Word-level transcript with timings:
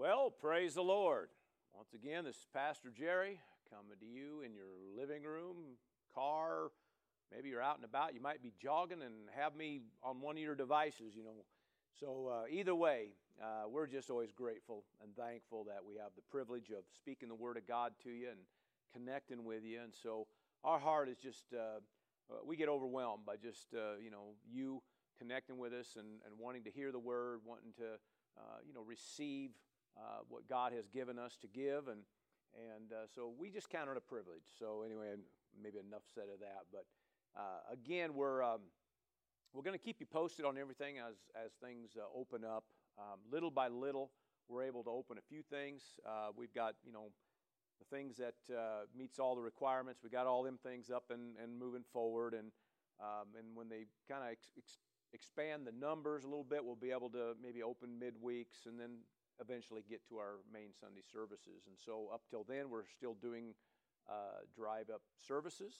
Well, 0.00 0.30
praise 0.30 0.72
the 0.72 0.82
Lord. 0.82 1.28
Once 1.74 1.92
again, 1.92 2.24
this 2.24 2.36
is 2.36 2.46
Pastor 2.54 2.88
Jerry 2.88 3.38
coming 3.68 3.98
to 4.00 4.06
you 4.06 4.40
in 4.40 4.54
your 4.54 4.72
living 4.96 5.24
room, 5.24 5.76
car. 6.14 6.70
Maybe 7.30 7.50
you're 7.50 7.60
out 7.60 7.76
and 7.76 7.84
about. 7.84 8.14
You 8.14 8.22
might 8.22 8.42
be 8.42 8.54
jogging 8.58 9.02
and 9.02 9.28
have 9.36 9.54
me 9.54 9.82
on 10.02 10.22
one 10.22 10.38
of 10.38 10.42
your 10.42 10.54
devices, 10.54 11.14
you 11.14 11.22
know. 11.22 11.44
So, 12.00 12.32
uh, 12.32 12.44
either 12.50 12.74
way, 12.74 13.08
uh, 13.42 13.68
we're 13.68 13.86
just 13.86 14.08
always 14.08 14.32
grateful 14.32 14.84
and 15.02 15.14
thankful 15.14 15.64
that 15.64 15.84
we 15.86 15.96
have 15.96 16.12
the 16.16 16.22
privilege 16.30 16.70
of 16.70 16.84
speaking 16.96 17.28
the 17.28 17.34
Word 17.34 17.58
of 17.58 17.66
God 17.68 17.92
to 18.04 18.08
you 18.08 18.28
and 18.30 18.38
connecting 18.94 19.44
with 19.44 19.64
you. 19.64 19.80
And 19.82 19.92
so, 20.02 20.28
our 20.64 20.78
heart 20.78 21.10
is 21.10 21.18
just, 21.18 21.44
uh, 21.52 21.80
uh 22.32 22.38
we 22.46 22.56
get 22.56 22.70
overwhelmed 22.70 23.26
by 23.26 23.36
just, 23.36 23.66
uh, 23.74 23.98
you 24.02 24.10
know, 24.10 24.32
you 24.50 24.80
connecting 25.18 25.58
with 25.58 25.74
us 25.74 25.96
and, 25.98 26.06
and 26.24 26.38
wanting 26.38 26.64
to 26.64 26.70
hear 26.70 26.90
the 26.90 26.98
Word, 26.98 27.40
wanting 27.44 27.74
to, 27.76 27.98
uh, 28.38 28.60
you 28.66 28.72
know, 28.72 28.82
receive 28.82 29.50
uh, 29.96 30.20
what 30.28 30.48
God 30.48 30.72
has 30.72 30.88
given 30.88 31.18
us 31.18 31.36
to 31.42 31.48
give. 31.48 31.88
And, 31.88 32.00
and 32.54 32.92
uh, 32.92 33.06
so 33.14 33.32
we 33.38 33.50
just 33.50 33.70
count 33.70 33.90
it 33.90 33.96
a 33.96 34.00
privilege. 34.00 34.46
So, 34.58 34.82
anyway, 34.84 35.14
maybe 35.62 35.78
enough 35.78 36.02
said 36.14 36.24
of 36.32 36.40
that. 36.40 36.66
But 36.72 36.86
uh, 37.36 37.72
again, 37.72 38.14
we're, 38.14 38.42
um, 38.42 38.60
we're 39.52 39.62
going 39.62 39.78
to 39.78 39.84
keep 39.84 40.00
you 40.00 40.06
posted 40.06 40.44
on 40.44 40.58
everything 40.58 40.98
as, 40.98 41.16
as 41.34 41.52
things 41.62 41.96
uh, 41.96 42.02
open 42.16 42.44
up. 42.44 42.64
Um, 42.98 43.18
little 43.30 43.50
by 43.50 43.68
little, 43.68 44.10
we're 44.48 44.64
able 44.64 44.82
to 44.84 44.90
open 44.90 45.18
a 45.18 45.22
few 45.28 45.42
things. 45.42 45.82
Uh, 46.06 46.28
we've 46.36 46.54
got, 46.54 46.74
you 46.84 46.92
know, 46.92 47.10
the 47.78 47.96
things 47.96 48.16
that 48.18 48.54
uh, 48.54 48.84
meets 48.96 49.18
all 49.18 49.34
the 49.34 49.42
requirements. 49.42 50.00
We 50.02 50.10
got 50.10 50.26
all 50.26 50.42
them 50.42 50.58
things 50.62 50.90
up 50.90 51.04
and, 51.10 51.36
and 51.42 51.58
moving 51.58 51.84
forward. 51.92 52.34
And, 52.34 52.50
um, 53.00 53.28
and 53.38 53.54
when 53.54 53.68
they 53.68 53.86
kind 54.08 54.22
of 54.22 54.30
ex- 54.30 54.50
ex- 54.58 54.78
expand 55.12 55.66
the 55.66 55.72
numbers 55.72 56.24
a 56.24 56.26
little 56.26 56.44
bit, 56.44 56.64
we'll 56.64 56.76
be 56.76 56.90
able 56.90 57.10
to 57.10 57.34
maybe 57.42 57.62
open 57.62 57.90
midweeks 57.98 58.66
and 58.66 58.78
then 58.78 58.98
eventually 59.40 59.82
get 59.88 60.06
to 60.08 60.16
our 60.16 60.40
main 60.52 60.70
Sunday 60.78 61.02
services. 61.12 61.66
And 61.66 61.76
so 61.78 62.10
up 62.12 62.22
till 62.30 62.44
then, 62.44 62.70
we're 62.70 62.86
still 62.86 63.14
doing 63.14 63.54
uh, 64.08 64.44
drive 64.54 64.90
up 64.90 65.02
services. 65.16 65.74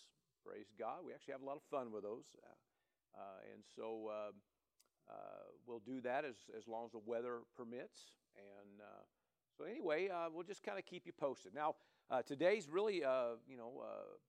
Praise 0.44 0.72
God. 0.78 1.04
We 1.04 1.12
actually 1.12 1.32
have 1.32 1.42
a 1.42 1.46
lot 1.46 1.56
of 1.56 1.62
fun 1.70 1.92
with 1.92 2.02
those. 2.02 2.24
Uh, 2.42 3.20
uh 3.20 3.52
and 3.52 3.62
so 3.76 4.08
uh, 4.08 4.32
uh, 5.10 5.14
we'll 5.66 5.82
do 5.84 6.00
that 6.00 6.24
as, 6.24 6.36
as 6.56 6.66
long 6.66 6.86
as 6.86 6.92
the 6.92 7.02
weather 7.04 7.40
permits. 7.56 8.16
And 8.36 8.80
so, 9.58 9.64
anyway, 9.64 10.08
we'll 10.32 10.44
just 10.44 10.62
kind 10.62 10.78
of 10.78 10.86
keep 10.86 11.04
you 11.04 11.12
posted. 11.12 11.52
Now, 11.52 11.74
today's 12.26 12.68
really, 12.70 12.96
you 13.48 13.56
know, 13.58 13.82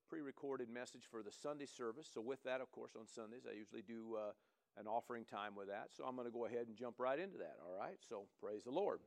pre 0.09 0.21
recorded 0.21 0.69
message 0.69 1.03
for 1.09 1.21
the 1.23 1.31
Sunday 1.31 1.67
service. 1.67 2.09
So, 2.11 2.19
with 2.19 2.43
that, 2.43 2.59
of 2.59 2.71
course, 2.71 2.93
on 2.99 3.07
Sundays, 3.07 3.43
I 3.47 3.55
usually 3.55 3.83
do 3.83 4.17
an 4.77 4.87
offering 4.87 5.25
time 5.25 5.55
with 5.55 5.67
that. 5.67 5.89
So 5.95 6.05
I'm 6.05 6.15
going 6.15 6.27
to 6.27 6.33
go 6.33 6.45
ahead 6.45 6.67
and 6.67 6.75
jump 6.75 6.95
right 6.99 7.19
into 7.19 7.37
that, 7.37 7.57
all 7.65 7.77
right? 7.77 7.97
So 8.07 8.25
praise 8.41 8.63
the 8.63 8.71
Lord. 8.71 8.99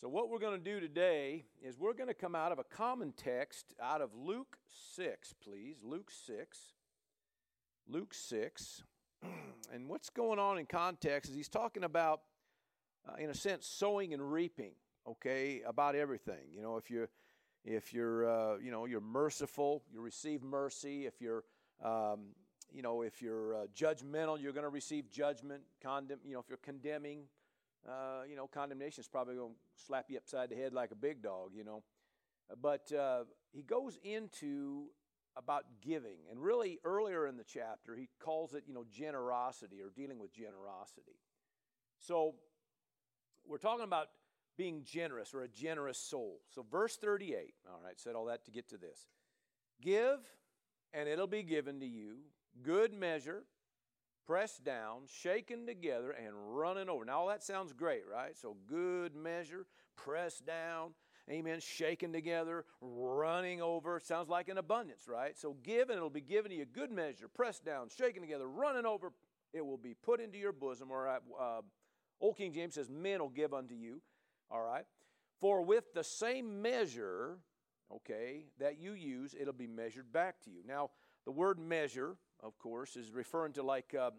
So, 0.00 0.08
what 0.08 0.30
we're 0.30 0.38
going 0.38 0.56
to 0.56 0.64
do 0.64 0.78
today 0.78 1.44
is 1.60 1.76
we're 1.76 1.92
going 1.92 2.06
to 2.06 2.14
come 2.14 2.36
out 2.36 2.52
of 2.52 2.60
a 2.60 2.62
common 2.62 3.12
text 3.16 3.74
out 3.82 4.00
of 4.00 4.10
Luke 4.14 4.56
6, 4.94 5.34
please. 5.42 5.78
Luke 5.82 6.12
6. 6.12 6.56
Luke 7.88 8.14
6. 8.14 8.84
And 9.74 9.88
what's 9.88 10.08
going 10.08 10.38
on 10.38 10.56
in 10.56 10.66
context 10.66 11.30
is 11.30 11.36
he's 11.36 11.48
talking 11.48 11.82
about, 11.82 12.20
uh, 13.06 13.16
in 13.16 13.28
a 13.28 13.34
sense, 13.34 13.66
sowing 13.66 14.14
and 14.14 14.32
reaping, 14.32 14.72
okay, 15.06 15.62
about 15.66 15.94
everything. 15.94 16.46
You 16.54 16.62
know, 16.62 16.76
if 16.76 16.90
you're, 16.90 17.10
if 17.64 17.92
you're, 17.92 18.26
uh, 18.30 18.58
you 18.58 18.70
know, 18.70 18.86
you're 18.86 19.00
merciful, 19.00 19.82
you 19.92 20.00
receive 20.00 20.42
mercy. 20.42 21.06
If 21.06 21.20
you're, 21.20 21.42
um, 21.84 22.28
you 22.72 22.80
know, 22.80 23.02
if 23.02 23.20
you're 23.20 23.56
uh, 23.56 23.66
judgmental, 23.76 24.40
you're 24.40 24.52
going 24.52 24.62
to 24.62 24.70
receive 24.70 25.10
judgment. 25.10 25.62
Condemn, 25.82 26.20
you 26.24 26.34
know, 26.34 26.40
if 26.40 26.48
you're 26.48 26.56
condemning, 26.58 27.24
uh, 27.86 28.22
you 28.28 28.36
know, 28.36 28.46
condemnation 28.46 29.00
is 29.00 29.08
probably 29.08 29.36
going 29.36 29.52
to 29.52 29.84
slap 29.86 30.06
you 30.08 30.16
upside 30.16 30.50
the 30.50 30.56
head 30.56 30.72
like 30.72 30.90
a 30.90 30.96
big 30.96 31.22
dog, 31.22 31.50
you 31.54 31.64
know. 31.64 31.82
But 32.60 32.90
uh, 32.92 33.24
he 33.52 33.62
goes 33.62 33.98
into 34.02 34.86
about 35.36 35.64
giving, 35.80 36.18
and 36.30 36.42
really 36.42 36.78
earlier 36.84 37.26
in 37.26 37.36
the 37.36 37.44
chapter, 37.44 37.94
he 37.94 38.08
calls 38.18 38.54
it, 38.54 38.64
you 38.66 38.74
know, 38.74 38.84
generosity 38.90 39.80
or 39.80 39.90
dealing 39.94 40.18
with 40.18 40.32
generosity. 40.32 41.18
So 42.00 42.34
we're 43.46 43.58
talking 43.58 43.84
about 43.84 44.08
being 44.56 44.82
generous 44.84 45.34
or 45.34 45.42
a 45.42 45.48
generous 45.48 45.98
soul. 45.98 46.40
So, 46.50 46.64
verse 46.68 46.96
38, 46.96 47.54
all 47.68 47.80
right, 47.84 47.98
said 47.98 48.14
all 48.14 48.24
that 48.26 48.44
to 48.46 48.50
get 48.50 48.68
to 48.70 48.76
this. 48.76 49.06
Give, 49.80 50.18
and 50.92 51.08
it'll 51.08 51.28
be 51.28 51.44
given 51.44 51.78
to 51.80 51.86
you, 51.86 52.18
good 52.62 52.92
measure 52.92 53.44
pressed 54.28 54.62
down, 54.62 55.00
shaken 55.06 55.66
together, 55.66 56.10
and 56.10 56.34
running 56.36 56.90
over. 56.90 57.02
Now, 57.02 57.20
all 57.20 57.28
that 57.28 57.42
sounds 57.42 57.72
great, 57.72 58.02
right? 58.06 58.36
So, 58.36 58.58
good 58.66 59.16
measure, 59.16 59.64
pressed 59.96 60.44
down, 60.44 60.90
amen, 61.30 61.60
shaken 61.60 62.12
together, 62.12 62.66
running 62.82 63.62
over. 63.62 63.98
Sounds 63.98 64.28
like 64.28 64.50
an 64.50 64.58
abundance, 64.58 65.08
right? 65.08 65.34
So, 65.38 65.56
give 65.62 65.88
and 65.88 65.96
it'll 65.96 66.10
be 66.10 66.20
given 66.20 66.50
to 66.50 66.56
you. 66.58 66.66
Good 66.66 66.90
measure, 66.90 67.26
pressed 67.26 67.64
down, 67.64 67.88
shaken 67.88 68.20
together, 68.20 68.46
running 68.46 68.84
over. 68.84 69.12
It 69.54 69.64
will 69.64 69.78
be 69.78 69.94
put 69.94 70.20
into 70.20 70.36
your 70.36 70.52
bosom. 70.52 70.90
Or 70.90 71.08
uh, 71.08 71.62
Old 72.20 72.36
King 72.36 72.52
James 72.52 72.74
says, 72.74 72.90
Men 72.90 73.20
will 73.20 73.30
give 73.30 73.54
unto 73.54 73.74
you. 73.74 74.02
All 74.50 74.62
right? 74.62 74.84
For 75.40 75.62
with 75.62 75.94
the 75.94 76.04
same 76.04 76.60
measure, 76.60 77.38
okay, 77.90 78.44
that 78.60 78.78
you 78.78 78.92
use, 78.92 79.34
it'll 79.40 79.54
be 79.54 79.66
measured 79.66 80.12
back 80.12 80.38
to 80.42 80.50
you. 80.50 80.60
Now, 80.66 80.90
the 81.24 81.32
word 81.32 81.58
measure, 81.58 82.16
of 82.42 82.58
course, 82.58 82.96
is 82.96 83.10
referring 83.12 83.52
to 83.54 83.62
like, 83.62 83.94
um, 83.94 84.12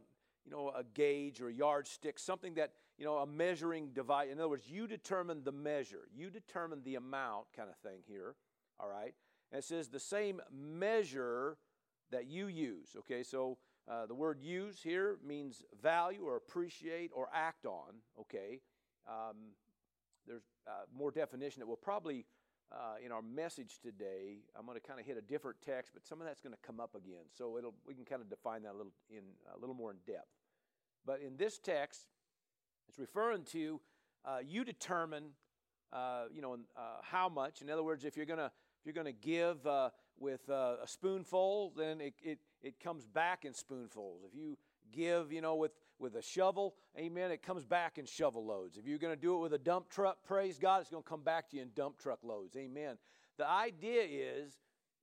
you 0.46 0.52
know, 0.52 0.70
a 0.70 0.84
gauge 0.84 1.42
or 1.42 1.50
a 1.50 1.54
yardstick, 1.54 2.20
something 2.20 2.56
that, 2.56 2.74
you 2.98 3.06
know, 3.06 3.18
a 3.18 3.28
measuring 3.28 3.90
device. 3.90 4.30
In 4.32 4.40
other 4.40 4.50
words, 4.50 4.70
you 4.70 4.88
determine 4.88 5.44
the 5.44 5.52
measure, 5.52 6.08
you 6.16 6.30
determine 6.30 6.82
the 6.84 6.96
amount 6.96 7.46
kind 7.56 7.70
of 7.70 7.78
thing 7.78 8.00
here, 8.08 8.36
all 8.80 8.90
right? 8.90 9.14
And 9.52 9.60
it 9.60 9.66
says 9.66 9.88
the 9.88 10.00
same 10.00 10.42
measure 10.52 11.58
that 12.12 12.28
you 12.28 12.48
use, 12.48 12.96
okay? 13.00 13.24
So 13.24 13.58
uh, 13.90 14.06
the 14.06 14.16
word 14.16 14.40
use 14.42 14.82
here 14.82 15.18
means 15.26 15.64
value 15.82 16.22
or 16.24 16.36
appreciate 16.36 17.12
or 17.14 17.30
act 17.34 17.66
on, 17.66 17.96
okay? 18.20 18.62
Um, 19.08 19.54
there's 20.28 20.44
uh, 20.68 20.86
more 20.96 21.12
definition 21.12 21.60
that 21.60 21.68
we'll 21.68 21.78
probably 21.78 22.26
uh, 22.72 23.04
in 23.04 23.12
our 23.12 23.22
message 23.22 23.80
today, 23.82 24.40
I'm 24.58 24.66
going 24.66 24.80
to 24.80 24.86
kind 24.86 25.00
of 25.00 25.06
hit 25.06 25.18
a 25.18 25.22
different 25.22 25.58
text, 25.66 25.92
but 25.94 26.06
some 26.06 26.22
of 26.22 26.28
that's 26.28 26.42
going 26.42 26.54
to 26.54 26.60
come 26.66 26.80
up 26.80 26.96
again. 26.96 27.26
So 27.36 27.58
it'll, 27.58 27.74
we 27.86 27.94
can 27.94 28.06
kind 28.06 28.22
of 28.22 28.30
define 28.30 28.64
that 28.64 28.74
a 28.74 28.78
little, 28.78 28.94
in, 29.10 29.24
a 29.56 29.60
little 29.60 29.76
more 29.76 29.92
in 29.92 29.98
depth. 30.06 30.30
But 31.06 31.22
in 31.22 31.38
this 31.38 31.58
text, 31.58 32.06
it's 32.88 33.00
referring 33.00 33.44
to 33.52 33.80
uh, 34.26 34.38
you 34.46 34.64
determine, 34.64 35.30
uh, 35.92 36.26
you 36.34 36.42
know, 36.42 36.58
uh, 36.78 36.80
how 37.02 37.30
much. 37.30 37.62
In 37.62 37.70
other 37.70 37.84
words, 37.84 38.06
if 38.06 38.16
you're 38.18 38.26
going 38.26 38.40
to 38.40 38.52
if 38.80 38.86
you're 38.86 39.04
going 39.04 39.14
to 39.14 39.28
give 39.28 39.66
uh, 39.68 39.90
with 40.18 40.50
uh, 40.50 40.76
a 40.82 40.88
spoonful, 40.88 41.74
then 41.76 42.00
it, 42.00 42.14
it, 42.22 42.40
it 42.62 42.80
comes 42.80 43.06
back 43.06 43.44
in 43.44 43.54
spoonfuls. 43.54 44.22
If 44.26 44.34
you 44.34 44.58
give, 44.92 45.34
you 45.34 45.42
know, 45.42 45.56
with, 45.56 45.72
with 46.00 46.16
a 46.16 46.22
shovel, 46.22 46.76
amen, 46.98 47.32
it 47.32 47.44
comes 47.44 47.66
back 47.66 47.98
in 47.98 48.06
shovel 48.06 48.46
loads. 48.46 48.78
If 48.78 48.88
you're 48.88 48.98
going 48.98 49.16
to 49.16 49.22
do 49.22 49.36
it 49.36 49.40
with 49.40 49.54
a 49.54 49.58
dump 49.58 49.90
truck, 49.90 50.24
praise 50.24 50.58
God, 50.58 50.82
it's 50.82 50.90
going 50.90 51.04
to 51.04 51.10
come 51.10 51.24
back 51.24 51.50
to 51.50 51.58
you 51.58 51.62
in 51.64 51.70
dump 51.76 51.98
truck 51.98 52.20
loads, 52.24 52.56
amen. 52.56 52.98
The 53.38 53.48
idea 53.48 54.04
is, 54.04 54.58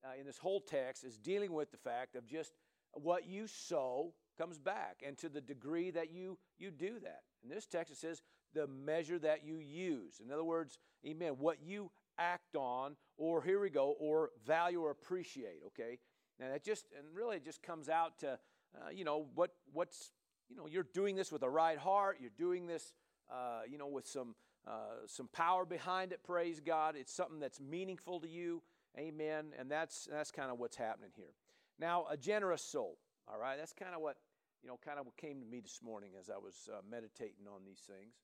uh, 0.04 0.18
in 0.18 0.26
this 0.26 0.38
whole 0.38 0.60
text, 0.60 1.04
is 1.04 1.18
dealing 1.18 1.52
with 1.52 1.70
the 1.70 1.76
fact 1.76 2.16
of 2.16 2.26
just 2.26 2.52
what 2.92 3.26
you 3.26 3.46
sow 3.46 4.14
comes 4.38 4.58
back, 4.58 5.02
and 5.06 5.16
to 5.18 5.28
the 5.28 5.40
degree 5.40 5.90
that 5.90 6.12
you, 6.12 6.38
you 6.58 6.70
do 6.70 6.98
that. 7.02 7.20
In 7.42 7.48
this 7.48 7.66
text, 7.66 7.92
it 7.92 7.98
says 7.98 8.22
the 8.54 8.66
measure 8.66 9.18
that 9.18 9.44
you 9.44 9.58
use. 9.58 10.20
In 10.24 10.30
other 10.30 10.44
words, 10.44 10.78
amen, 11.06 11.34
what 11.38 11.58
you 11.62 11.90
act 12.18 12.56
on, 12.56 12.96
or 13.16 13.42
here 13.42 13.60
we 13.60 13.70
go, 13.70 13.94
or 13.98 14.30
value 14.46 14.80
or 14.80 14.90
appreciate, 14.90 15.60
okay? 15.66 15.98
Now 16.38 16.48
that 16.50 16.64
just, 16.64 16.86
and 16.96 17.06
really 17.14 17.36
it 17.36 17.44
just 17.44 17.62
comes 17.62 17.88
out 17.88 18.18
to, 18.20 18.38
uh, 18.74 18.90
you 18.92 19.04
know, 19.04 19.26
what, 19.34 19.52
what's, 19.72 20.12
you 20.48 20.56
know, 20.56 20.66
you're 20.66 20.86
doing 20.94 21.16
this 21.16 21.32
with 21.32 21.42
a 21.42 21.50
right 21.50 21.78
heart. 21.78 22.18
You're 22.20 22.30
doing 22.36 22.66
this, 22.66 22.92
uh, 23.30 23.62
you 23.68 23.78
know, 23.78 23.88
with 23.88 24.06
some, 24.06 24.34
uh, 24.66 25.06
some 25.06 25.28
power 25.28 25.64
behind 25.64 26.12
it, 26.12 26.22
praise 26.24 26.60
God. 26.60 26.96
It's 26.96 27.12
something 27.12 27.40
that's 27.40 27.60
meaningful 27.60 28.20
to 28.20 28.28
you. 28.28 28.62
Amen. 28.98 29.52
And 29.58 29.70
that's, 29.70 30.08
that's 30.10 30.30
kind 30.30 30.50
of 30.50 30.58
what's 30.58 30.76
happening 30.76 31.10
here. 31.14 31.34
Now, 31.78 32.06
a 32.10 32.16
generous 32.16 32.62
soul. 32.62 32.98
All 33.28 33.38
right. 33.38 33.56
That's 33.58 33.72
kind 33.72 33.94
of 33.94 34.00
what, 34.00 34.16
you 34.62 34.68
know, 34.68 34.78
kind 34.84 34.98
of 34.98 35.06
what 35.06 35.16
came 35.16 35.40
to 35.40 35.46
me 35.46 35.60
this 35.60 35.80
morning 35.82 36.10
as 36.18 36.30
I 36.30 36.38
was 36.38 36.68
uh, 36.72 36.80
meditating 36.88 37.46
on 37.52 37.62
these 37.66 37.80
things. 37.86 38.14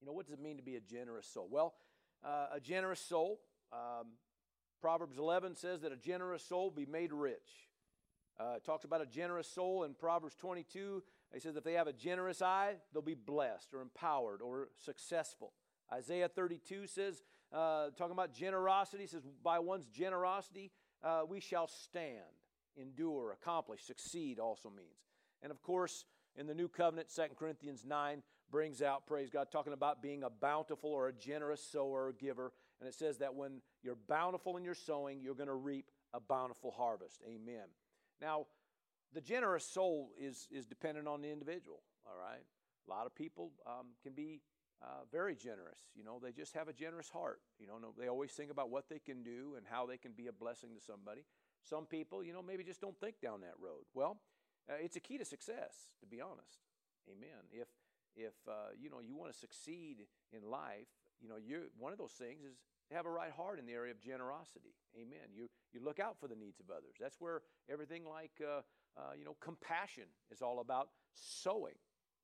You 0.00 0.06
know, 0.06 0.12
what 0.12 0.26
does 0.26 0.34
it 0.34 0.40
mean 0.40 0.56
to 0.56 0.62
be 0.62 0.76
a 0.76 0.80
generous 0.80 1.26
soul? 1.26 1.48
Well, 1.50 1.74
uh, 2.24 2.46
a 2.54 2.60
generous 2.60 3.00
soul, 3.00 3.40
um, 3.72 4.08
Proverbs 4.80 5.18
11 5.18 5.56
says 5.56 5.82
that 5.82 5.92
a 5.92 5.96
generous 5.96 6.42
soul 6.42 6.70
be 6.70 6.86
made 6.86 7.12
rich. 7.12 7.68
Uh, 8.38 8.54
it 8.56 8.64
talks 8.64 8.84
about 8.84 9.02
a 9.02 9.06
generous 9.06 9.46
soul 9.46 9.84
in 9.84 9.94
Proverbs 9.94 10.34
22. 10.36 11.02
He 11.32 11.40
says 11.40 11.56
if 11.56 11.64
they 11.64 11.74
have 11.74 11.86
a 11.86 11.92
generous 11.92 12.42
eye, 12.42 12.74
they'll 12.92 13.02
be 13.02 13.14
blessed 13.14 13.72
or 13.72 13.80
empowered 13.80 14.42
or 14.42 14.68
successful. 14.84 15.52
Isaiah 15.92 16.28
32 16.28 16.86
says, 16.86 17.22
uh, 17.52 17.90
talking 17.96 18.12
about 18.12 18.32
generosity, 18.32 19.06
says, 19.06 19.22
by 19.42 19.58
one's 19.58 19.86
generosity, 19.86 20.70
uh, 21.02 21.22
we 21.28 21.40
shall 21.40 21.66
stand, 21.66 22.20
endure, 22.76 23.32
accomplish, 23.32 23.82
succeed 23.84 24.38
also 24.38 24.70
means. 24.70 25.08
And 25.42 25.50
of 25.50 25.62
course, 25.62 26.04
in 26.36 26.46
the 26.46 26.54
new 26.54 26.68
covenant, 26.68 27.08
2 27.14 27.22
Corinthians 27.36 27.84
9, 27.84 28.22
brings 28.50 28.82
out, 28.82 29.06
praise 29.06 29.30
God, 29.30 29.48
talking 29.50 29.72
about 29.72 30.02
being 30.02 30.22
a 30.22 30.30
bountiful 30.30 30.90
or 30.90 31.08
a 31.08 31.12
generous 31.12 31.62
sower 31.62 32.06
or 32.06 32.12
giver. 32.12 32.52
And 32.80 32.88
it 32.88 32.94
says 32.94 33.18
that 33.18 33.34
when 33.34 33.60
you're 33.82 33.98
bountiful 34.08 34.56
in 34.56 34.64
your 34.64 34.74
sowing, 34.74 35.20
you're 35.20 35.34
going 35.34 35.48
to 35.48 35.54
reap 35.54 35.90
a 36.12 36.20
bountiful 36.20 36.70
harvest. 36.70 37.22
Amen. 37.24 37.66
Now, 38.20 38.46
the 39.12 39.20
generous 39.20 39.64
soul 39.64 40.10
is, 40.18 40.48
is 40.50 40.66
dependent 40.66 41.08
on 41.08 41.22
the 41.22 41.30
individual, 41.30 41.82
all 42.06 42.16
right? 42.18 42.44
A 42.86 42.90
lot 42.90 43.06
of 43.06 43.14
people 43.14 43.52
um, 43.66 43.88
can 44.02 44.12
be 44.12 44.40
uh, 44.82 45.04
very 45.12 45.34
generous. 45.34 45.78
You 45.94 46.04
know, 46.04 46.18
they 46.22 46.32
just 46.32 46.54
have 46.54 46.68
a 46.68 46.72
generous 46.72 47.08
heart. 47.08 47.40
You 47.58 47.66
know, 47.66 47.76
they 47.98 48.08
always 48.08 48.32
think 48.32 48.50
about 48.50 48.70
what 48.70 48.88
they 48.88 48.98
can 48.98 49.22
do 49.22 49.54
and 49.56 49.66
how 49.68 49.86
they 49.86 49.98
can 49.98 50.12
be 50.12 50.28
a 50.28 50.32
blessing 50.32 50.70
to 50.74 50.80
somebody. 50.80 51.22
Some 51.62 51.84
people, 51.86 52.24
you 52.24 52.32
know, 52.32 52.42
maybe 52.42 52.64
just 52.64 52.80
don't 52.80 52.98
think 52.98 53.20
down 53.20 53.42
that 53.42 53.54
road. 53.60 53.84
Well, 53.94 54.18
uh, 54.68 54.74
it's 54.80 54.96
a 54.96 55.00
key 55.00 55.18
to 55.18 55.24
success, 55.24 55.90
to 56.00 56.06
be 56.06 56.20
honest. 56.20 56.64
Amen. 57.08 57.44
If 57.52 57.68
if 58.16 58.34
uh, 58.48 58.74
you 58.78 58.90
know 58.90 59.00
you 59.00 59.16
want 59.16 59.32
to 59.32 59.38
succeed 59.38 60.06
in 60.32 60.48
life, 60.50 60.88
you 61.20 61.28
know, 61.28 61.36
you 61.36 61.70
one 61.78 61.92
of 61.92 61.98
those 61.98 62.12
things 62.12 62.44
is 62.44 62.56
to 62.88 62.94
have 62.94 63.06
a 63.06 63.10
right 63.10 63.32
heart 63.32 63.58
in 63.58 63.66
the 63.66 63.72
area 63.72 63.92
of 63.92 64.00
generosity. 64.00 64.74
Amen. 64.96 65.32
You 65.32 65.48
you 65.72 65.80
look 65.84 66.00
out 66.00 66.18
for 66.18 66.28
the 66.28 66.36
needs 66.36 66.60
of 66.60 66.70
others. 66.70 66.96
That's 67.00 67.20
where 67.20 67.42
everything 67.68 68.04
like 68.04 68.40
uh, 68.96 69.12
you 69.18 69.24
know 69.24 69.36
compassion 69.40 70.04
is 70.30 70.42
all 70.42 70.60
about 70.60 70.88
sowing 71.14 71.74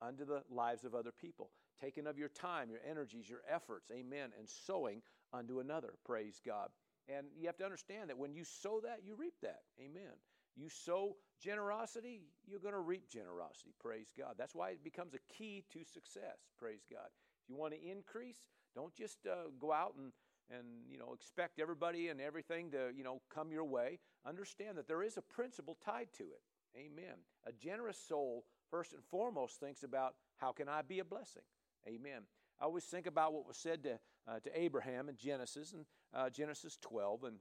unto 0.02 0.24
the 0.24 0.42
lives 0.50 0.84
of 0.84 0.94
other 0.94 1.12
people, 1.12 1.50
taking 1.80 2.06
of 2.06 2.18
your 2.18 2.28
time, 2.28 2.70
your 2.70 2.80
energies, 2.88 3.28
your 3.28 3.42
efforts. 3.48 3.90
Amen. 3.90 4.30
And 4.38 4.48
sowing 4.48 5.02
unto 5.32 5.60
another. 5.60 5.94
Praise 6.04 6.40
God. 6.44 6.68
And 7.08 7.26
you 7.38 7.46
have 7.46 7.56
to 7.58 7.64
understand 7.64 8.10
that 8.10 8.18
when 8.18 8.34
you 8.34 8.44
sow 8.44 8.80
that, 8.82 9.00
you 9.04 9.14
reap 9.16 9.34
that. 9.42 9.60
Amen. 9.80 10.12
You 10.56 10.68
sow 10.68 11.16
generosity, 11.40 12.22
you're 12.46 12.60
going 12.60 12.74
to 12.74 12.80
reap 12.80 13.08
generosity. 13.10 13.74
Praise 13.78 14.08
God. 14.16 14.34
That's 14.38 14.54
why 14.54 14.70
it 14.70 14.82
becomes 14.82 15.14
a 15.14 15.32
key 15.32 15.64
to 15.72 15.84
success. 15.84 16.38
Praise 16.58 16.86
God. 16.90 17.08
If 17.42 17.50
you 17.50 17.56
want 17.56 17.74
to 17.74 17.90
increase, 17.90 18.38
don't 18.74 18.94
just 18.94 19.18
uh, 19.26 19.50
go 19.60 19.72
out 19.72 19.94
and 19.96 20.12
and 20.48 20.64
you 20.88 20.96
know 20.96 21.12
expect 21.12 21.58
everybody 21.58 22.08
and 22.08 22.20
everything 22.20 22.70
to 22.70 22.90
you 22.96 23.02
know 23.02 23.20
come 23.34 23.50
your 23.50 23.64
way. 23.64 23.98
Understand 24.26 24.78
that 24.78 24.88
there 24.88 25.02
is 25.02 25.16
a 25.16 25.22
principle 25.22 25.76
tied 25.84 26.08
to 26.18 26.24
it. 26.24 26.40
Amen. 26.76 27.16
A 27.46 27.52
generous 27.52 27.98
soul 27.98 28.44
first 28.70 28.92
and 28.92 29.02
foremost 29.04 29.60
thinks 29.60 29.82
about 29.82 30.14
how 30.36 30.52
can 30.52 30.68
I 30.68 30.82
be 30.82 30.98
a 30.98 31.04
blessing. 31.04 31.42
Amen. 31.88 32.22
I 32.60 32.64
always 32.64 32.84
think 32.84 33.06
about 33.06 33.32
what 33.32 33.46
was 33.46 33.56
said 33.56 33.82
to, 33.84 33.98
uh, 34.28 34.40
to 34.40 34.60
Abraham 34.60 35.08
in 35.08 35.16
Genesis 35.16 35.72
and 35.72 35.84
uh, 36.14 36.30
Genesis 36.30 36.78
12, 36.80 37.24
and, 37.24 37.36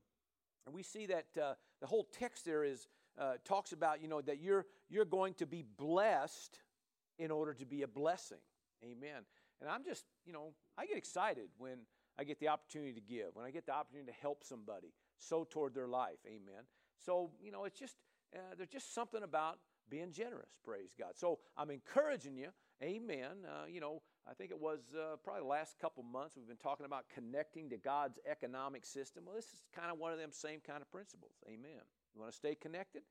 and 0.66 0.76
we 0.76 0.84
see 0.84 1.06
that 1.08 1.26
uh, 1.42 1.54
the 1.82 1.88
whole 1.88 2.08
text 2.12 2.46
there 2.46 2.64
is 2.64 2.88
uh, 3.18 3.34
talks 3.46 3.72
about 3.72 4.02
you 4.02 4.10
know 4.10 4.22
that 4.22 4.42
you're 4.42 4.66
you're 4.90 5.06
going 5.06 5.34
to 5.36 5.46
be 5.46 5.64
blessed 5.78 6.60
in 7.18 7.31
order 7.31 7.54
to 7.54 7.66
be 7.66 7.81
a 7.84 7.88
blessing. 7.88 8.40
Amen. 8.84 9.24
And 9.62 9.70
I'm 9.70 9.86
just 9.86 10.04
you 10.26 10.34
know 10.34 10.54
I 10.78 10.86
get 10.86 10.98
excited 10.98 11.48
when 11.58 11.80
I 12.20 12.24
get 12.26 12.40
the 12.40 12.50
opportunity 12.50 12.94
to 12.94 13.02
give, 13.02 13.28
when 13.34 13.46
I 13.46 13.52
get 13.52 13.66
the 13.66 13.74
opportunity 13.74 14.12
to 14.12 14.18
help 14.22 14.44
somebody, 14.44 14.94
sow 15.18 15.46
toward 15.50 15.74
their 15.74 15.88
life. 15.88 16.20
Amen. 16.28 16.64
So 17.06 17.31
you 17.42 17.52
know 17.52 17.64
it's 17.64 17.80
just 17.80 17.96
uh, 18.36 18.56
there's 18.58 18.70
just 18.70 18.94
something 18.94 19.24
about 19.24 19.60
being 19.90 20.12
generous. 20.12 20.50
Praise 20.64 20.94
God. 20.98 21.12
So 21.16 21.40
I'm 21.58 21.70
encouraging 21.70 22.38
you. 22.38 22.50
Amen. 22.84 23.46
Uh, 23.46 23.66
you 23.68 23.80
know, 23.80 24.02
I 24.30 24.34
think 24.34 24.52
it 24.52 24.60
was 24.60 24.80
uh, 24.96 25.16
probably 25.24 25.44
the 25.44 25.48
last 25.48 25.80
couple 25.80 26.04
months 26.04 26.36
we've 26.36 26.48
been 26.48 26.58
talking 26.58 26.86
about 26.86 27.06
connecting 27.14 27.70
to 27.70 27.78
God's 27.78 28.20
economic 28.30 28.86
system. 28.86 29.24
Well, 29.26 29.36
this 29.36 29.46
is 29.46 29.62
kind 29.74 29.92
of 29.92 29.98
one 29.98 30.12
of 30.12 30.20
them 30.20 30.32
same 30.32 30.60
kind 30.60 30.82
of 30.82 30.92
principles. 30.92 31.34
Amen. 31.48 31.82
You 32.14 32.22
want 32.22 32.32
to 32.32 32.38
stay 32.38 32.56
connected? 32.56 33.04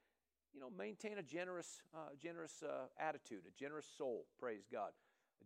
You 0.53 0.61
know, 0.61 0.71
maintain 0.76 1.19
a 1.19 1.23
generous, 1.23 1.82
uh, 1.94 2.11
generous 2.20 2.62
uh, 2.62 2.87
attitude, 2.99 3.43
a 3.49 3.59
generous 3.59 3.87
soul. 3.97 4.27
Praise 4.38 4.67
God. 4.70 4.91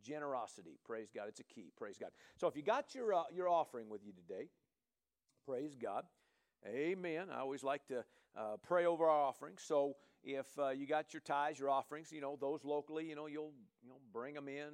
Generosity. 0.03 0.79
Praise 0.85 1.09
God. 1.15 1.27
It's 1.29 1.41
a 1.41 1.45
key. 1.45 1.71
Praise 1.77 1.97
God. 1.99 2.11
So 2.37 2.47
if 2.47 2.57
you 2.57 2.63
got 2.63 2.95
your 2.95 3.13
your 3.35 3.49
offering 3.49 3.89
with 3.89 4.05
you 4.05 4.13
today, 4.13 4.49
praise 5.47 5.75
God. 5.75 6.05
Amen. 6.67 7.29
I 7.33 7.39
always 7.39 7.63
like 7.63 7.87
to 7.87 8.05
uh, 8.37 8.57
pray 8.63 8.87
over 8.87 9.07
our 9.07 9.23
offerings. 9.23 9.63
So 9.65 9.97
if 10.23 10.47
uh, 10.59 10.71
you 10.71 10.87
got 10.87 11.13
your 11.13 11.21
tithes, 11.21 11.59
your 11.59 11.71
offerings, 11.71 12.13
you 12.13 12.21
know, 12.21 12.37
those 12.41 12.65
locally, 12.65 13.07
you 13.09 13.15
know, 13.15 13.27
you'll, 13.27 13.53
you 13.83 13.89
know, 13.89 13.99
bring 14.13 14.35
them 14.35 14.49
in, 14.49 14.71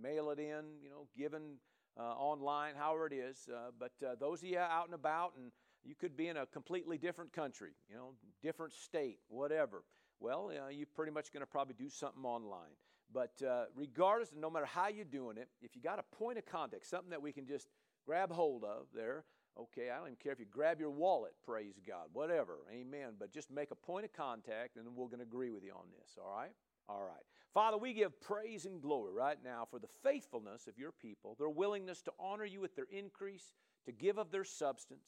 mail 0.00 0.30
it 0.30 0.38
in, 0.38 0.64
you 0.82 0.90
know, 0.90 1.06
given 1.16 1.56
uh, 1.98 2.02
online, 2.02 2.74
however 2.76 3.06
it 3.06 3.12
is. 3.12 3.48
Uh, 3.52 3.70
but 3.78 3.92
uh, 4.06 4.14
those 4.18 4.42
of 4.42 4.48
you 4.48 4.58
out 4.58 4.86
and 4.86 4.94
about, 4.94 5.32
and 5.36 5.52
you 5.84 5.94
could 5.94 6.16
be 6.16 6.28
in 6.28 6.36
a 6.36 6.46
completely 6.46 6.98
different 6.98 7.32
country, 7.32 7.70
you 7.88 7.96
know, 7.96 8.12
different 8.42 8.72
state, 8.72 9.18
whatever. 9.28 9.84
Well, 10.20 10.50
uh, 10.50 10.68
you're 10.68 10.86
pretty 10.94 11.12
much 11.12 11.32
going 11.32 11.42
to 11.42 11.46
probably 11.46 11.74
do 11.78 11.88
something 11.88 12.24
online. 12.24 12.74
But 13.12 13.40
regardless, 13.74 14.30
no 14.36 14.50
matter 14.50 14.66
how 14.66 14.88
you're 14.88 15.06
doing 15.06 15.38
it, 15.38 15.48
if 15.62 15.74
you 15.74 15.80
got 15.80 15.98
a 15.98 16.16
point 16.16 16.36
of 16.36 16.44
contact, 16.44 16.86
something 16.86 17.08
that 17.08 17.22
we 17.22 17.32
can 17.32 17.46
just 17.46 17.68
grab 18.04 18.30
hold 18.30 18.64
of 18.64 18.86
there, 18.94 19.24
Okay, 19.58 19.90
I 19.90 19.96
don't 19.96 20.06
even 20.06 20.16
care 20.22 20.32
if 20.32 20.38
you 20.38 20.46
grab 20.48 20.78
your 20.78 20.90
wallet, 20.90 21.32
praise 21.44 21.80
God, 21.84 22.06
whatever, 22.12 22.58
amen. 22.72 23.14
But 23.18 23.32
just 23.32 23.50
make 23.50 23.72
a 23.72 23.74
point 23.74 24.04
of 24.04 24.12
contact 24.12 24.76
and 24.76 24.86
we're 24.94 25.06
going 25.06 25.18
to 25.18 25.24
agree 25.24 25.50
with 25.50 25.64
you 25.64 25.72
on 25.72 25.86
this, 25.98 26.16
all 26.16 26.32
right? 26.32 26.52
All 26.88 27.02
right. 27.02 27.24
Father, 27.52 27.76
we 27.76 27.92
give 27.92 28.20
praise 28.20 28.66
and 28.66 28.80
glory 28.80 29.12
right 29.12 29.38
now 29.44 29.66
for 29.68 29.78
the 29.78 29.88
faithfulness 30.02 30.68
of 30.68 30.78
your 30.78 30.92
people, 30.92 31.34
their 31.38 31.48
willingness 31.48 32.02
to 32.02 32.12
honor 32.18 32.44
you 32.44 32.60
with 32.60 32.76
their 32.76 32.86
increase, 32.90 33.52
to 33.84 33.92
give 33.92 34.16
of 34.16 34.30
their 34.30 34.44
substance. 34.44 35.04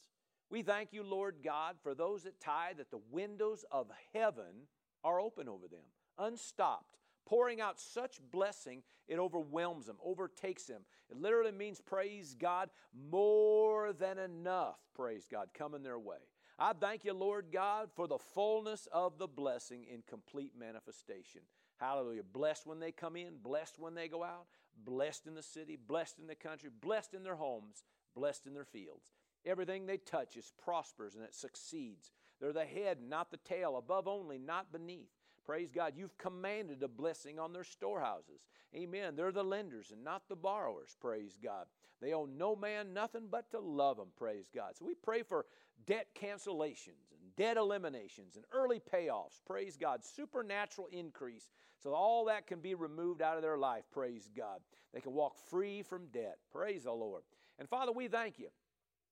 We 0.49 0.63
thank 0.63 0.91
you, 0.91 1.03
Lord 1.03 1.37
God, 1.43 1.77
for 1.81 1.95
those 1.95 2.23
that 2.23 2.41
tithe, 2.41 2.77
that 2.77 2.91
the 2.91 2.99
windows 3.09 3.63
of 3.71 3.87
heaven 4.13 4.67
are 5.03 5.19
open 5.19 5.47
over 5.47 5.67
them, 5.67 5.85
unstopped 6.19 6.97
pouring 7.25 7.61
out 7.61 7.79
such 7.79 8.19
blessing, 8.31 8.83
it 9.07 9.19
overwhelms 9.19 9.85
them, 9.85 9.97
overtakes 10.03 10.65
them. 10.65 10.81
It 11.09 11.17
literally 11.17 11.51
means, 11.51 11.81
praise 11.81 12.35
God, 12.37 12.69
more 13.09 13.93
than 13.93 14.17
enough, 14.17 14.79
praise 14.95 15.27
God, 15.29 15.49
coming 15.53 15.83
their 15.83 15.99
way. 15.99 16.17
I 16.59 16.73
thank 16.73 17.03
you, 17.05 17.13
Lord 17.13 17.47
God, 17.51 17.89
for 17.95 18.07
the 18.07 18.19
fullness 18.19 18.87
of 18.91 19.17
the 19.17 19.27
blessing 19.27 19.85
in 19.91 20.03
complete 20.07 20.53
manifestation. 20.57 21.41
Hallelujah. 21.77 22.21
Blessed 22.23 22.67
when 22.67 22.79
they 22.79 22.91
come 22.91 23.15
in, 23.15 23.37
blessed 23.41 23.79
when 23.79 23.95
they 23.95 24.07
go 24.07 24.23
out, 24.23 24.45
blessed 24.85 25.25
in 25.25 25.33
the 25.33 25.41
city, 25.41 25.75
blessed 25.75 26.19
in 26.19 26.27
the 26.27 26.35
country, 26.35 26.69
blessed 26.81 27.15
in 27.15 27.23
their 27.23 27.35
homes, 27.35 27.83
blessed 28.15 28.45
in 28.45 28.53
their 28.53 28.65
fields. 28.65 29.11
Everything 29.45 29.85
they 29.85 29.97
touch 29.97 30.37
is 30.37 30.53
prospers 30.63 31.15
and 31.15 31.23
it 31.23 31.33
succeeds. 31.33 32.11
They're 32.39 32.53
the 32.53 32.65
head, 32.65 32.99
not 33.01 33.31
the 33.31 33.37
tail, 33.37 33.75
above 33.77 34.07
only, 34.07 34.37
not 34.37 34.71
beneath. 34.71 35.09
Praise 35.45 35.71
God. 35.71 35.93
You've 35.95 36.17
commanded 36.17 36.83
a 36.83 36.87
blessing 36.87 37.39
on 37.39 37.53
their 37.53 37.63
storehouses. 37.63 38.41
Amen. 38.75 39.15
They're 39.15 39.31
the 39.31 39.43
lenders 39.43 39.91
and 39.91 40.03
not 40.03 40.23
the 40.29 40.35
borrowers. 40.35 40.95
Praise 40.99 41.37
God. 41.43 41.65
They 42.01 42.13
owe 42.13 42.25
no 42.25 42.55
man 42.55 42.93
nothing 42.93 43.27
but 43.29 43.51
to 43.51 43.59
love 43.59 43.97
them. 43.97 44.07
Praise 44.17 44.49
God. 44.53 44.77
So 44.77 44.85
we 44.85 44.95
pray 44.95 45.23
for 45.23 45.45
debt 45.85 46.07
cancellations 46.19 47.11
and 47.11 47.35
debt 47.35 47.57
eliminations 47.57 48.35
and 48.35 48.45
early 48.51 48.79
payoffs. 48.79 49.41
Praise 49.45 49.77
God. 49.77 50.03
Supernatural 50.03 50.87
increase 50.91 51.49
so 51.81 51.93
all 51.93 52.25
that 52.25 52.47
can 52.47 52.59
be 52.59 52.75
removed 52.75 53.21
out 53.21 53.35
of 53.35 53.41
their 53.41 53.57
life. 53.57 53.83
Praise 53.91 54.29
God. 54.35 54.59
They 54.93 55.01
can 55.01 55.13
walk 55.13 55.35
free 55.49 55.81
from 55.81 56.07
debt. 56.07 56.37
Praise 56.51 56.83
the 56.83 56.91
Lord. 56.91 57.23
And 57.59 57.67
Father, 57.67 57.91
we 57.91 58.07
thank 58.07 58.39
you. 58.39 58.49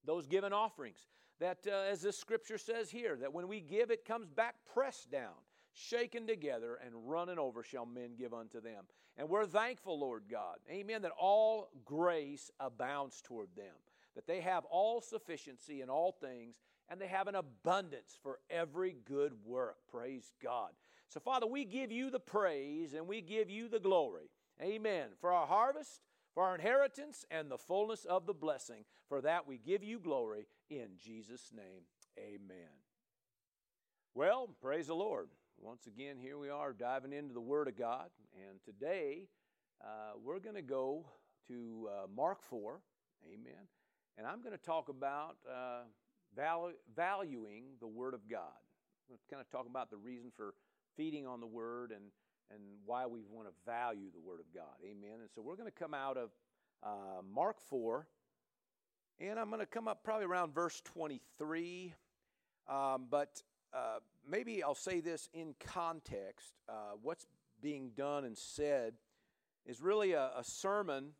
Those 0.04 0.26
given 0.26 0.52
offerings, 0.52 1.08
that 1.40 1.58
uh, 1.66 1.90
as 1.90 2.02
the 2.02 2.12
scripture 2.12 2.58
says 2.58 2.90
here, 2.90 3.16
that 3.16 3.32
when 3.32 3.48
we 3.48 3.60
give, 3.60 3.90
it 3.90 4.04
comes 4.04 4.30
back 4.30 4.54
pressed 4.72 5.10
down 5.10 5.34
shaken 5.72 6.26
together 6.26 6.78
and 6.84 7.08
running 7.08 7.38
over 7.38 7.62
shall 7.62 7.86
men 7.86 8.10
give 8.18 8.34
unto 8.34 8.60
them. 8.60 8.84
And 9.16 9.28
we're 9.28 9.46
thankful, 9.46 9.98
Lord 9.98 10.24
God, 10.30 10.56
amen, 10.70 11.02
that 11.02 11.12
all 11.18 11.68
grace 11.84 12.50
abounds 12.58 13.20
toward 13.22 13.48
them, 13.56 13.74
that 14.14 14.26
they 14.26 14.40
have 14.40 14.64
all 14.66 15.00
sufficiency 15.00 15.82
in 15.82 15.90
all 15.90 16.12
things, 16.12 16.56
and 16.88 17.00
they 17.00 17.06
have 17.06 17.28
an 17.28 17.34
abundance 17.34 18.18
for 18.22 18.38
every 18.48 18.96
good 19.04 19.32
work. 19.44 19.76
Praise 19.90 20.32
God. 20.42 20.70
So, 21.08 21.20
Father, 21.20 21.46
we 21.46 21.64
give 21.64 21.90
you 21.90 22.10
the 22.10 22.20
praise 22.20 22.94
and 22.94 23.06
we 23.06 23.20
give 23.20 23.50
you 23.50 23.68
the 23.68 23.80
glory. 23.80 24.30
Amen. 24.62 25.08
For 25.20 25.32
our 25.32 25.46
harvest, 25.46 26.02
for 26.34 26.44
our 26.44 26.54
inheritance, 26.54 27.24
and 27.30 27.50
the 27.50 27.58
fullness 27.58 28.04
of 28.04 28.26
the 28.26 28.34
blessing. 28.34 28.84
For 29.08 29.20
that 29.22 29.46
we 29.46 29.58
give 29.58 29.82
you 29.82 29.98
glory 29.98 30.46
in 30.68 30.90
Jesus' 30.96 31.50
name. 31.54 31.82
Amen. 32.18 32.70
Well, 34.14 34.50
praise 34.60 34.86
the 34.86 34.94
Lord. 34.94 35.28
Once 35.62 35.86
again, 35.86 36.16
here 36.18 36.38
we 36.38 36.48
are 36.48 36.72
diving 36.72 37.12
into 37.12 37.34
the 37.34 37.40
Word 37.40 37.68
of 37.68 37.76
God. 37.76 38.08
And 38.34 38.58
today, 38.64 39.28
uh, 39.84 40.12
we're 40.24 40.40
going 40.40 40.54
to 40.54 40.62
go 40.62 41.04
to 41.48 41.86
uh, 41.92 42.06
Mark 42.16 42.42
4. 42.42 42.80
Amen. 43.26 43.68
And 44.16 44.26
I'm 44.26 44.40
going 44.40 44.56
to 44.56 44.64
talk 44.64 44.88
about 44.88 45.36
uh, 45.46 45.82
valu- 46.34 46.78
valuing 46.96 47.64
the 47.78 47.86
Word 47.86 48.14
of 48.14 48.26
God. 48.26 48.56
I'm 49.10 49.18
kind 49.28 49.42
of 49.42 49.50
talk 49.50 49.66
about 49.66 49.90
the 49.90 49.98
reason 49.98 50.32
for 50.34 50.54
feeding 50.96 51.26
on 51.26 51.40
the 51.40 51.46
Word 51.46 51.90
and, 51.90 52.04
and 52.50 52.62
why 52.86 53.06
we 53.06 53.20
want 53.30 53.46
to 53.46 53.52
value 53.66 54.10
the 54.14 54.20
Word 54.26 54.40
of 54.40 54.46
God. 54.54 54.74
Amen. 54.82 55.18
And 55.20 55.28
so 55.34 55.42
we're 55.42 55.56
going 55.56 55.70
to 55.70 55.78
come 55.78 55.92
out 55.92 56.16
of 56.16 56.30
uh, 56.82 57.20
Mark 57.30 57.60
4. 57.68 58.06
And 59.18 59.38
I'm 59.38 59.50
going 59.50 59.60
to 59.60 59.66
come 59.66 59.88
up 59.88 60.04
probably 60.04 60.24
around 60.24 60.54
verse 60.54 60.80
23. 60.86 61.92
Um, 62.66 63.08
but 63.10 63.42
uh, 63.72 63.98
maybe 64.28 64.62
I'll 64.62 64.74
say 64.74 65.00
this 65.00 65.28
in 65.32 65.54
context. 65.60 66.54
Uh, 66.68 66.92
what's 67.02 67.26
being 67.62 67.90
done 67.96 68.24
and 68.24 68.36
said 68.36 68.94
is 69.66 69.80
really 69.80 70.12
a, 70.12 70.30
a 70.36 70.44
sermon 70.44 71.10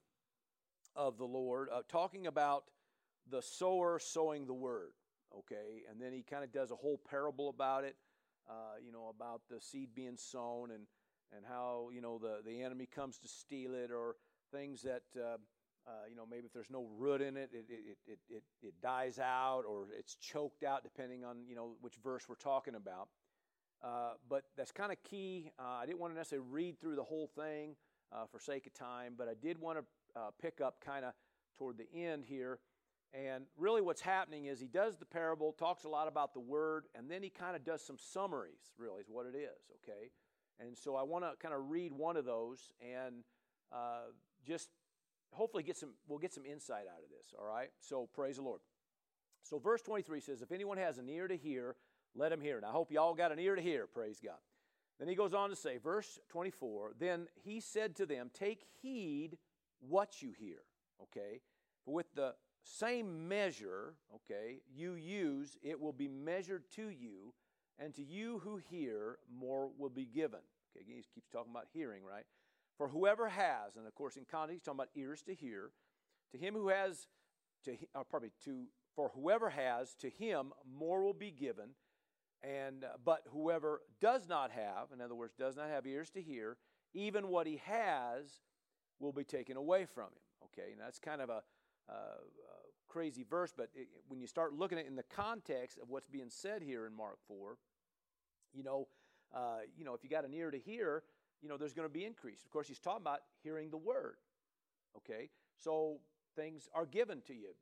of 0.96 1.18
the 1.18 1.24
Lord, 1.24 1.68
uh, 1.72 1.82
talking 1.88 2.26
about 2.26 2.64
the 3.30 3.42
sower 3.42 3.98
sowing 3.98 4.46
the 4.46 4.54
word. 4.54 4.92
Okay, 5.38 5.82
and 5.88 6.00
then 6.00 6.12
he 6.12 6.22
kind 6.22 6.42
of 6.42 6.52
does 6.52 6.72
a 6.72 6.76
whole 6.76 6.98
parable 7.08 7.50
about 7.50 7.84
it, 7.84 7.94
uh, 8.48 8.78
you 8.84 8.90
know, 8.90 9.14
about 9.14 9.42
the 9.48 9.60
seed 9.60 9.90
being 9.94 10.16
sown 10.16 10.72
and 10.72 10.86
and 11.36 11.44
how 11.48 11.90
you 11.94 12.00
know 12.00 12.18
the 12.18 12.40
the 12.44 12.62
enemy 12.62 12.88
comes 12.92 13.18
to 13.18 13.28
steal 13.28 13.74
it 13.74 13.90
or 13.92 14.16
things 14.52 14.82
that. 14.82 15.02
Uh, 15.86 16.06
you 16.08 16.14
know, 16.14 16.24
maybe 16.30 16.46
if 16.46 16.52
there's 16.52 16.70
no 16.70 16.86
root 16.98 17.20
in 17.20 17.36
it, 17.36 17.50
it, 17.52 17.64
it, 17.68 17.96
it, 18.06 18.18
it, 18.28 18.42
it 18.62 18.74
dies 18.82 19.18
out 19.18 19.62
or 19.66 19.86
it's 19.98 20.14
choked 20.14 20.62
out, 20.62 20.82
depending 20.82 21.24
on, 21.24 21.38
you 21.48 21.56
know, 21.56 21.72
which 21.80 21.94
verse 22.02 22.28
we're 22.28 22.34
talking 22.34 22.74
about. 22.74 23.08
Uh, 23.82 24.12
but 24.28 24.44
that's 24.56 24.72
kind 24.72 24.92
of 24.92 25.02
key. 25.02 25.50
Uh, 25.58 25.78
I 25.82 25.86
didn't 25.86 25.98
want 25.98 26.12
to 26.12 26.18
necessarily 26.18 26.46
read 26.50 26.78
through 26.78 26.96
the 26.96 27.02
whole 27.02 27.28
thing 27.28 27.76
uh, 28.12 28.26
for 28.30 28.38
sake 28.38 28.66
of 28.66 28.74
time, 28.74 29.14
but 29.16 29.26
I 29.26 29.32
did 29.40 29.58
want 29.58 29.78
to 29.78 30.20
uh, 30.20 30.30
pick 30.40 30.60
up 30.60 30.84
kind 30.84 31.04
of 31.04 31.14
toward 31.58 31.78
the 31.78 31.88
end 31.98 32.24
here. 32.26 32.58
And 33.12 33.44
really, 33.56 33.80
what's 33.80 34.02
happening 34.02 34.44
is 34.44 34.60
he 34.60 34.68
does 34.68 34.96
the 34.96 35.06
parable, 35.06 35.52
talks 35.52 35.84
a 35.84 35.88
lot 35.88 36.08
about 36.08 36.34
the 36.34 36.40
word, 36.40 36.84
and 36.94 37.10
then 37.10 37.22
he 37.22 37.30
kind 37.30 37.56
of 37.56 37.64
does 37.64 37.82
some 37.82 37.96
summaries, 37.98 38.70
really, 38.78 39.00
is 39.00 39.08
what 39.08 39.26
it 39.26 39.36
is, 39.36 39.72
okay? 39.82 40.10
And 40.60 40.76
so 40.76 40.94
I 40.94 41.02
want 41.02 41.24
to 41.24 41.32
kind 41.40 41.54
of 41.54 41.70
read 41.70 41.92
one 41.92 42.16
of 42.16 42.24
those 42.24 42.72
and 42.80 43.24
just 44.46 44.68
hopefully 45.32 45.62
get 45.62 45.76
some, 45.76 45.90
we'll 46.08 46.18
get 46.18 46.32
some 46.32 46.44
insight 46.44 46.84
out 46.92 47.02
of 47.02 47.10
this, 47.10 47.34
all 47.38 47.46
right? 47.46 47.70
So 47.80 48.08
praise 48.14 48.36
the 48.36 48.42
Lord. 48.42 48.60
So 49.42 49.58
verse 49.58 49.82
23 49.82 50.20
says, 50.20 50.42
If 50.42 50.52
anyone 50.52 50.78
has 50.78 50.98
an 50.98 51.08
ear 51.08 51.28
to 51.28 51.36
hear, 51.36 51.76
let 52.14 52.32
him 52.32 52.40
hear. 52.40 52.56
And 52.56 52.66
I 52.66 52.70
hope 52.70 52.90
you 52.90 53.00
all 53.00 53.14
got 53.14 53.32
an 53.32 53.38
ear 53.38 53.54
to 53.54 53.62
hear, 53.62 53.86
praise 53.86 54.20
God. 54.22 54.38
Then 54.98 55.08
he 55.08 55.14
goes 55.14 55.32
on 55.32 55.48
to 55.48 55.56
say, 55.56 55.78
verse 55.78 56.18
24, 56.28 56.94
Then 56.98 57.28
he 57.42 57.60
said 57.60 57.96
to 57.96 58.06
them, 58.06 58.30
Take 58.34 58.66
heed 58.82 59.38
what 59.80 60.20
you 60.20 60.32
hear, 60.38 60.58
okay? 61.02 61.40
For 61.84 61.94
with 61.94 62.14
the 62.14 62.34
same 62.62 63.26
measure, 63.26 63.94
okay, 64.14 64.60
you 64.70 64.92
use, 64.94 65.56
it 65.62 65.80
will 65.80 65.94
be 65.94 66.08
measured 66.08 66.64
to 66.76 66.90
you, 66.90 67.32
and 67.78 67.94
to 67.94 68.04
you 68.04 68.40
who 68.44 68.60
hear, 68.70 69.18
more 69.34 69.70
will 69.78 69.88
be 69.88 70.04
given. 70.04 70.40
Okay, 70.76 70.84
he 70.86 71.02
keeps 71.14 71.30
talking 71.30 71.50
about 71.50 71.66
hearing, 71.72 72.02
right? 72.04 72.24
For 72.80 72.88
whoever 72.88 73.28
has, 73.28 73.76
and 73.76 73.86
of 73.86 73.94
course 73.94 74.16
in 74.16 74.24
context, 74.24 74.54
he's 74.54 74.62
talking 74.62 74.78
about 74.78 74.88
ears 74.96 75.20
to 75.26 75.34
hear, 75.34 75.68
to 76.32 76.38
him 76.38 76.54
who 76.54 76.68
has, 76.68 77.08
to 77.66 77.76
uh, 77.94 78.04
pardon 78.10 78.30
to 78.46 78.68
for 78.96 79.10
whoever 79.14 79.50
has, 79.50 79.94
to 79.96 80.08
him 80.08 80.54
more 80.66 81.02
will 81.02 81.12
be 81.12 81.30
given, 81.30 81.74
and 82.42 82.84
uh, 82.84 82.96
but 83.04 83.20
whoever 83.34 83.82
does 84.00 84.26
not 84.30 84.50
have, 84.50 84.92
in 84.94 85.02
other 85.02 85.14
words, 85.14 85.34
does 85.38 85.58
not 85.58 85.68
have 85.68 85.86
ears 85.86 86.08
to 86.12 86.22
hear, 86.22 86.56
even 86.94 87.28
what 87.28 87.46
he 87.46 87.60
has 87.66 88.40
will 88.98 89.12
be 89.12 89.24
taken 89.24 89.58
away 89.58 89.84
from 89.84 90.04
him. 90.04 90.46
Okay, 90.46 90.72
and 90.72 90.80
that's 90.80 90.98
kind 90.98 91.20
of 91.20 91.28
a, 91.28 91.42
a, 91.90 91.92
a 91.92 92.16
crazy 92.88 93.26
verse, 93.28 93.52
but 93.54 93.68
it, 93.74 93.88
when 94.08 94.22
you 94.22 94.26
start 94.26 94.54
looking 94.54 94.78
at 94.78 94.86
it 94.86 94.88
in 94.88 94.96
the 94.96 95.02
context 95.02 95.78
of 95.82 95.90
what's 95.90 96.08
being 96.08 96.30
said 96.30 96.62
here 96.62 96.86
in 96.86 96.96
Mark 96.96 97.18
4, 97.28 97.58
you 98.54 98.62
know, 98.62 98.88
uh, 99.34 99.58
you 99.76 99.84
know, 99.84 99.92
if 99.92 100.02
you 100.02 100.08
got 100.08 100.24
an 100.24 100.32
ear 100.32 100.50
to 100.50 100.58
hear, 100.58 101.02
you 101.42 101.48
know, 101.48 101.56
there's 101.56 101.72
going 101.72 101.88
to 101.88 101.92
be 101.92 102.04
increase. 102.04 102.44
Of 102.44 102.50
course, 102.50 102.68
he's 102.68 102.78
talking 102.78 103.02
about 103.02 103.20
hearing 103.42 103.70
the 103.70 103.76
word. 103.76 104.16
Okay, 104.96 105.30
so 105.56 105.98
things 106.36 106.68
are 106.74 106.86
given 106.86 107.22
to 107.26 107.34
you. 107.34 107.54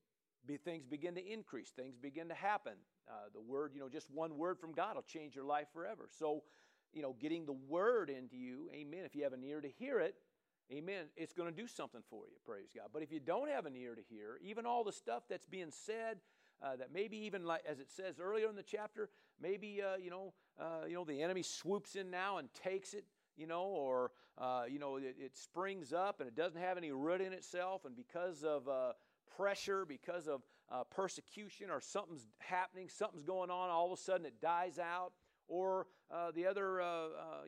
Be, 0.47 0.56
things 0.56 0.87
begin 0.87 1.14
to 1.14 1.32
increase. 1.32 1.70
Things 1.70 1.97
begin 1.97 2.28
to 2.28 2.35
happen. 2.35 2.75
Uh, 3.08 3.28
the 3.35 3.40
word, 3.40 3.73
you 3.75 3.80
know, 3.80 3.88
just 3.88 4.11
one 4.11 4.38
word 4.38 4.58
from 4.58 4.73
God 4.73 4.94
will 4.94 5.02
change 5.02 5.35
your 5.35 5.44
life 5.44 5.66
forever. 5.73 6.08
So, 6.18 6.42
you 6.92 7.02
know, 7.02 7.14
getting 7.20 7.44
the 7.44 7.56
word 7.68 8.08
into 8.08 8.37
you, 8.37 8.68
amen. 8.73 9.00
If 9.04 9.14
you 9.14 9.25
have 9.25 9.32
an 9.32 9.44
ear 9.44 9.61
to 9.61 9.68
hear 9.68 10.00
it, 10.00 10.14
Amen. 10.70 11.06
It's 11.16 11.32
going 11.32 11.49
to 11.49 11.54
do 11.62 11.66
something 11.66 12.02
for 12.11 12.25
you, 12.26 12.37
praise 12.44 12.68
God. 12.76 12.88
But 12.92 13.02
if 13.02 13.11
you 13.11 13.20
don't 13.20 13.49
have 13.49 13.64
an 13.64 13.75
ear 13.75 13.94
to 13.94 14.02
hear, 14.11 14.38
even 14.42 14.66
all 14.66 14.85
the 14.85 14.92
stuff 14.92 15.23
that's 15.28 15.47
being 15.47 15.70
said, 15.70 16.18
uh, 16.62 16.76
that 16.76 16.92
maybe 16.92 17.16
even 17.16 17.44
like 17.44 17.62
as 17.66 17.78
it 17.80 17.90
says 17.90 18.20
earlier 18.20 18.50
in 18.50 18.56
the 18.56 18.62
chapter, 18.62 19.08
maybe 19.40 19.80
uh, 19.80 19.97
you 19.97 20.11
know, 20.11 20.35
uh, 20.61 20.85
you 20.87 20.94
know, 20.94 21.04
the 21.04 21.23
enemy 21.23 21.42
swoops 21.42 21.97
in 21.97 22.11
now 22.11 22.37
and 22.37 22.52
takes 22.52 22.92
it, 22.92 23.04
you 23.38 23.47
know, 23.47 23.62
or 23.62 24.11
uh, 24.37 24.64
you 24.68 24.78
know, 24.78 24.97
it, 24.97 25.16
it, 25.18 25.37
springs 25.37 25.92
up 25.92 26.21
and 26.21 26.28
it 26.28 26.37
doesn't 26.37 26.61
have 26.61 26.76
any 26.76 26.92
root 26.92 27.21
in 27.21 27.33
itself, 27.33 27.85
and 27.85 27.97
because 27.97 28.45
of 28.45 28.68
uh, 28.68 28.92
pressure, 29.37 29.85
because 29.85 30.28
of 30.28 30.42
uh, 30.71 30.85
persecution, 30.90 31.71
or 31.71 31.80
something's 31.80 32.26
happening, 32.38 32.88
something's 32.88 33.25
going 33.25 33.50
on, 33.50 33.71
all 33.71 33.87
of 33.92 33.99
a 33.99 34.02
sudden 34.02 34.26
it 34.26 34.40
dies 34.40 34.78
out. 34.78 35.12
Or 35.50 35.87
the 36.35 36.45
other, 36.45 36.83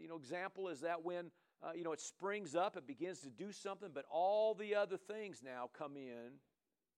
you 0.00 0.08
know, 0.08 0.16
example 0.16 0.68
is 0.68 0.80
that 0.80 1.04
when 1.04 1.30
uh, 1.62 1.72
you 1.74 1.84
know, 1.84 1.92
it 1.92 2.00
springs 2.00 2.54
up, 2.54 2.76
it 2.76 2.86
begins 2.86 3.20
to 3.20 3.28
do 3.28 3.52
something, 3.52 3.90
but 3.92 4.04
all 4.10 4.54
the 4.54 4.74
other 4.74 4.96
things 4.96 5.42
now 5.44 5.68
come 5.76 5.96
in 5.96 6.38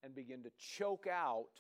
and 0.05 0.15
begin 0.15 0.43
to 0.45 0.51
choke 0.77 1.07
out 1.13 1.51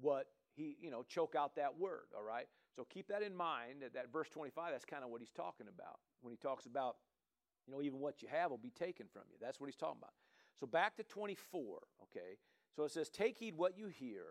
what 0.00 0.26
he, 0.54 0.76
you 0.80 0.90
know, 0.90 1.02
choke 1.02 1.34
out 1.34 1.56
that 1.56 1.78
word, 1.78 2.06
all 2.16 2.24
right? 2.24 2.46
So 2.74 2.86
keep 2.88 3.08
that 3.08 3.22
in 3.22 3.34
mind 3.34 3.82
that, 3.82 3.94
that 3.94 4.12
verse 4.12 4.28
25, 4.30 4.72
that's 4.72 4.84
kind 4.84 5.04
of 5.04 5.10
what 5.10 5.20
he's 5.20 5.30
talking 5.30 5.66
about 5.68 5.98
when 6.22 6.32
he 6.32 6.36
talks 6.36 6.66
about, 6.66 6.96
you 7.66 7.74
know, 7.74 7.82
even 7.82 8.00
what 8.00 8.22
you 8.22 8.28
have 8.30 8.50
will 8.50 8.58
be 8.58 8.70
taken 8.70 9.06
from 9.12 9.22
you. 9.30 9.36
That's 9.40 9.60
what 9.60 9.66
he's 9.66 9.76
talking 9.76 9.98
about. 9.98 10.12
So 10.58 10.66
back 10.66 10.96
to 10.96 11.02
24, 11.02 11.78
okay? 12.04 12.38
So 12.74 12.84
it 12.84 12.92
says, 12.92 13.08
Take 13.08 13.38
heed 13.38 13.56
what 13.56 13.76
you 13.76 13.88
hear. 13.88 14.24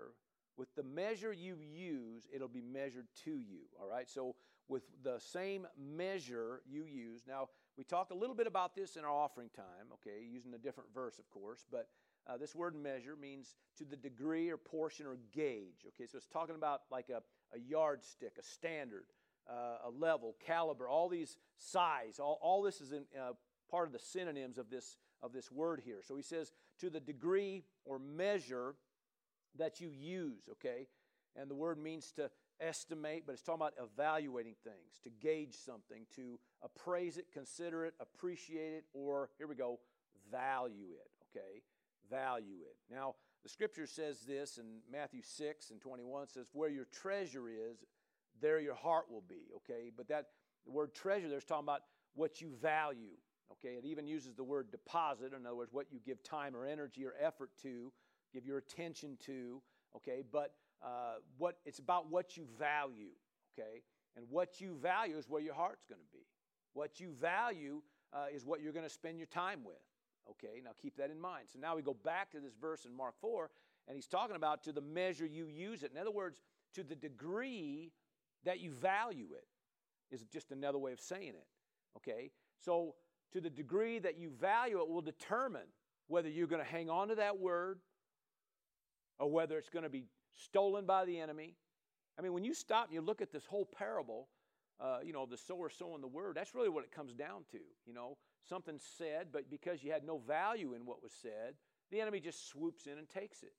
With 0.58 0.74
the 0.76 0.84
measure 0.84 1.32
you 1.32 1.58
use, 1.60 2.28
it'll 2.34 2.48
be 2.48 2.62
measured 2.62 3.08
to 3.24 3.32
you, 3.32 3.62
all 3.80 3.88
right? 3.90 4.08
So 4.10 4.36
with 4.68 4.84
the 5.04 5.20
same 5.20 5.68
measure 5.78 6.62
you 6.70 6.86
use. 6.86 7.24
Now, 7.28 7.50
we 7.78 7.84
talked 7.84 8.12
a 8.12 8.16
little 8.16 8.36
bit 8.36 8.48
about 8.48 8.76
this 8.76 8.96
in 8.96 9.04
our 9.04 9.12
offering 9.12 9.50
time, 9.56 9.92
okay, 9.94 10.24
using 10.30 10.54
a 10.54 10.58
different 10.58 10.94
verse, 10.94 11.20
of 11.20 11.30
course, 11.30 11.66
but 11.72 11.88
uh, 12.28 12.38
this 12.38 12.54
word 12.54 12.76
measure 12.76 13.16
means 13.20 13.56
to 13.78 13.86
the 13.86 13.96
degree 13.96 14.50
or 14.50 14.58
portion 14.58 15.06
or 15.06 15.18
gauge, 15.32 15.86
okay, 15.88 16.06
so 16.06 16.18
it's 16.18 16.28
talking 16.28 16.56
about 16.56 16.82
like 16.92 17.10
a, 17.10 17.22
a 17.53 17.60
yardstick, 17.60 18.34
a 18.39 18.43
standard, 18.43 19.05
uh, 19.50 19.88
a 19.88 19.89
level, 19.89 20.36
caliber, 20.46 20.88
all 20.88 21.10
these 21.10 21.38
size, 21.58 22.20
all, 22.20 22.39
all 22.41 22.62
this 22.62 22.81
is 22.81 22.91
in, 22.91 23.03
uh, 23.20 23.31
part 23.70 23.88
of 23.88 23.93
the 23.93 24.00
synonyms 24.00 24.58
of 24.58 24.70
this, 24.70 24.98
of 25.22 25.34
this 25.34 25.51
word 25.51 25.81
here. 25.84 26.01
So 26.03 26.15
he 26.15 26.22
says, 26.22 26.51
to 26.79 26.89
the 26.89 27.00
degree 27.00 27.63
or 27.86 28.00
measure 28.00 28.75
that 29.58 29.81
you 29.81 29.89
use, 29.89 30.43
okay, 30.51 30.88
and 31.36 31.50
the 31.50 31.55
word 31.55 31.77
means 31.77 32.12
to 32.13 32.29
estimate, 32.60 33.24
but 33.25 33.34
it's 33.34 33.41
talking 33.41 33.62
about 33.62 33.74
evaluating 33.81 34.55
things, 34.63 35.00
to 35.03 35.10
gauge 35.10 35.55
something, 35.55 36.05
to 36.15 36.39
appraise 36.62 37.17
it, 37.17 37.25
consider 37.34 37.86
it, 37.86 37.93
appreciate 38.00 38.74
it, 38.74 38.86
or 38.93 39.29
here 39.38 39.48
we 39.48 39.55
go, 39.55 39.79
value 40.31 40.93
it, 40.93 41.10
okay? 41.38 41.62
Value 42.10 42.60
it. 42.63 42.75
Now, 42.93 43.15
the 43.44 43.50
scripture 43.50 43.88
says 43.88 44.20
this 44.22 44.58
in 44.58 44.66
Matthew 44.92 45.22
6 45.24 45.72
and 45.72 45.82
21 45.82 46.28
says, 46.28 46.48
Where 46.54 46.70
your 46.70 46.86
treasure 46.86 47.50
is, 47.50 47.78
there 48.40 48.60
your 48.60 48.76
heart 48.76 49.06
will 49.10 49.24
be, 49.28 49.50
okay? 49.58 49.92
But 49.96 50.08
that 50.10 50.28
the 50.66 50.72
word 50.72 50.94
treasure 50.94 51.28
there's 51.28 51.44
talking 51.44 51.66
about 51.66 51.82
what 52.14 52.42
you 52.42 52.50
value, 52.62 53.18
okay? 53.54 53.76
It 53.76 53.86
even 53.86 54.08
uses 54.08 54.36
the 54.36 54.44
word 54.44 54.72
deposit, 54.72 55.34
in 55.34 55.46
other 55.46 55.56
words, 55.56 55.74
what 55.74 55.88
you 55.92 56.00
give 56.06 56.22
time 56.24 56.56
or 56.56 56.66
energy 56.66 57.06
or 57.06 57.14
effort 57.20 57.50
to, 57.64 57.92
give 58.34 58.46
your 58.46 58.60
attention 58.60 59.18
to, 59.26 59.62
okay? 59.96 60.24
But 60.32 60.54
uh, 60.84 61.16
what 61.38 61.58
it's 61.66 61.80
about 61.80 62.12
what 62.12 62.38
you 62.38 62.46
value, 62.60 63.12
okay? 63.58 63.82
And 64.16 64.26
what 64.30 64.62
you 64.62 64.76
value 64.76 65.18
is 65.18 65.30
where 65.30 65.42
your 65.42 65.54
heart's 65.54 65.86
going 65.86 66.02
to 66.02 66.18
be. 66.18 66.26
What 66.74 67.00
you 67.00 67.12
value 67.12 67.82
uh, 68.14 68.26
is 68.34 68.46
what 68.46 68.62
you're 68.62 68.74
going 68.74 68.86
to 68.86 68.94
spend 68.94 69.18
your 69.18 69.28
time 69.28 69.64
with. 69.64 69.76
Okay, 70.30 70.62
now 70.63 70.72
keep 70.82 70.96
that 70.98 71.10
in 71.10 71.20
mind. 71.20 71.46
So 71.51 71.60
now 71.60 71.75
we 71.75 71.82
go 71.82 71.96
back 72.06 72.32
to 72.32 72.40
this 72.40 72.54
verse 72.60 72.86
in 72.86 72.96
Mark 72.96 73.16
4, 73.20 73.50
and 73.88 73.96
he's 73.96 74.08
talking 74.08 74.36
about 74.36 74.63
to 74.63 74.72
the 74.72 74.82
measure 74.82 75.25
you 75.25 75.48
use 75.48 75.84
it. 75.84 75.92
In 75.92 76.00
other 76.00 76.12
words, 76.12 76.42
to 76.75 76.84
the 76.84 76.96
degree 76.96 77.92
that 78.46 78.60
you 78.60 78.72
value 78.72 79.30
it, 79.34 79.46
is 80.12 80.24
just 80.25 80.51
another 80.51 80.78
way 80.78 80.92
of 80.92 81.00
saying 81.00 81.30
it. 81.30 81.48
Okay, 81.98 82.32
so 82.60 82.96
to 83.32 83.42
the 83.42 83.50
degree 83.50 84.00
that 84.00 84.18
you 84.18 84.30
value 84.30 84.80
it 84.80 84.88
will 84.88 85.01
determine 85.01 85.68
whether 86.08 86.30
you're 86.30 86.48
going 86.48 86.63
to 86.63 86.70
hang 86.70 86.90
on 86.90 87.08
to 87.08 87.16
that 87.16 87.40
word 87.40 87.80
or 89.20 89.30
whether 89.32 89.58
it's 89.58 89.70
going 89.70 89.84
to 89.84 89.90
be 89.90 90.06
stolen 90.36 90.86
by 90.86 91.06
the 91.06 91.20
enemy. 91.20 91.56
I 92.20 92.22
mean, 92.22 92.34
when 92.34 92.44
you 92.44 92.54
stop 92.54 92.86
and 92.86 92.94
you 92.94 93.01
look 93.01 93.22
at 93.22 93.32
this 93.32 93.46
whole 93.46 93.66
parable, 93.66 94.28
uh, 94.80 95.00
you 95.04 95.13
know, 95.13 95.25
the 95.25 95.38
sower 95.38 95.70
sowing 95.70 96.01
the 96.01 96.08
word, 96.08 96.36
that's 96.36 96.54
really 96.54 96.70
what 96.70 96.84
it 96.84 96.92
comes 96.92 97.13
down 97.13 97.44
to. 97.51 97.60
You 97.86 97.94
know, 97.94 98.18
something 98.48 98.80
said, 98.98 99.28
but 99.32 99.50
because 99.50 99.84
you 99.84 99.92
had 99.92 100.04
no 100.04 100.18
value 100.18 100.74
in 100.74 100.86
what 100.86 101.04
was 101.04 101.14
said, 101.22 101.56
the 101.92 102.02
enemy 102.02 102.20
just 102.20 102.48
swoops 102.50 102.88
in 102.88 102.98
and 102.98 103.10
takes 103.10 103.44
it. 103.44 103.54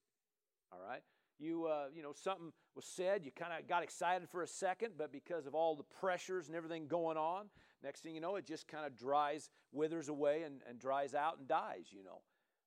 All 0.73 0.81
right? 0.87 1.03
You, 1.39 1.67
uh, 1.67 1.87
you 1.95 2.03
know, 2.03 2.12
something 2.12 2.53
was 2.75 2.85
said, 2.85 3.25
you 3.25 3.31
kind 3.31 3.53
of 3.59 3.69
got 3.69 3.83
excited 3.83 4.29
for 4.29 4.43
a 4.43 4.47
second, 4.47 4.93
but 4.97 5.12
because 5.12 5.47
of 5.47 5.55
all 5.55 5.75
the 5.77 5.85
pressures 6.01 6.47
and 6.49 6.57
everything 6.57 6.87
going 6.87 7.17
on, 7.17 7.47
next 7.83 8.01
thing 8.01 8.15
you 8.15 8.21
know, 8.21 8.37
it 8.37 8.47
just 8.47 8.69
kind 8.69 8.87
of 8.87 8.97
dries, 8.97 9.51
withers 9.73 10.09
away, 10.09 10.43
and, 10.45 10.61
and 10.69 10.79
dries 10.79 11.15
out 11.15 11.39
and 11.39 11.49
dies, 11.49 11.87
you 11.91 12.05
know. 12.05 12.21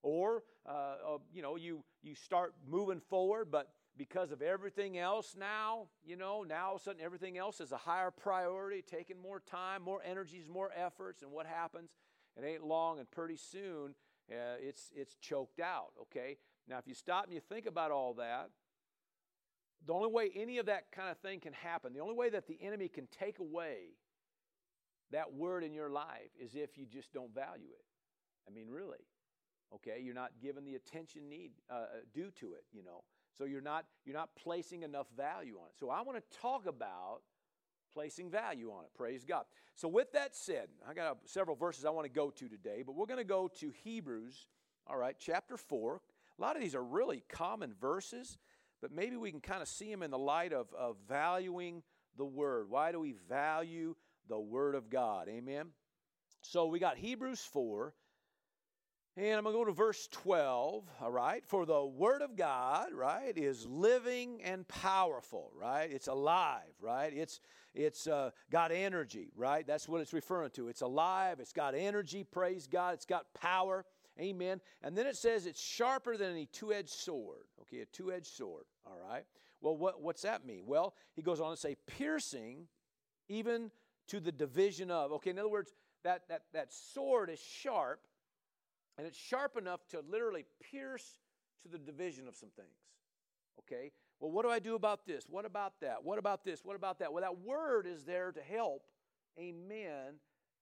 Or, 0.04 0.44
uh, 0.68 0.96
uh, 1.16 1.18
you 1.34 1.42
know, 1.42 1.56
you, 1.56 1.84
you 2.04 2.16
start 2.16 2.54
moving 2.68 3.00
forward, 3.00 3.50
but 3.50 3.70
because 3.98 4.32
of 4.32 4.42
everything 4.42 4.98
else 4.98 5.36
now, 5.38 5.88
you 6.04 6.16
know, 6.16 6.44
now 6.44 6.70
all 6.70 6.76
of 6.76 6.82
a 6.82 6.84
sudden 6.84 7.02
everything 7.02 7.38
else 7.38 7.62
is 7.62 7.72
a 7.72 7.78
higher 7.78 8.12
priority, 8.12 8.82
taking 8.82 9.22
more 9.22 9.40
time, 9.40 9.82
more 9.82 10.02
energies, 10.04 10.50
more 10.50 10.72
efforts, 10.76 11.22
and 11.22 11.32
what 11.32 11.46
happens? 11.46 11.92
it 12.38 12.46
ain't 12.46 12.66
long, 12.66 13.00
and 13.00 13.10
pretty 13.10 13.38
soon 13.38 13.96
uh, 14.30 14.58
it's, 14.60 14.92
it's 14.94 15.16
choked 15.16 15.60
out, 15.60 15.92
okay? 16.02 16.38
Now, 16.68 16.78
if 16.80 16.88
you 16.88 16.94
stop 16.94 17.26
and 17.26 17.34
you 17.34 17.40
think 17.40 17.66
about 17.66 17.92
all 17.92 18.16
that, 18.16 18.50
the 19.86 19.94
only 19.94 20.12
way 20.12 20.32
any 20.36 20.58
of 20.58 20.66
that 20.66 20.92
kind 20.92 21.10
of 21.10 21.18
thing 21.20 21.40
can 21.40 21.54
happen, 21.54 21.94
the 21.94 22.00
only 22.00 22.16
way 22.16 22.30
that 22.30 22.48
the 22.48 22.58
enemy 22.62 22.90
can 22.90 23.08
take 23.08 23.40
away 23.40 23.96
that 25.12 25.34
word 25.34 25.64
in 25.64 25.74
your 25.74 25.90
life 25.90 26.32
is 26.42 26.56
if 26.56 26.78
you 26.78 26.86
just 26.86 27.14
don't 27.14 27.34
value 27.34 27.70
it. 27.72 27.86
I 28.48 28.54
mean, 28.54 28.68
really. 28.70 29.06
Okay, 29.74 30.02
you're 30.02 30.16
not 30.16 30.32
giving 30.42 30.66
the 30.66 30.76
attention 30.76 31.30
need 31.30 31.52
uh, 31.70 31.74
uh, 31.74 31.86
due 32.14 32.32
to 32.40 32.54
it, 32.54 32.66
you 32.72 32.84
know. 32.84 33.04
So 33.38 33.46
you're 33.46 33.62
not 33.62 33.86
you're 34.06 34.16
not 34.16 34.30
placing 34.36 34.84
enough 34.84 35.08
value 35.16 35.58
on 35.60 35.68
it. 35.68 35.74
So 35.80 35.90
I 35.90 36.02
want 36.02 36.18
to 36.18 36.38
talk 36.40 36.66
about 36.66 37.20
placing 37.94 38.30
value 38.30 38.72
on 38.72 38.84
it. 38.84 38.92
Praise 38.96 39.24
God. 39.24 39.46
So 39.76 39.88
with 39.88 40.12
that 40.14 40.36
said, 40.36 40.68
I 40.88 40.94
got 40.94 41.18
several 41.26 41.56
verses 41.56 41.86
I 41.86 41.90
want 41.90 42.06
to 42.06 42.12
go 42.12 42.30
to 42.30 42.48
today, 42.48 42.84
but 42.86 42.96
we're 42.96 43.06
going 43.06 43.20
to 43.20 43.24
go 43.24 43.48
to 43.60 43.72
Hebrews, 43.84 44.48
all 44.88 44.98
right, 44.98 45.16
chapter 45.18 45.58
4. 45.58 46.02
A 46.38 46.42
lot 46.42 46.56
of 46.56 46.62
these 46.62 46.76
are 46.76 46.84
really 46.84 47.24
common 47.30 47.74
verses, 47.80 48.38
but 48.82 48.92
maybe 48.92 49.16
we 49.16 49.32
can 49.32 49.40
kind 49.40 49.62
of 49.62 49.70
see 49.70 49.90
them 49.90 50.04
in 50.04 50.12
the 50.12 50.18
light 50.18 50.52
of, 50.52 50.68
of 50.78 50.98
valuing 51.08 51.84
the 52.18 52.26
word. 52.26 52.70
Why 52.70 52.92
do 52.92 53.00
we 53.00 53.16
value 53.30 53.96
the 54.28 54.40
word 54.40 54.76
of 54.76 54.90
God? 54.90 55.30
Amen. 55.30 55.68
So 56.42 56.66
we 56.68 56.80
got 56.80 56.98
Hebrews 56.98 57.42
4 57.52 57.94
and 59.18 59.38
I'm 59.38 59.44
going 59.44 59.56
to 59.56 59.60
go 59.60 59.66
to 59.66 59.72
verse 59.72 60.10
12, 60.12 60.84
all 61.02 61.12
right? 61.12 61.42
For 61.46 61.66
the 61.66 61.86
Word 61.86 62.22
of 62.22 62.36
God, 62.36 62.92
right, 62.94 63.38
is 63.38 63.66
living 63.66 64.42
and 64.44 64.68
powerful, 64.68 65.52
right? 65.58 65.90
It's 65.90 66.08
alive, 66.08 66.74
right? 66.82 67.14
It's, 67.16 67.40
it's 67.74 68.08
uh, 68.08 68.32
got 68.52 68.74
energy, 68.74 69.32
right? 69.38 69.66
That's 69.66 69.88
what 69.88 70.02
it's 70.02 70.12
referring 70.12 70.50
to. 70.52 70.68
It's 70.68 70.82
alive, 70.82 71.40
it's 71.40 71.54
got 71.54 71.76
energy, 71.76 72.26
praise 72.26 72.68
God, 72.68 72.94
it's 72.96 73.06
got 73.06 73.34
power, 73.34 73.86
amen. 74.20 74.60
And 74.84 74.98
then 74.98 75.08
it 75.08 75.16
says 75.16 75.46
it's 75.46 75.62
sharper 75.62 76.18
than 76.18 76.32
any 76.32 76.48
two 76.48 76.74
edged 76.74 76.90
sword, 76.90 77.46
okay? 77.62 77.82
A 77.82 77.86
two 77.86 78.12
edged 78.12 78.28
sword, 78.28 78.66
all 78.86 79.00
right? 79.10 79.24
Well, 79.62 79.78
what, 79.78 80.02
what's 80.02 80.24
that 80.24 80.46
mean? 80.46 80.64
Well, 80.66 80.94
he 81.16 81.22
goes 81.22 81.40
on 81.40 81.52
to 81.52 81.58
say, 81.58 81.78
piercing 81.88 82.68
even 83.30 83.72
to 84.08 84.20
the 84.20 84.34
division 84.34 84.92
of, 84.92 85.14
okay, 85.14 85.30
in 85.30 85.40
other 85.40 85.48
words, 85.48 85.74
that, 86.04 86.24
that, 86.28 86.44
that 86.54 86.74
sword 86.74 87.30
is 87.30 87.40
sharp 87.40 88.02
and 88.98 89.06
it's 89.06 89.18
sharp 89.18 89.58
enough 89.58 89.82
to 89.90 90.02
literally 90.10 90.46
pierce 90.72 91.20
to 91.64 91.70
the 91.70 91.78
division 91.78 92.28
of 92.28 92.36
some 92.36 92.50
things. 92.56 92.68
Okay? 93.60 93.92
Well, 94.20 94.32
what 94.32 94.44
do 94.44 94.50
I 94.50 94.60
do 94.60 94.76
about 94.76 95.06
this? 95.06 95.26
What 95.30 95.46
about 95.46 95.74
that? 95.82 96.04
What 96.04 96.20
about 96.20 96.44
this? 96.44 96.64
What 96.64 96.76
about 96.76 97.00
that? 97.00 97.12
Well, 97.12 97.22
that 97.22 97.40
word 97.40 97.86
is 97.88 98.06
there 98.06 98.32
to 98.32 98.42
help, 98.42 98.84
amen, 99.40 100.20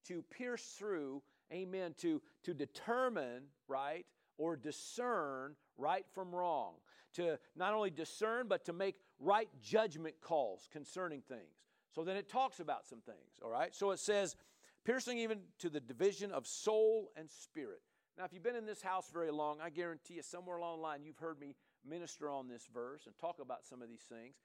to 0.07 0.23
pierce 0.23 0.63
through, 0.77 1.21
amen, 1.51 1.95
to, 1.99 2.21
to 2.43 2.53
determine, 2.53 3.43
right, 3.67 4.05
or 4.37 4.55
discern 4.55 5.55
right 5.77 6.05
from 6.13 6.33
wrong. 6.33 6.73
To 7.15 7.37
not 7.55 7.73
only 7.73 7.91
discern, 7.91 8.47
but 8.47 8.65
to 8.65 8.73
make 8.73 8.95
right 9.19 9.49
judgment 9.61 10.15
calls 10.21 10.67
concerning 10.71 11.21
things. 11.21 11.61
So 11.93 12.03
then 12.03 12.17
it 12.17 12.27
talks 12.27 12.59
about 12.59 12.87
some 12.87 13.01
things, 13.01 13.39
all 13.43 13.51
right? 13.51 13.73
So 13.75 13.91
it 13.91 13.99
says, 13.99 14.35
piercing 14.83 15.19
even 15.19 15.39
to 15.59 15.69
the 15.69 15.79
division 15.79 16.31
of 16.31 16.47
soul 16.47 17.11
and 17.15 17.29
spirit. 17.29 17.81
Now, 18.17 18.25
if 18.25 18.33
you've 18.33 18.43
been 18.43 18.55
in 18.55 18.65
this 18.65 18.81
house 18.81 19.09
very 19.11 19.31
long, 19.31 19.57
I 19.61 19.69
guarantee 19.69 20.15
you 20.15 20.21
somewhere 20.21 20.57
along 20.57 20.77
the 20.77 20.83
line 20.83 20.99
you've 21.03 21.17
heard 21.17 21.39
me 21.39 21.55
minister 21.87 22.29
on 22.29 22.47
this 22.47 22.67
verse 22.71 23.07
and 23.07 23.17
talk 23.17 23.37
about 23.41 23.65
some 23.65 23.81
of 23.81 23.89
these 23.89 24.03
things. 24.07 24.35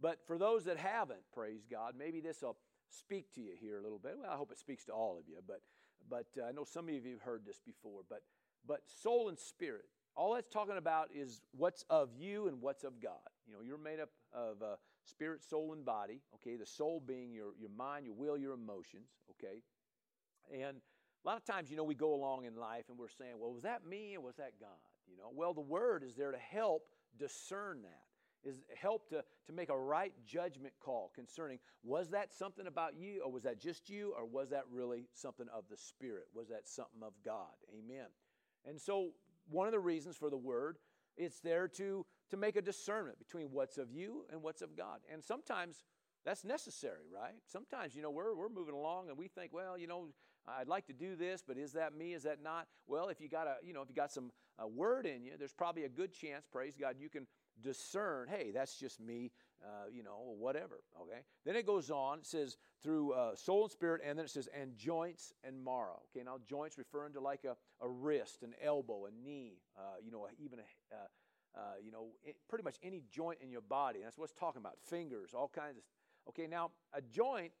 But 0.00 0.18
for 0.26 0.38
those 0.38 0.64
that 0.64 0.76
haven't, 0.76 1.20
praise 1.32 1.66
God, 1.70 1.94
maybe 1.98 2.20
this 2.20 2.42
will 2.42 2.56
speak 2.90 3.32
to 3.34 3.40
you 3.40 3.52
here 3.58 3.78
a 3.78 3.82
little 3.82 3.98
bit. 3.98 4.14
Well, 4.20 4.30
I 4.30 4.36
hope 4.36 4.52
it 4.52 4.58
speaks 4.58 4.84
to 4.84 4.92
all 4.92 5.18
of 5.18 5.28
you, 5.28 5.38
but 5.46 5.60
but 6.08 6.26
uh, 6.40 6.46
I 6.46 6.52
know 6.52 6.64
some 6.64 6.88
of 6.88 6.94
you 6.94 7.00
have 7.12 7.22
heard 7.22 7.42
this 7.44 7.58
before. 7.58 8.02
But 8.08 8.20
but 8.66 8.82
soul 8.86 9.28
and 9.28 9.38
spirit, 9.38 9.86
all 10.14 10.34
that's 10.34 10.48
talking 10.48 10.76
about 10.76 11.08
is 11.14 11.40
what's 11.52 11.84
of 11.90 12.10
you 12.16 12.48
and 12.48 12.60
what's 12.60 12.84
of 12.84 13.00
God. 13.00 13.28
You 13.46 13.54
know, 13.54 13.60
you're 13.62 13.78
made 13.78 14.00
up 14.00 14.10
of 14.32 14.62
uh, 14.62 14.76
spirit, 15.04 15.42
soul, 15.42 15.72
and 15.72 15.84
body. 15.84 16.20
Okay, 16.34 16.56
the 16.56 16.66
soul 16.66 17.02
being 17.04 17.32
your 17.32 17.52
your 17.58 17.70
mind, 17.70 18.06
your 18.06 18.14
will, 18.14 18.36
your 18.36 18.52
emotions. 18.52 19.08
Okay, 19.30 19.62
and 20.52 20.76
a 21.26 21.28
lot 21.28 21.36
of 21.36 21.44
times, 21.44 21.70
you 21.72 21.76
know, 21.76 21.82
we 21.82 21.96
go 21.96 22.14
along 22.14 22.44
in 22.44 22.54
life 22.54 22.84
and 22.88 22.96
we're 22.96 23.08
saying, 23.08 23.32
well, 23.36 23.52
was 23.52 23.64
that 23.64 23.84
me 23.84 24.16
or 24.16 24.20
was 24.20 24.36
that 24.36 24.52
God? 24.60 24.68
You 25.08 25.16
know, 25.16 25.30
well, 25.34 25.52
the 25.52 25.60
Word 25.60 26.04
is 26.04 26.14
there 26.14 26.30
to 26.30 26.38
help 26.38 26.84
discern 27.18 27.82
that, 27.82 28.48
is 28.48 28.60
help 28.80 29.08
to, 29.08 29.24
to 29.46 29.52
make 29.52 29.68
a 29.68 29.76
right 29.76 30.12
judgment 30.24 30.72
call 30.78 31.10
concerning 31.16 31.58
was 31.82 32.10
that 32.10 32.32
something 32.32 32.68
about 32.68 32.94
you 32.96 33.22
or 33.24 33.32
was 33.32 33.42
that 33.42 33.60
just 33.60 33.90
you 33.90 34.14
or 34.16 34.24
was 34.24 34.50
that 34.50 34.62
really 34.70 35.08
something 35.14 35.46
of 35.52 35.64
the 35.68 35.76
Spirit? 35.76 36.26
Was 36.32 36.48
that 36.48 36.68
something 36.68 37.02
of 37.02 37.12
God? 37.24 37.54
Amen. 37.76 38.06
And 38.64 38.80
so, 38.80 39.10
one 39.50 39.66
of 39.66 39.72
the 39.72 39.80
reasons 39.80 40.16
for 40.16 40.30
the 40.30 40.36
Word, 40.36 40.78
it's 41.16 41.40
there 41.40 41.66
to, 41.68 42.06
to 42.30 42.36
make 42.36 42.54
a 42.54 42.62
discernment 42.62 43.18
between 43.18 43.46
what's 43.46 43.78
of 43.78 43.90
you 43.90 44.26
and 44.30 44.42
what's 44.42 44.62
of 44.62 44.76
God. 44.76 45.00
And 45.12 45.24
sometimes 45.24 45.86
that's 46.24 46.44
necessary, 46.44 47.06
right? 47.12 47.34
Sometimes, 47.46 47.94
you 47.94 48.02
know, 48.02 48.10
we're, 48.10 48.34
we're 48.34 48.48
moving 48.48 48.74
along 48.74 49.08
and 49.08 49.16
we 49.16 49.28
think, 49.28 49.52
well, 49.52 49.78
you 49.78 49.86
know, 49.86 50.08
I'd 50.48 50.68
like 50.68 50.86
to 50.86 50.92
do 50.92 51.16
this, 51.16 51.42
but 51.46 51.58
is 51.58 51.72
that 51.72 51.96
me? 51.96 52.14
Is 52.14 52.22
that 52.22 52.42
not? 52.42 52.66
Well, 52.86 53.08
if 53.08 53.20
you 53.20 53.28
got 53.28 53.46
a, 53.46 53.56
you 53.64 53.72
know, 53.72 53.82
if 53.82 53.88
you 53.88 53.94
got 53.94 54.12
some 54.12 54.30
uh, 54.62 54.66
word 54.66 55.06
in 55.06 55.24
you, 55.24 55.32
there's 55.38 55.52
probably 55.52 55.84
a 55.84 55.88
good 55.88 56.12
chance, 56.12 56.46
praise 56.50 56.74
God, 56.78 56.96
you 56.98 57.08
can 57.08 57.26
discern, 57.62 58.28
hey, 58.28 58.50
that's 58.52 58.78
just 58.78 59.00
me, 59.00 59.32
uh, 59.64 59.88
you 59.90 60.02
know, 60.02 60.34
whatever, 60.38 60.80
okay? 61.00 61.20
Then 61.44 61.56
it 61.56 61.66
goes 61.66 61.90
on, 61.90 62.18
it 62.18 62.26
says 62.26 62.56
through 62.82 63.12
uh, 63.12 63.34
soul 63.34 63.62
and 63.62 63.72
spirit, 63.72 64.02
and 64.04 64.18
then 64.18 64.26
it 64.26 64.30
says, 64.30 64.48
and 64.58 64.76
joints 64.76 65.32
and 65.42 65.64
marrow, 65.64 66.02
okay? 66.10 66.24
Now, 66.24 66.36
joints 66.46 66.78
referring 66.78 67.14
to 67.14 67.20
like 67.20 67.44
a, 67.44 67.56
a 67.84 67.88
wrist, 67.88 68.42
an 68.42 68.52
elbow, 68.62 69.06
a 69.06 69.10
knee, 69.10 69.58
uh, 69.76 69.96
you 70.04 70.10
know, 70.10 70.26
even 70.38 70.58
a, 70.58 70.94
uh, 70.94 70.98
uh, 71.58 71.60
you 71.82 71.90
know, 71.90 72.08
it, 72.22 72.36
pretty 72.48 72.64
much 72.64 72.76
any 72.82 73.02
joint 73.10 73.38
in 73.42 73.50
your 73.50 73.62
body. 73.62 74.00
That's 74.02 74.18
what's 74.18 74.34
talking 74.34 74.60
about, 74.60 74.74
fingers, 74.88 75.32
all 75.34 75.48
kinds 75.48 75.78
of, 75.78 75.82
okay? 76.28 76.46
Now, 76.46 76.72
a 76.92 77.00
joint 77.00 77.52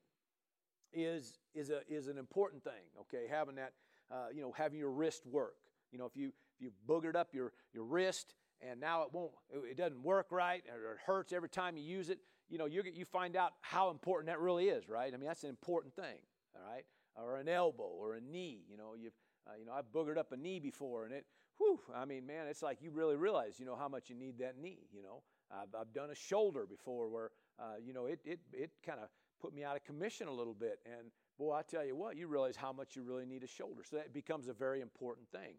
is, 0.92 1.38
is, 1.54 1.70
a, 1.70 1.80
is 1.88 2.08
an 2.08 2.18
important 2.18 2.62
thing, 2.62 2.72
okay? 3.00 3.26
Having 3.30 3.56
that, 3.56 3.72
uh, 4.10 4.26
you 4.34 4.40
know, 4.40 4.52
having 4.56 4.78
your 4.78 4.90
wrist 4.90 5.26
work. 5.26 5.56
You 5.92 5.98
know, 5.98 6.06
if 6.06 6.16
you, 6.16 6.28
if 6.28 6.60
you 6.60 6.70
boogered 6.88 7.16
up 7.16 7.34
your, 7.34 7.52
your 7.72 7.84
wrist 7.84 8.34
and 8.60 8.80
now 8.80 9.02
it 9.02 9.08
won't, 9.12 9.32
it 9.50 9.76
doesn't 9.76 10.02
work 10.02 10.26
right 10.30 10.62
or 10.72 10.92
it 10.92 10.98
hurts 11.04 11.32
every 11.32 11.48
time 11.48 11.76
you 11.76 11.84
use 11.84 12.10
it, 12.10 12.18
you 12.48 12.58
know, 12.58 12.66
you, 12.66 12.82
you 12.94 13.04
find 13.04 13.36
out 13.36 13.52
how 13.60 13.90
important 13.90 14.28
that 14.28 14.40
really 14.40 14.68
is, 14.68 14.88
right? 14.88 15.12
I 15.12 15.16
mean, 15.16 15.26
that's 15.26 15.42
an 15.42 15.50
important 15.50 15.94
thing, 15.94 16.18
all 16.54 16.62
right? 16.72 16.84
Or 17.16 17.36
an 17.38 17.48
elbow 17.48 17.84
or 17.84 18.14
a 18.14 18.20
knee, 18.20 18.60
you 18.70 18.76
know, 18.76 18.94
you've, 18.96 19.14
uh, 19.46 19.52
you 19.58 19.66
know, 19.66 19.72
I've 19.72 19.90
boogered 19.92 20.18
up 20.18 20.32
a 20.32 20.36
knee 20.36 20.60
before 20.60 21.04
and 21.04 21.14
it, 21.14 21.24
whew, 21.58 21.80
I 21.94 22.04
mean, 22.04 22.26
man, 22.26 22.46
it's 22.48 22.62
like 22.62 22.82
you 22.82 22.90
really 22.90 23.16
realize, 23.16 23.58
you 23.58 23.66
know, 23.66 23.76
how 23.76 23.88
much 23.88 24.10
you 24.10 24.16
need 24.16 24.38
that 24.38 24.58
knee, 24.58 24.88
you 24.92 25.02
know. 25.02 25.22
I've, 25.50 25.74
I've 25.78 25.92
done 25.92 26.10
a 26.10 26.14
shoulder 26.14 26.66
before 26.68 27.08
where, 27.08 27.30
uh, 27.58 27.76
you 27.82 27.92
know, 27.92 28.06
it, 28.06 28.20
it, 28.24 28.40
it 28.52 28.70
kind 28.84 28.98
of 29.00 29.08
put 29.40 29.54
me 29.54 29.64
out 29.64 29.76
of 29.76 29.84
commission 29.84 30.28
a 30.28 30.32
little 30.32 30.54
bit. 30.54 30.78
And 30.86 31.10
boy, 31.38 31.52
I 31.52 31.62
tell 31.62 31.84
you 31.84 31.96
what, 31.96 32.16
you 32.16 32.26
realize 32.26 32.56
how 32.56 32.72
much 32.72 32.96
you 32.96 33.02
really 33.02 33.26
need 33.26 33.42
a 33.42 33.46
shoulder. 33.46 33.82
So 33.84 33.96
that 33.96 34.12
becomes 34.12 34.48
a 34.48 34.52
very 34.52 34.80
important 34.80 35.28
thing. 35.30 35.54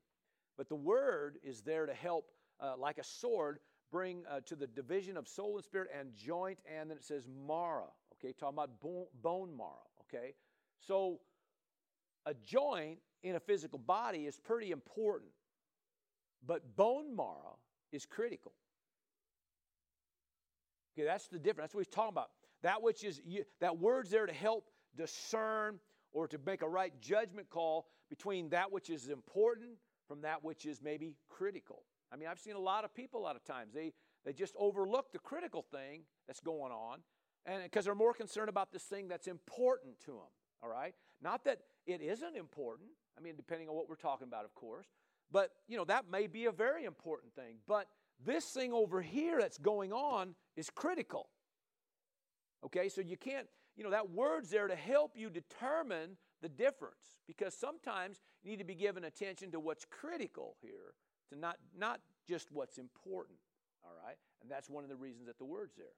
But 0.57 0.69
the 0.69 0.75
word 0.75 1.37
is 1.43 1.61
there 1.61 1.85
to 1.85 1.93
help, 1.93 2.31
uh, 2.59 2.73
like 2.77 2.97
a 2.97 3.03
sword, 3.03 3.59
bring 3.91 4.23
uh, 4.29 4.41
to 4.45 4.55
the 4.55 4.67
division 4.67 5.17
of 5.17 5.27
soul 5.27 5.55
and 5.55 5.63
spirit 5.63 5.89
and 5.97 6.15
joint, 6.15 6.57
and 6.65 6.89
then 6.89 6.97
it 6.97 7.03
says 7.03 7.27
marrow, 7.47 7.93
okay, 8.13 8.33
talking 8.33 8.55
about 8.55 8.81
bone, 8.81 9.05
bone 9.21 9.55
marrow, 9.55 9.87
okay? 10.01 10.33
So 10.79 11.19
a 12.25 12.33
joint 12.33 12.99
in 13.23 13.35
a 13.35 13.39
physical 13.39 13.79
body 13.79 14.25
is 14.25 14.37
pretty 14.37 14.71
important, 14.71 15.31
but 16.45 16.75
bone 16.75 17.15
marrow 17.15 17.57
is 17.91 18.05
critical. 18.05 18.51
Okay, 20.93 21.05
that's 21.05 21.27
the 21.27 21.37
difference. 21.37 21.69
That's 21.69 21.75
what 21.75 21.85
he's 21.85 21.93
talking 21.93 22.09
about. 22.09 22.31
That 22.63 22.81
which 22.81 23.03
is 23.03 23.21
that 23.61 23.77
word's 23.77 24.09
there 24.09 24.25
to 24.25 24.33
help 24.33 24.69
discern 24.95 25.79
or 26.11 26.27
to 26.27 26.39
make 26.45 26.61
a 26.61 26.67
right 26.67 26.93
judgment 26.99 27.49
call 27.49 27.87
between 28.09 28.49
that 28.49 28.71
which 28.71 28.89
is 28.89 29.09
important 29.09 29.71
from 30.07 30.21
that 30.21 30.43
which 30.43 30.65
is 30.65 30.81
maybe 30.81 31.15
critical. 31.29 31.83
I 32.11 32.15
mean, 32.15 32.29
I've 32.29 32.39
seen 32.39 32.55
a 32.55 32.59
lot 32.59 32.85
of 32.85 32.93
people 32.93 33.19
a 33.19 33.23
lot 33.23 33.35
of 33.35 33.43
times 33.43 33.73
they 33.73 33.93
they 34.25 34.33
just 34.33 34.55
overlook 34.57 35.11
the 35.11 35.19
critical 35.19 35.61
thing 35.61 36.01
that's 36.27 36.39
going 36.39 36.71
on 36.71 36.99
and 37.45 37.63
because 37.63 37.85
they're 37.85 37.95
more 37.95 38.13
concerned 38.13 38.49
about 38.49 38.71
this 38.71 38.83
thing 38.83 39.07
that's 39.07 39.27
important 39.27 39.99
to 40.01 40.11
them, 40.11 40.31
all 40.61 40.69
right? 40.69 40.93
Not 41.21 41.45
that 41.45 41.59
it 41.85 42.01
isn't 42.01 42.35
important. 42.35 42.89
I 43.17 43.21
mean, 43.21 43.35
depending 43.35 43.69
on 43.69 43.75
what 43.75 43.89
we're 43.89 43.95
talking 43.95 44.27
about, 44.27 44.45
of 44.45 44.53
course. 44.53 44.87
But, 45.31 45.51
you 45.67 45.77
know, 45.77 45.85
that 45.85 46.09
may 46.11 46.27
be 46.27 46.45
a 46.45 46.51
very 46.51 46.85
important 46.85 47.33
thing, 47.33 47.57
but 47.67 47.87
this 48.25 48.45
thing 48.45 48.73
over 48.73 49.01
here 49.01 49.39
that's 49.39 49.57
going 49.57 49.91
on 49.91 50.35
is 50.55 50.69
critical. 50.69 51.29
Okay, 52.65 52.89
so 52.89 53.01
you 53.01 53.17
can't, 53.17 53.47
you 53.75 53.83
know, 53.83 53.91
that 53.91 54.09
word's 54.09 54.49
there 54.49 54.67
to 54.67 54.75
help 54.75 55.11
you 55.15 55.29
determine 55.29 56.17
the 56.41 56.49
difference 56.49 57.19
because 57.27 57.53
sometimes 57.53 58.21
you 58.43 58.51
need 58.51 58.59
to 58.59 58.65
be 58.65 58.75
given 58.75 59.03
attention 59.03 59.51
to 59.51 59.59
what's 59.59 59.85
critical 59.85 60.55
here, 60.61 60.93
to 61.29 61.39
not, 61.39 61.57
not 61.77 61.99
just 62.27 62.51
what's 62.51 62.77
important. 62.77 63.37
All 63.83 63.93
right, 64.05 64.17
and 64.41 64.51
that's 64.51 64.69
one 64.69 64.83
of 64.83 64.89
the 64.89 64.95
reasons 64.95 65.27
that 65.27 65.37
the 65.37 65.45
word's 65.45 65.75
there. 65.75 65.95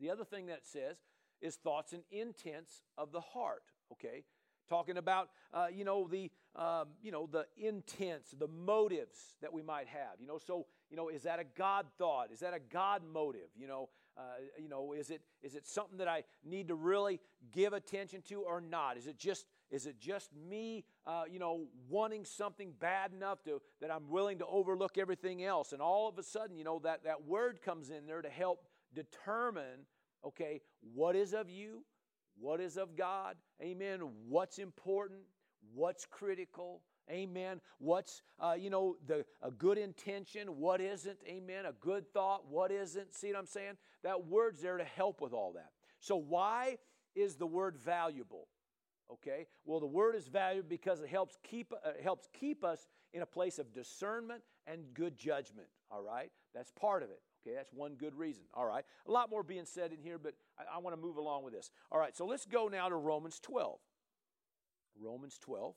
The 0.00 0.10
other 0.10 0.24
thing 0.24 0.46
that 0.46 0.66
says 0.66 0.96
is 1.40 1.56
thoughts 1.56 1.92
and 1.92 2.02
intents 2.10 2.82
of 2.98 3.12
the 3.12 3.20
heart. 3.20 3.62
Okay, 3.92 4.24
talking 4.68 4.96
about 4.96 5.28
uh, 5.52 5.66
you 5.72 5.84
know 5.84 6.08
the 6.08 6.30
um, 6.56 6.88
you 7.02 7.12
know 7.12 7.28
the 7.30 7.46
intents 7.56 8.30
the 8.32 8.48
motives 8.48 9.36
that 9.42 9.52
we 9.52 9.62
might 9.62 9.86
have 9.88 10.20
you 10.20 10.26
know 10.26 10.38
so 10.38 10.66
you 10.90 10.96
know 10.96 11.08
is 11.08 11.22
that 11.22 11.38
a 11.38 11.44
god 11.56 11.86
thought 11.98 12.30
is 12.32 12.40
that 12.40 12.54
a 12.54 12.60
god 12.72 13.02
motive 13.12 13.48
you 13.56 13.66
know 13.66 13.88
uh, 14.16 14.22
you 14.58 14.68
know 14.68 14.92
is 14.92 15.10
it 15.10 15.22
is 15.42 15.54
it 15.54 15.66
something 15.66 15.98
that 15.98 16.08
i 16.08 16.22
need 16.44 16.68
to 16.68 16.74
really 16.74 17.20
give 17.52 17.72
attention 17.72 18.22
to 18.22 18.42
or 18.42 18.60
not? 18.60 18.96
Is 18.96 19.06
it 19.06 19.18
just 19.18 19.46
is 19.70 19.86
it 19.86 19.98
just 19.98 20.30
me 20.34 20.84
uh, 21.06 21.24
you 21.30 21.38
know 21.38 21.66
wanting 21.88 22.24
something 22.24 22.72
bad 22.78 23.12
enough 23.12 23.42
to 23.44 23.60
that 23.80 23.90
i'm 23.90 24.08
willing 24.08 24.38
to 24.38 24.46
overlook 24.46 24.98
everything 24.98 25.44
else? 25.44 25.72
And 25.72 25.82
all 25.82 26.08
of 26.08 26.18
a 26.18 26.22
sudden 26.22 26.56
you 26.56 26.64
know 26.64 26.80
that 26.84 27.04
that 27.04 27.26
word 27.26 27.60
comes 27.62 27.90
in 27.90 28.06
there 28.06 28.22
to 28.22 28.30
help 28.30 28.66
determine 28.94 29.86
okay 30.24 30.60
what 30.94 31.16
is 31.16 31.34
of 31.34 31.50
you 31.50 31.84
what 32.38 32.60
is 32.60 32.76
of 32.76 32.96
God, 32.96 33.36
amen, 33.62 34.00
what's 34.28 34.58
important, 34.58 35.20
what's 35.74 36.04
critical, 36.04 36.82
amen, 37.10 37.60
what's, 37.78 38.22
uh, 38.40 38.54
you 38.58 38.70
know, 38.70 38.96
the, 39.06 39.24
a 39.42 39.50
good 39.50 39.78
intention, 39.78 40.48
what 40.58 40.80
isn't, 40.80 41.18
amen, 41.26 41.66
a 41.66 41.72
good 41.72 42.12
thought, 42.12 42.48
what 42.48 42.70
isn't. 42.70 43.14
See 43.14 43.28
what 43.28 43.38
I'm 43.38 43.46
saying? 43.46 43.74
That 44.02 44.26
word's 44.26 44.60
there 44.60 44.76
to 44.76 44.84
help 44.84 45.20
with 45.20 45.32
all 45.32 45.52
that. 45.54 45.70
So, 46.00 46.16
why 46.16 46.78
is 47.14 47.36
the 47.36 47.46
word 47.46 47.76
valuable? 47.76 48.48
Okay, 49.12 49.46
well, 49.64 49.80
the 49.80 49.86
word 49.86 50.14
is 50.14 50.28
valuable 50.28 50.68
because 50.68 51.00
it 51.00 51.08
helps 51.08 51.36
keep, 51.42 51.72
uh, 51.72 51.90
helps 52.02 52.28
keep 52.38 52.64
us 52.64 52.88
in 53.12 53.22
a 53.22 53.26
place 53.26 53.58
of 53.58 53.72
discernment 53.72 54.42
and 54.66 54.82
good 54.94 55.16
judgment. 55.16 55.68
All 55.90 56.02
right, 56.02 56.30
that's 56.54 56.70
part 56.70 57.02
of 57.02 57.10
it. 57.10 57.20
Okay, 57.46 57.54
that's 57.54 57.72
one 57.72 57.94
good 57.94 58.14
reason. 58.14 58.44
All 58.54 58.64
right. 58.64 58.84
A 59.06 59.10
lot 59.10 59.28
more 59.28 59.42
being 59.42 59.66
said 59.66 59.92
in 59.92 59.98
here, 59.98 60.18
but 60.18 60.32
I, 60.58 60.76
I 60.76 60.78
want 60.78 60.96
to 60.96 61.00
move 61.00 61.18
along 61.18 61.44
with 61.44 61.52
this. 61.52 61.70
All 61.92 61.98
right, 61.98 62.16
so 62.16 62.24
let's 62.24 62.46
go 62.46 62.68
now 62.68 62.88
to 62.88 62.96
Romans 62.96 63.38
12. 63.40 63.78
Romans 64.98 65.38
12. 65.42 65.74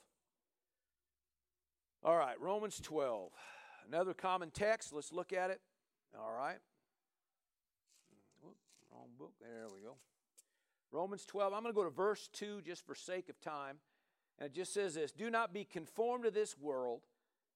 All 2.04 2.16
right, 2.16 2.40
Romans 2.40 2.80
12. 2.82 3.32
Another 3.88 4.14
common 4.14 4.52
text. 4.52 4.94
Let's 4.94 5.12
look 5.12 5.34
at 5.34 5.50
it. 5.50 5.60
All 6.18 6.32
right. 6.32 6.58
wrong 8.92 9.10
book. 9.18 9.34
There 9.42 9.68
we 9.74 9.82
go. 9.82 9.96
Romans 10.92 11.26
12. 11.26 11.54
I'm 11.54 11.64
going 11.64 11.74
to 11.74 11.76
go 11.76 11.84
to 11.84 11.90
verse 11.90 12.30
2 12.34 12.62
just 12.62 12.86
for 12.86 12.96
sake 12.96 13.30
of 13.30 13.42
time. 13.42 13.78
And 14.40 14.48
it 14.48 14.54
just 14.54 14.74
says 14.74 14.94
this 14.94 15.12
Do 15.12 15.30
not 15.30 15.54
be 15.54 15.64
conformed 15.66 16.26
to 16.26 16.32
this 16.32 16.58
world, 16.58 17.02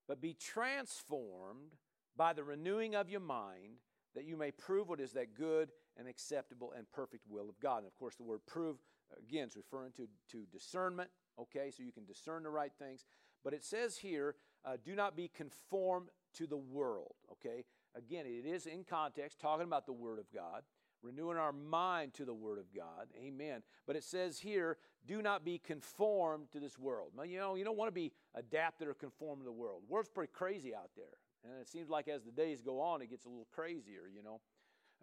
but 0.07 0.21
be 0.21 0.33
transformed 0.33 1.75
by 2.17 2.33
the 2.33 2.43
renewing 2.43 2.95
of 2.95 3.09
your 3.09 3.21
mind 3.21 3.77
that 4.15 4.25
you 4.25 4.35
may 4.35 4.51
prove 4.51 4.89
what 4.89 4.99
is 4.99 5.13
that 5.13 5.35
good 5.35 5.69
and 5.97 6.07
acceptable 6.07 6.73
and 6.75 6.91
perfect 6.91 7.23
will 7.29 7.47
of 7.47 7.59
God. 7.59 7.79
And 7.79 7.87
of 7.87 7.95
course, 7.95 8.15
the 8.15 8.23
word 8.23 8.41
prove, 8.45 8.77
again, 9.17 9.47
is 9.47 9.55
referring 9.55 9.91
to, 9.93 10.07
to 10.31 10.45
discernment, 10.51 11.09
okay? 11.39 11.71
So 11.71 11.83
you 11.83 11.91
can 11.91 12.05
discern 12.05 12.43
the 12.43 12.49
right 12.49 12.71
things. 12.77 13.05
But 13.43 13.53
it 13.53 13.63
says 13.63 13.97
here, 13.97 14.35
uh, 14.65 14.77
do 14.83 14.95
not 14.95 15.15
be 15.15 15.27
conformed 15.27 16.09
to 16.35 16.47
the 16.47 16.57
world, 16.57 17.15
okay? 17.31 17.65
Again, 17.95 18.25
it 18.25 18.47
is 18.47 18.65
in 18.65 18.83
context 18.83 19.39
talking 19.39 19.65
about 19.65 19.85
the 19.85 19.93
Word 19.93 20.19
of 20.19 20.31
God, 20.33 20.63
renewing 21.01 21.37
our 21.37 21.51
mind 21.51 22.13
to 22.15 22.25
the 22.25 22.33
Word 22.33 22.59
of 22.59 22.73
God, 22.75 23.07
amen. 23.19 23.63
But 23.87 23.95
it 23.95 24.03
says 24.03 24.39
here, 24.39 24.77
do 25.07 25.21
not 25.21 25.43
be 25.43 25.57
conformed 25.57 26.51
to 26.51 26.59
this 26.59 26.77
world. 26.77 27.11
Now, 27.17 27.23
you 27.23 27.39
know, 27.39 27.55
you 27.55 27.63
don't 27.63 27.77
want 27.77 27.89
to 27.89 27.93
be 27.93 28.11
adapted 28.35 28.87
or 28.87 28.93
conformed 28.93 29.41
to 29.41 29.45
the 29.45 29.51
world. 29.51 29.81
The 29.87 29.93
world's 29.93 30.09
pretty 30.09 30.31
crazy 30.31 30.75
out 30.75 30.91
there. 30.95 31.17
And 31.43 31.59
it 31.59 31.67
seems 31.67 31.89
like 31.89 32.07
as 32.07 32.23
the 32.23 32.31
days 32.31 32.61
go 32.61 32.79
on, 32.79 33.01
it 33.01 33.09
gets 33.09 33.25
a 33.25 33.29
little 33.29 33.47
crazier, 33.51 34.07
you 34.15 34.21
know. 34.23 34.41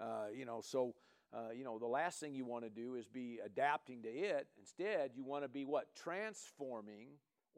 Uh, 0.01 0.27
you 0.33 0.45
know, 0.45 0.61
so, 0.63 0.95
uh, 1.35 1.51
you 1.53 1.65
know, 1.65 1.79
the 1.79 1.87
last 1.87 2.21
thing 2.21 2.33
you 2.33 2.45
want 2.45 2.63
to 2.63 2.71
do 2.71 2.95
is 2.95 3.09
be 3.09 3.41
adapting 3.45 4.03
to 4.03 4.09
it. 4.09 4.47
Instead, 4.61 5.11
you 5.17 5.25
want 5.25 5.43
to 5.43 5.49
be 5.49 5.65
what? 5.65 5.89
Transforming 5.97 7.09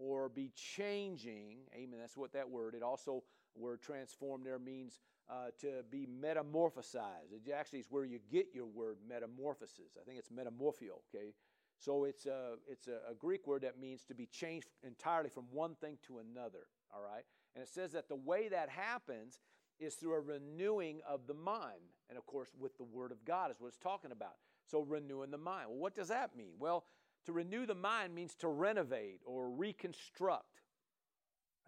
or 0.00 0.28
be 0.30 0.50
changing. 0.54 1.58
Amen. 1.74 2.00
That's 2.00 2.16
what 2.16 2.32
that 2.32 2.48
word, 2.48 2.74
it 2.74 2.82
also, 2.82 3.22
word 3.54 3.82
transform 3.82 4.42
there 4.42 4.58
means 4.58 5.00
uh, 5.28 5.50
to 5.60 5.84
be 5.90 6.06
metamorphosized. 6.06 7.32
It 7.32 7.52
actually 7.52 7.80
is 7.80 7.86
where 7.90 8.04
you 8.04 8.18
get 8.30 8.46
your 8.54 8.66
word 8.66 8.96
metamorphosis. 9.06 9.96
I 10.00 10.04
think 10.04 10.18
it's 10.18 10.30
metamorphio, 10.30 11.02
okay? 11.14 11.34
So 11.78 12.04
it's 12.04 12.26
a, 12.26 12.54
it's 12.66 12.88
a, 12.88 13.10
a 13.10 13.14
Greek 13.14 13.46
word 13.46 13.62
that 13.62 13.78
means 13.78 14.04
to 14.04 14.14
be 14.14 14.26
changed 14.26 14.68
entirely 14.82 15.28
from 15.28 15.44
one 15.52 15.74
thing 15.76 15.98
to 16.06 16.18
another, 16.18 16.66
all 16.94 17.02
right? 17.02 17.24
And 17.54 17.62
it 17.62 17.68
says 17.68 17.92
that 17.92 18.08
the 18.08 18.16
way 18.16 18.48
that 18.48 18.70
happens 18.70 19.38
is 19.78 19.94
through 19.94 20.14
a 20.14 20.20
renewing 20.20 21.00
of 21.08 21.26
the 21.26 21.34
mind. 21.34 21.80
And 22.08 22.18
of 22.18 22.26
course, 22.26 22.48
with 22.58 22.76
the 22.76 22.84
Word 22.84 23.12
of 23.12 23.24
God 23.24 23.50
is 23.50 23.60
what 23.60 23.68
it's 23.68 23.78
talking 23.78 24.12
about. 24.12 24.34
So, 24.66 24.82
renewing 24.82 25.30
the 25.30 25.38
mind. 25.38 25.66
Well, 25.68 25.78
what 25.78 25.94
does 25.94 26.08
that 26.08 26.36
mean? 26.36 26.52
Well, 26.58 26.84
to 27.26 27.32
renew 27.32 27.66
the 27.66 27.74
mind 27.74 28.14
means 28.14 28.34
to 28.36 28.48
renovate 28.48 29.20
or 29.24 29.50
reconstruct. 29.50 30.62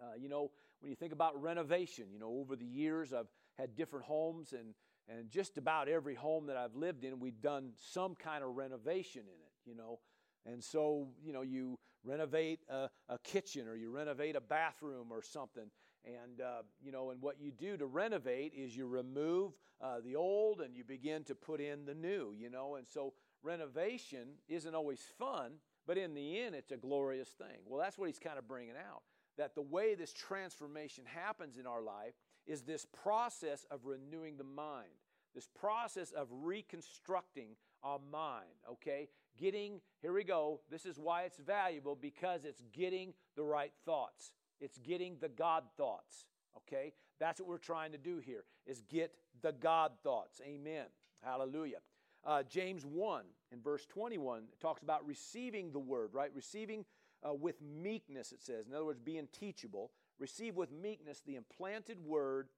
Uh, 0.01 0.15
you 0.19 0.29
know, 0.29 0.51
when 0.81 0.91
you 0.91 0.97
think 0.97 1.13
about 1.13 1.41
renovation, 1.41 2.07
you 2.13 2.19
know, 2.19 2.31
over 2.41 2.57
the 2.57 2.65
years 2.65 3.13
I've 3.13 3.29
had 3.59 3.77
different 3.77 4.07
homes, 4.07 4.53
and, 4.53 4.75
and 5.09 5.31
just 5.31 5.59
about 5.59 5.89
every 5.89 6.15
home 6.15 6.47
that 6.47 6.57
I've 6.57 6.75
lived 6.75 7.05
in, 7.05 7.21
we've 7.21 7.41
done 7.41 7.73
some 7.77 8.15
kind 8.15 8.43
of 8.43 8.57
renovation 8.57 9.23
in 9.23 9.27
it, 9.27 9.53
you 9.65 9.77
know. 9.77 10.01
And 10.45 10.63
so, 10.63 11.09
you 11.25 11.33
know, 11.33 11.43
you 11.43 11.79
renovate 12.05 12.61
a, 12.69 12.89
a 13.09 13.19
kitchen 13.23 13.69
or 13.69 13.77
you 13.77 13.91
renovate 13.91 14.35
a 14.35 14.41
bathroom 14.41 15.09
or 15.11 15.23
something. 15.23 15.71
And, 16.05 16.41
uh, 16.41 16.63
you 16.83 16.91
know, 16.91 17.11
and 17.11 17.23
what 17.23 17.41
you 17.41 17.53
do 17.53 17.77
to 17.77 17.87
renovate 17.87 18.55
is 18.57 18.77
you 18.77 18.89
remove 18.89 19.53
uh, 19.81 20.01
the 20.05 20.17
old 20.17 20.61
and 20.61 20.77
you 20.77 20.83
begin 20.83 21.23
to 21.25 21.35
put 21.37 21.61
in 21.61 21.85
the 21.85 21.95
new, 21.95 22.35
you 22.37 22.51
know. 22.51 22.75
And 22.75 22.89
so 22.89 23.13
renovation 23.43 24.29
isn't 24.49 24.75
always 24.75 25.01
fun, 25.19 25.53
but 25.87 25.99
in 25.99 26.15
the 26.15 26.41
end, 26.41 26.55
it's 26.55 26.73
a 26.73 26.77
glorious 26.77 27.29
thing. 27.29 27.59
Well, 27.67 27.81
that's 27.81 27.99
what 27.99 28.07
he's 28.07 28.19
kind 28.19 28.39
of 28.39 28.47
bringing 28.47 28.77
out. 28.77 29.03
That 29.39 29.55
the 29.55 29.63
way 29.63 29.95
this 29.95 30.13
transformation 30.13 31.05
happens 31.07 31.57
in 31.57 31.67
our 31.67 31.83
life 31.83 32.15
is 32.47 32.63
this 32.63 32.87
process 33.03 33.67
of 33.71 33.87
renewing 33.87 34.37
the 34.37 34.45
mind, 34.45 34.89
this 35.35 35.49
process 35.49 36.13
of 36.13 36.29
reconstructing 36.31 37.57
our 37.83 37.99
mind, 38.11 38.47
okay? 38.71 39.09
Getting, 39.39 39.81
here 40.03 40.13
we 40.13 40.25
go, 40.25 40.61
this 40.71 40.85
is 40.85 40.99
why 40.99 41.23
it's 41.23 41.39
valuable 41.39 41.97
because 42.01 42.45
it's 42.45 42.63
getting 42.73 43.15
the 43.37 43.43
right 43.43 43.73
thoughts. 43.85 44.33
It's 44.61 44.79
getting 44.79 45.17
the 45.21 45.29
God 45.29 45.65
thoughts, 45.77 46.27
okay? 46.59 46.93
That's 47.19 47.41
what 47.41 47.49
we're 47.49 47.59
trying 47.59 47.93
to 47.93 47.99
do 47.99 48.19
here, 48.19 48.45
is 48.67 48.83
get 48.89 49.13
the 49.41 49.53
God 49.53 49.93
thoughts. 50.03 50.41
Amen. 50.45 50.87
Hallelujah. 51.23 51.79
Uh, 52.25 52.43
James 52.45 52.85
1 52.85 53.25
in 53.51 53.61
verse 53.61 53.85
21 53.87 54.45
talks 54.61 54.83
about 54.83 55.07
receiving 55.07 55.73
the 55.73 55.79
word, 55.79 56.11
right? 56.13 56.31
Receiving 56.35 56.85
uh, 57.29 57.35
with 57.35 57.57
meekness, 57.61 58.33
it 58.33 58.43
says. 58.43 58.67
In 58.69 58.75
other 58.75 58.85
words, 58.85 59.01
being 59.01 59.29
teachable. 59.33 59.91
Receive 60.19 60.57
with 60.57 60.71
meekness 60.71 61.23
the 61.27 61.37
implanted 61.37 61.99
word 62.05 62.49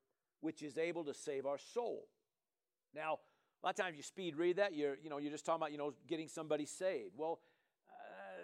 which 0.40 0.62
is 0.62 0.76
able 0.76 1.04
to 1.04 1.14
save 1.14 1.46
our 1.46 1.56
soul. 1.56 2.06
Now, 2.94 3.18
a 3.62 3.66
lot 3.66 3.78
of 3.78 3.82
times 3.82 3.96
you 3.96 4.02
speed 4.02 4.36
read 4.36 4.56
that, 4.56 4.74
you're, 4.74 4.98
you 5.02 5.08
know, 5.08 5.16
you're 5.16 5.32
just 5.32 5.46
talking 5.46 5.62
about, 5.62 5.72
you 5.72 5.78
know, 5.78 5.94
getting 6.06 6.28
somebody 6.28 6.66
saved. 6.66 7.12
Well, 7.16 7.40
uh, 7.88 8.42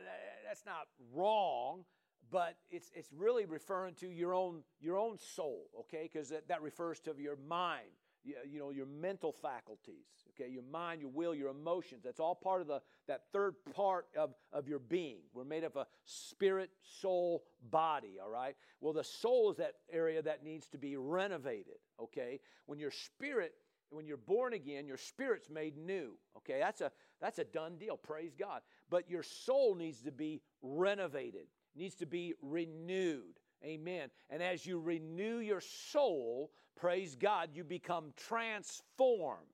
that's 0.48 0.64
not 0.64 0.86
wrong, 1.14 1.84
but 2.30 2.56
it's, 2.70 2.90
it's 2.94 3.10
really 3.14 3.44
referring 3.44 3.94
to 3.96 4.08
your 4.08 4.32
own, 4.32 4.62
your 4.80 4.96
own 4.96 5.18
soul, 5.18 5.66
okay? 5.80 6.08
Because 6.10 6.30
that, 6.30 6.48
that 6.48 6.62
refers 6.62 7.00
to 7.00 7.14
your 7.18 7.36
mind, 7.36 7.90
you, 8.24 8.58
know, 8.58 8.70
your 8.70 8.86
mental 8.86 9.32
faculties, 9.32 10.06
okay? 10.30 10.50
Your 10.50 10.62
mind, 10.62 11.00
your 11.00 11.10
will, 11.10 11.34
your 11.34 11.48
emotions. 11.48 12.02
That's 12.04 12.20
all 12.20 12.34
part 12.34 12.60
of 12.60 12.66
the, 12.66 12.80
that 13.08 13.22
third 13.32 13.54
part 13.74 14.06
of, 14.16 14.34
of 14.52 14.68
your 14.68 14.78
being. 14.78 15.20
We're 15.32 15.44
made 15.44 15.64
of 15.64 15.76
a 15.76 15.86
spirit, 16.04 16.70
soul, 17.00 17.44
body, 17.70 18.18
all 18.22 18.30
right? 18.30 18.56
Well, 18.80 18.92
the 18.92 19.04
soul 19.04 19.50
is 19.50 19.56
that 19.56 19.74
area 19.90 20.22
that 20.22 20.44
needs 20.44 20.66
to 20.68 20.78
be 20.78 20.96
renovated, 20.96 21.78
okay? 22.00 22.40
When 22.66 22.78
your 22.78 22.90
spirit 22.90 23.54
when 23.90 24.06
you're 24.06 24.16
born 24.16 24.52
again, 24.52 24.86
your 24.86 24.96
spirit's 24.96 25.50
made 25.50 25.76
new. 25.76 26.12
Okay, 26.36 26.60
that's 26.60 26.80
a 26.80 26.92
that's 27.20 27.38
a 27.40 27.44
done 27.44 27.76
deal. 27.76 27.96
Praise 27.96 28.34
God. 28.38 28.62
But 28.88 29.10
your 29.10 29.24
soul 29.24 29.74
needs 29.74 30.00
to 30.02 30.12
be 30.12 30.42
renovated, 30.62 31.46
needs 31.74 31.96
to 31.96 32.06
be 32.06 32.34
renewed. 32.40 33.39
Amen. 33.64 34.08
And 34.30 34.42
as 34.42 34.64
you 34.64 34.78
renew 34.78 35.38
your 35.38 35.60
soul, 35.60 36.50
praise 36.76 37.14
God, 37.14 37.50
you 37.52 37.64
become 37.64 38.12
transformed. 38.16 39.46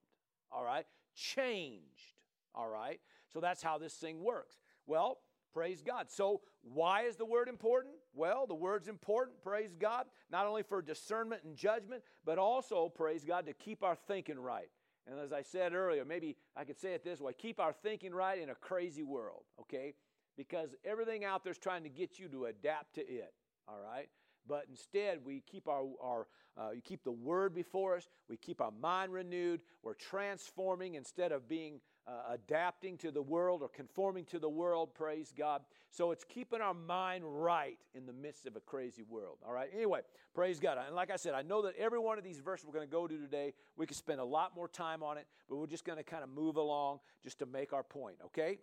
All 0.53 0.65
right? 0.65 0.87
Changed. 1.15 2.21
All 2.55 2.69
right? 2.69 3.01
So 3.33 3.41
that's 3.41 3.63
how 3.63 3.79
this 3.79 3.95
thing 3.95 4.23
works. 4.23 4.61
Well, 4.87 5.19
Praise 5.57 5.81
God. 5.81 6.11
So, 6.11 6.43
why 6.61 7.05
is 7.05 7.17
the 7.17 7.25
word 7.25 7.49
important? 7.49 7.95
Well, 8.13 8.47
the 8.47 8.55
word's 8.55 8.89
important, 8.89 9.43
praise 9.43 9.75
God, 9.75 10.05
not 10.31 10.45
only 10.45 10.63
for 10.63 10.83
discernment 10.83 11.45
and 11.45 11.57
judgment, 11.57 12.03
but 12.27 12.37
also, 12.37 12.91
praise 12.91 13.25
God, 13.25 13.47
to 13.47 13.55
keep 13.55 13.83
our 13.83 13.97
thinking 13.97 14.39
right. 14.39 14.69
And 15.07 15.19
as 15.19 15.33
I 15.33 15.41
said 15.41 15.73
earlier, 15.73 16.05
maybe 16.05 16.37
I 16.55 16.65
could 16.65 16.79
say 16.79 16.93
it 16.93 17.05
this 17.05 17.23
way 17.23 17.33
keep 17.33 17.59
our 17.59 17.73
thinking 17.73 18.13
right 18.13 18.39
in 18.39 18.51
a 18.51 18.55
crazy 18.55 19.03
world, 19.03 19.45
okay? 19.59 19.95
Because 20.37 20.75
everything 20.85 21.25
out 21.25 21.43
there 21.43 21.53
is 21.53 21.59
trying 21.59 21.85
to 21.85 21.89
get 21.89 22.19
you 22.19 22.29
to 22.29 22.45
adapt 22.45 22.97
to 22.97 23.01
it, 23.01 23.33
all 23.69 23.81
right? 23.81 24.09
But 24.49 24.67
instead, 24.69 25.19
we 25.25 25.43
keep 25.51 25.69
our, 25.69 25.85
our 26.03 26.27
uh, 26.59 26.71
you 26.71 26.81
keep 26.81 27.05
the 27.05 27.13
word 27.13 27.55
before 27.55 27.97
us. 27.97 28.09
We 28.29 28.37
keep 28.37 28.61
our 28.61 28.71
mind 28.71 29.13
renewed. 29.13 29.61
We're 29.83 29.95
transforming 29.95 30.95
instead 30.95 31.33
of 31.33 31.49
being 31.49 31.81
uh, 32.07 32.35
adapting 32.35 32.97
to 32.99 33.11
the 33.11 33.21
world 33.21 33.63
or 33.63 33.69
conforming 33.69 34.25
to 34.27 34.39
the 34.39 34.49
world, 34.49 34.95
praise 34.95 35.35
God. 35.37 35.63
So 35.91 36.13
it's 36.13 36.25
keeping 36.25 36.61
our 36.61 36.73
mind 36.73 37.25
right 37.27 37.79
in 37.95 38.07
the 38.07 38.13
midst 38.13 38.47
of 38.47 38.57
a 38.57 38.61
crazy 38.61 39.03
world. 39.03 39.39
All 39.45 39.53
right, 39.53 39.69
anyway, 39.75 40.01
praise 40.35 40.61
God. 40.61 40.79
And 40.79 40.95
like 40.95 41.11
I 41.11 41.17
said, 41.17 41.35
I 41.35 41.43
know 41.43 41.63
that 41.63 41.75
every 41.77 41.99
one 41.99 42.17
of 42.17 42.25
these 42.25 42.39
verses 42.39 42.65
we're 42.65 42.75
going 42.75 42.87
to 42.87 42.93
go 42.93 43.09
to 43.09 43.19
today, 43.19 43.55
we 43.77 43.87
could 43.87 43.97
spend 43.97 44.21
a 44.21 44.25
lot 44.25 44.55
more 44.55 44.69
time 44.69 45.03
on 45.03 45.19
it, 45.19 45.27
but 45.49 45.57
we're 45.57 45.67
just 45.67 45.85
going 45.85 45.99
to 45.99 46.05
kind 46.05 46.23
of 46.23 46.31
move 46.31 46.57
along 46.57 47.01
just 47.25 47.41
to 47.41 47.47
make 47.47 47.73
our 47.73 47.83
point, 47.83 48.17
okay? 48.27 48.59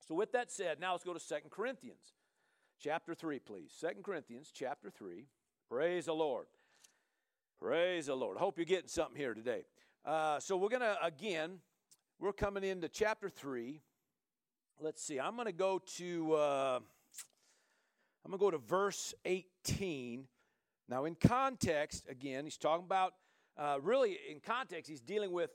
So 0.00 0.14
with 0.16 0.32
that 0.32 0.50
said, 0.50 0.80
now 0.80 0.92
let's 0.92 1.04
go 1.04 1.14
to 1.14 1.20
Second 1.20 1.50
Corinthians 1.50 2.14
chapter 2.82 3.14
3, 3.14 3.38
please. 3.38 3.72
Second 3.72 4.02
Corinthians 4.02 4.50
chapter 4.52 4.90
3. 4.90 5.26
Praise 5.68 6.06
the 6.06 6.12
Lord. 6.12 6.46
Praise 7.60 8.06
the 8.06 8.14
Lord. 8.16 8.36
I 8.36 8.40
hope 8.40 8.58
you're 8.58 8.64
getting 8.64 8.88
something 8.88 9.16
here 9.16 9.34
today. 9.34 9.64
Uh, 10.04 10.40
so 10.40 10.56
we're 10.56 10.68
going 10.68 10.80
to, 10.80 10.96
again, 11.00 11.58
we're 12.18 12.32
coming 12.32 12.64
into 12.64 12.88
chapter 12.88 13.28
3. 13.28 13.80
Let's 14.80 15.00
see. 15.00 15.20
I'm 15.20 15.36
going 15.36 15.46
to 15.46 15.52
go 15.52 15.80
to 15.98 16.32
uh, 16.34 16.80
I'm 18.24 18.30
going 18.30 18.38
to 18.38 18.44
go 18.44 18.50
to 18.50 18.58
verse 18.58 19.14
18. 19.24 20.26
Now, 20.88 21.04
in 21.04 21.14
context, 21.14 22.08
again, 22.08 22.44
he's 22.44 22.58
talking 22.58 22.84
about 22.84 23.14
uh, 23.56 23.78
really 23.80 24.18
in 24.28 24.40
context, 24.40 24.90
he's 24.90 25.00
dealing 25.00 25.30
with 25.30 25.50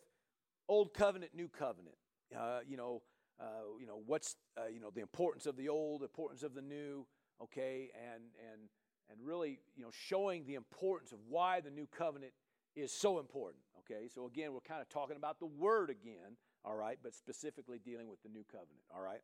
old 0.69 0.93
covenant, 0.93 1.31
new 1.35 1.49
covenant. 1.49 1.95
Uh, 2.37 2.59
you 2.65 2.77
know, 2.77 3.01
uh, 3.39 3.43
you 3.79 3.85
know 3.85 4.01
what's 4.05 4.35
uh, 4.57 4.67
you 4.67 4.79
know 4.79 4.91
the 4.93 5.01
importance 5.01 5.45
of 5.45 5.57
the 5.57 5.69
old, 5.69 6.03
importance 6.03 6.43
of 6.43 6.53
the 6.53 6.61
new. 6.61 7.05
Okay, 7.43 7.91
and 7.95 8.23
and 8.51 8.61
and 9.09 9.19
really 9.25 9.59
you 9.75 9.83
know 9.83 9.91
showing 9.91 10.45
the 10.45 10.55
importance 10.55 11.11
of 11.11 11.19
why 11.29 11.61
the 11.61 11.69
new 11.69 11.87
covenant 11.87 12.33
is 12.75 12.91
so 12.91 13.19
important. 13.19 13.63
Okay, 13.79 14.07
so 14.13 14.25
again, 14.25 14.53
we're 14.53 14.59
kind 14.59 14.81
of 14.81 14.89
talking 14.89 15.15
about 15.15 15.39
the 15.39 15.45
word 15.45 15.89
again 15.89 16.37
all 16.67 16.75
right, 16.75 16.97
but 17.01 17.13
specifically 17.13 17.79
dealing 17.79 18.09
with 18.09 18.21
the 18.23 18.29
new 18.29 18.43
covenant, 18.51 18.83
all 18.93 19.01
right? 19.01 19.21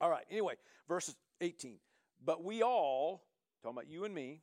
All 0.00 0.10
right, 0.10 0.24
anyway, 0.30 0.54
verses 0.88 1.14
18. 1.40 1.76
But 2.24 2.42
we 2.42 2.62
all, 2.62 3.22
talking 3.62 3.76
about 3.76 3.88
you 3.88 4.04
and 4.04 4.12
me, 4.12 4.42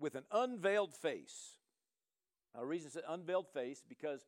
with 0.00 0.14
an 0.14 0.24
unveiled 0.32 0.94
face. 0.94 1.58
Now, 2.54 2.60
the 2.60 2.66
reason 2.66 2.86
it's 2.86 2.96
an 2.96 3.02
unveiled 3.08 3.48
face 3.52 3.82
because 3.86 4.24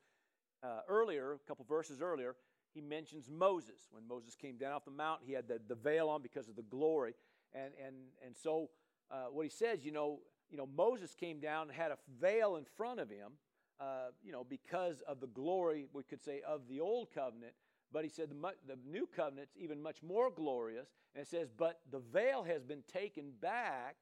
uh, 0.63 0.81
earlier, 0.89 1.33
a 1.33 1.49
couple 1.49 1.65
verses 1.67 2.03
earlier, 2.03 2.37
he 2.75 2.83
mentions 2.83 3.31
Moses. 3.31 3.87
When 3.91 4.07
Moses 4.07 4.35
came 4.35 4.59
down 4.59 4.73
off 4.73 4.85
the 4.85 4.91
mountain, 4.91 5.27
he 5.27 5.33
had 5.33 5.49
the, 5.49 5.59
the 5.69 5.75
veil 5.75 6.09
on 6.11 6.21
because 6.21 6.49
of 6.49 6.57
the 6.57 6.63
glory. 6.63 7.15
And, 7.55 7.73
and, 7.85 7.97
and 8.25 8.37
so, 8.37 8.71
uh, 9.11 9.27
what 9.33 9.45
he 9.45 9.51
says, 9.51 9.85
you 9.85 9.93
know, 9.93 10.21
you 10.51 10.57
know, 10.57 10.67
Moses 10.67 11.15
came 11.15 11.41
down 11.41 11.69
and 11.69 11.77
had 11.77 11.91
a 11.91 11.99
veil 12.21 12.57
in 12.57 12.65
front 12.65 13.01
of 13.01 13.09
him 13.09 13.33
uh, 13.81 14.11
you 14.23 14.31
know, 14.31 14.45
because 14.45 15.01
of 15.09 15.21
the 15.21 15.27
glory, 15.27 15.87
we 15.93 16.03
could 16.03 16.23
say, 16.23 16.43
of 16.47 16.69
the 16.69 16.81
old 16.81 17.09
covenant. 17.15 17.55
But 17.93 18.05
he 18.05 18.11
said 18.11 18.29
the, 18.31 18.37
the 18.67 18.79
new 18.87 19.09
covenant's 19.17 19.57
even 19.57 19.83
much 19.83 20.03
more 20.03 20.31
glorious. 20.31 20.89
And 21.15 21.23
it 21.23 21.29
says, 21.29 21.49
but 21.57 21.81
the 21.91 21.99
veil 21.99 22.45
has 22.45 22.63
been 22.63 22.83
taken 22.93 23.33
back 23.41 23.97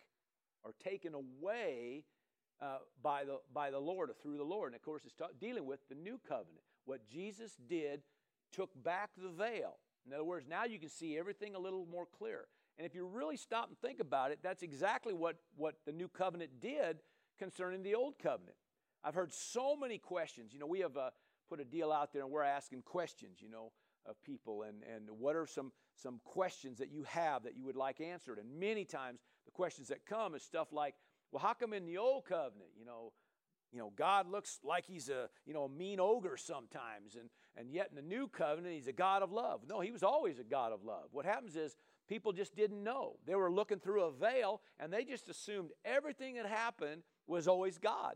or 0.65 0.75
taken 0.83 1.15
away 1.15 2.05
uh, 2.61 2.79
by, 3.03 3.25
the, 3.25 3.39
by 3.55 3.71
the 3.71 3.79
Lord 3.79 4.11
or 4.11 4.15
through 4.15 4.37
the 4.37 4.43
Lord. 4.43 4.73
And 4.73 4.77
of 4.77 4.83
course, 4.83 5.03
it's 5.05 5.15
ta- 5.15 5.29
dealing 5.41 5.65
with 5.65 5.81
the 5.89 5.95
new 5.95 6.21
covenant. 6.29 6.65
What 6.85 7.09
Jesus 7.09 7.57
did 7.69 8.03
took 8.53 8.71
back 8.83 9.11
the 9.17 9.31
veil. 9.31 9.77
In 10.07 10.13
other 10.13 10.25
words, 10.25 10.47
now 10.49 10.65
you 10.65 10.79
can 10.79 10.89
see 10.89 11.17
everything 11.17 11.55
a 11.55 11.59
little 11.59 11.87
more 11.87 12.07
clear. 12.07 12.47
And 12.79 12.87
if 12.87 12.95
you 12.95 13.07
really 13.07 13.37
stop 13.37 13.69
and 13.69 13.79
think 13.79 14.01
about 14.01 14.31
it, 14.31 14.39
that's 14.43 14.63
exactly 14.63 15.13
what, 15.13 15.37
what 15.57 15.75
the 15.85 15.93
new 15.93 16.09
covenant 16.09 16.61
did 16.61 16.99
concerning 17.39 17.83
the 17.83 17.95
old 17.95 18.19
covenant. 18.23 18.57
I've 19.03 19.15
heard 19.15 19.33
so 19.33 19.77
many 19.77 19.99
questions. 19.99 20.53
You 20.53 20.61
know, 20.61 20.67
we 20.67 20.81
have 20.81 20.97
uh, 20.97 21.11
put 21.49 21.61
a 21.61 21.65
deal 21.65 21.91
out 21.91 22.13
there 22.13 22.23
and 22.23 22.31
we're 22.31 22.43
asking 22.43 22.83
questions, 22.83 23.39
you 23.41 23.51
know, 23.51 23.73
of 24.07 24.23
people. 24.23 24.63
And, 24.63 24.83
and 24.83 25.09
what 25.19 25.35
are 25.35 25.47
some, 25.47 25.73
some 25.95 26.21
questions 26.25 26.79
that 26.79 26.91
you 26.91 27.05
have 27.05 27.43
that 27.45 27.57
you 27.57 27.65
would 27.65 27.77
like 27.77 28.01
answered? 28.01 28.39
And 28.39 28.59
many 28.59 28.85
times 28.85 29.21
the 29.45 29.51
questions 29.51 29.89
that 29.89 30.07
come 30.07 30.35
is 30.35 30.43
stuff 30.43 30.73
like, 30.73 30.95
well, 31.33 31.43
how 31.43 31.55
come 31.55 31.73
in 31.73 31.85
the 31.85 31.99
old 31.99 32.25
covenant, 32.27 32.71
you 32.79 32.85
know, 32.85 33.13
you 33.73 33.79
know, 33.79 33.93
God 33.97 34.31
looks 34.31 34.61
like 34.65 34.87
he's 34.87 35.11
a, 35.11 35.29
you 35.45 35.53
know, 35.53 35.65
a 35.65 35.69
mean 35.69 36.01
ogre 36.01 36.39
sometimes, 36.39 37.17
and, 37.17 37.29
and 37.55 37.71
yet 37.71 37.89
in 37.91 37.97
the 37.97 38.03
new 38.03 38.27
covenant, 38.27 38.75
he's 38.75 38.87
a 38.87 38.93
God 38.93 39.23
of 39.23 39.31
love. 39.31 39.61
No, 39.69 39.81
he 39.81 39.91
was 39.91 40.03
always 40.03 40.39
a 40.39 40.45
God 40.45 40.73
of 40.73 40.85
love. 40.85 41.09
What 41.13 41.27
happens 41.27 41.55
is 41.55 41.77
people 42.09 42.33
just 42.33 42.57
didn't 42.57 42.83
know. 42.83 43.17
They 43.27 43.35
were 43.35 43.51
looking 43.51 43.79
through 43.79 44.03
a 44.05 44.13
veil, 44.13 44.61
and 44.81 44.93
they 44.93 45.05
just 45.05 45.29
assumed 45.29 45.71
everything 45.85 46.37
that 46.37 46.47
happened 46.47 47.03
was 47.27 47.49
always 47.49 47.79
God. 47.79 48.15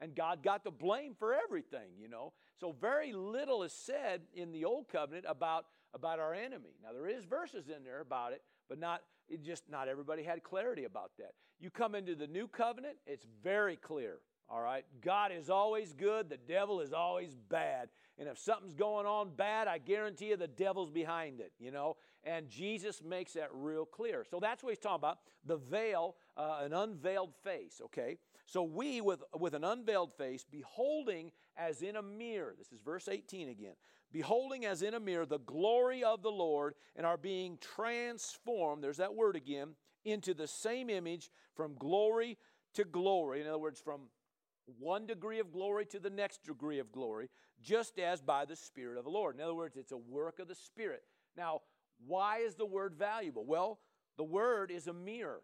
And 0.00 0.14
God 0.14 0.42
got 0.42 0.64
the 0.64 0.70
blame 0.70 1.14
for 1.18 1.34
everything, 1.34 1.90
you 2.00 2.08
know. 2.08 2.32
So 2.60 2.74
very 2.80 3.12
little 3.12 3.62
is 3.62 3.72
said 3.72 4.22
in 4.34 4.52
the 4.52 4.64
old 4.64 4.88
covenant 4.88 5.26
about, 5.28 5.66
about 5.92 6.20
our 6.20 6.34
enemy. 6.34 6.76
Now 6.82 6.92
there 6.92 7.08
is 7.08 7.24
verses 7.24 7.68
in 7.68 7.82
there 7.84 8.00
about 8.00 8.32
it, 8.32 8.42
but 8.68 8.78
not 8.78 9.02
it 9.28 9.42
just 9.42 9.68
not 9.68 9.88
everybody 9.88 10.22
had 10.22 10.42
clarity 10.42 10.84
about 10.84 11.10
that. 11.18 11.32
You 11.60 11.70
come 11.70 11.94
into 11.94 12.14
the 12.14 12.26
new 12.26 12.48
covenant, 12.48 12.96
it's 13.06 13.26
very 13.42 13.76
clear. 13.76 14.18
All 14.50 14.62
right? 14.62 14.84
God 15.04 15.30
is 15.30 15.50
always 15.50 15.92
good, 15.92 16.30
the 16.30 16.38
devil 16.38 16.80
is 16.80 16.92
always 16.92 17.34
bad. 17.34 17.90
And 18.18 18.28
if 18.28 18.38
something's 18.38 18.74
going 18.74 19.06
on 19.06 19.30
bad, 19.36 19.68
I 19.68 19.78
guarantee 19.78 20.28
you 20.28 20.36
the 20.36 20.48
devil's 20.48 20.90
behind 20.90 21.40
it, 21.40 21.52
you 21.58 21.70
know? 21.70 21.96
And 22.28 22.46
Jesus 22.46 23.02
makes 23.02 23.32
that 23.32 23.48
real 23.54 23.86
clear. 23.86 24.22
So 24.30 24.38
that's 24.38 24.62
what 24.62 24.68
he's 24.68 24.78
talking 24.78 24.96
about 24.96 25.20
the 25.46 25.56
veil, 25.56 26.16
uh, 26.36 26.58
an 26.60 26.74
unveiled 26.74 27.32
face, 27.42 27.80
okay? 27.86 28.18
So 28.44 28.62
we, 28.62 29.00
with, 29.00 29.22
with 29.38 29.54
an 29.54 29.64
unveiled 29.64 30.12
face, 30.12 30.44
beholding 30.44 31.32
as 31.56 31.80
in 31.80 31.96
a 31.96 32.02
mirror, 32.02 32.54
this 32.58 32.70
is 32.70 32.80
verse 32.84 33.08
18 33.08 33.48
again, 33.48 33.72
beholding 34.12 34.66
as 34.66 34.82
in 34.82 34.92
a 34.92 35.00
mirror 35.00 35.24
the 35.24 35.38
glory 35.38 36.04
of 36.04 36.22
the 36.22 36.30
Lord 36.30 36.74
and 36.96 37.06
are 37.06 37.16
being 37.16 37.56
transformed, 37.62 38.84
there's 38.84 38.98
that 38.98 39.14
word 39.14 39.34
again, 39.34 39.70
into 40.04 40.34
the 40.34 40.46
same 40.46 40.90
image 40.90 41.30
from 41.56 41.76
glory 41.76 42.36
to 42.74 42.84
glory. 42.84 43.40
In 43.40 43.46
other 43.46 43.58
words, 43.58 43.80
from 43.80 44.02
one 44.78 45.06
degree 45.06 45.40
of 45.40 45.50
glory 45.50 45.86
to 45.86 45.98
the 45.98 46.10
next 46.10 46.44
degree 46.44 46.78
of 46.78 46.92
glory, 46.92 47.30
just 47.62 47.98
as 47.98 48.20
by 48.20 48.44
the 48.44 48.56
Spirit 48.56 48.98
of 48.98 49.04
the 49.04 49.10
Lord. 49.10 49.34
In 49.34 49.40
other 49.40 49.54
words, 49.54 49.78
it's 49.78 49.92
a 49.92 49.96
work 49.96 50.40
of 50.40 50.46
the 50.46 50.54
Spirit. 50.54 51.04
Now, 51.34 51.62
why 52.06 52.38
is 52.38 52.54
the 52.54 52.66
word 52.66 52.94
valuable? 52.94 53.44
Well, 53.44 53.80
the 54.16 54.24
word 54.24 54.70
is 54.70 54.86
a 54.86 54.92
mirror. 54.92 55.42